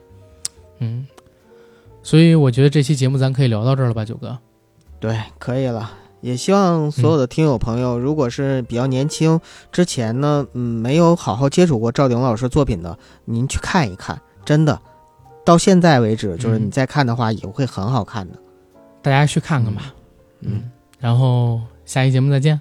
[0.79, 1.07] 嗯，
[2.09, 4.35] 所以我觉得这期节目咱可以聊到这儿了吧，九哥？
[4.99, 5.91] 对，可以了。
[6.21, 9.39] 也希望所有的听友朋友，如果是比较年轻，
[9.71, 14.81] 之前呢，嗯，没有好好接触过赵鼎老师作品的，您去看一看，真的，
[15.45, 18.39] 到现在为止，就是嗯你再看的话，也会很好看的。
[19.03, 19.93] 大家去看看吧。
[20.39, 20.63] 嗯，
[20.97, 22.59] 然后下期节目再见，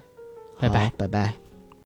[0.59, 0.93] 拜拜。
[0.95, 1.48] 拜拜。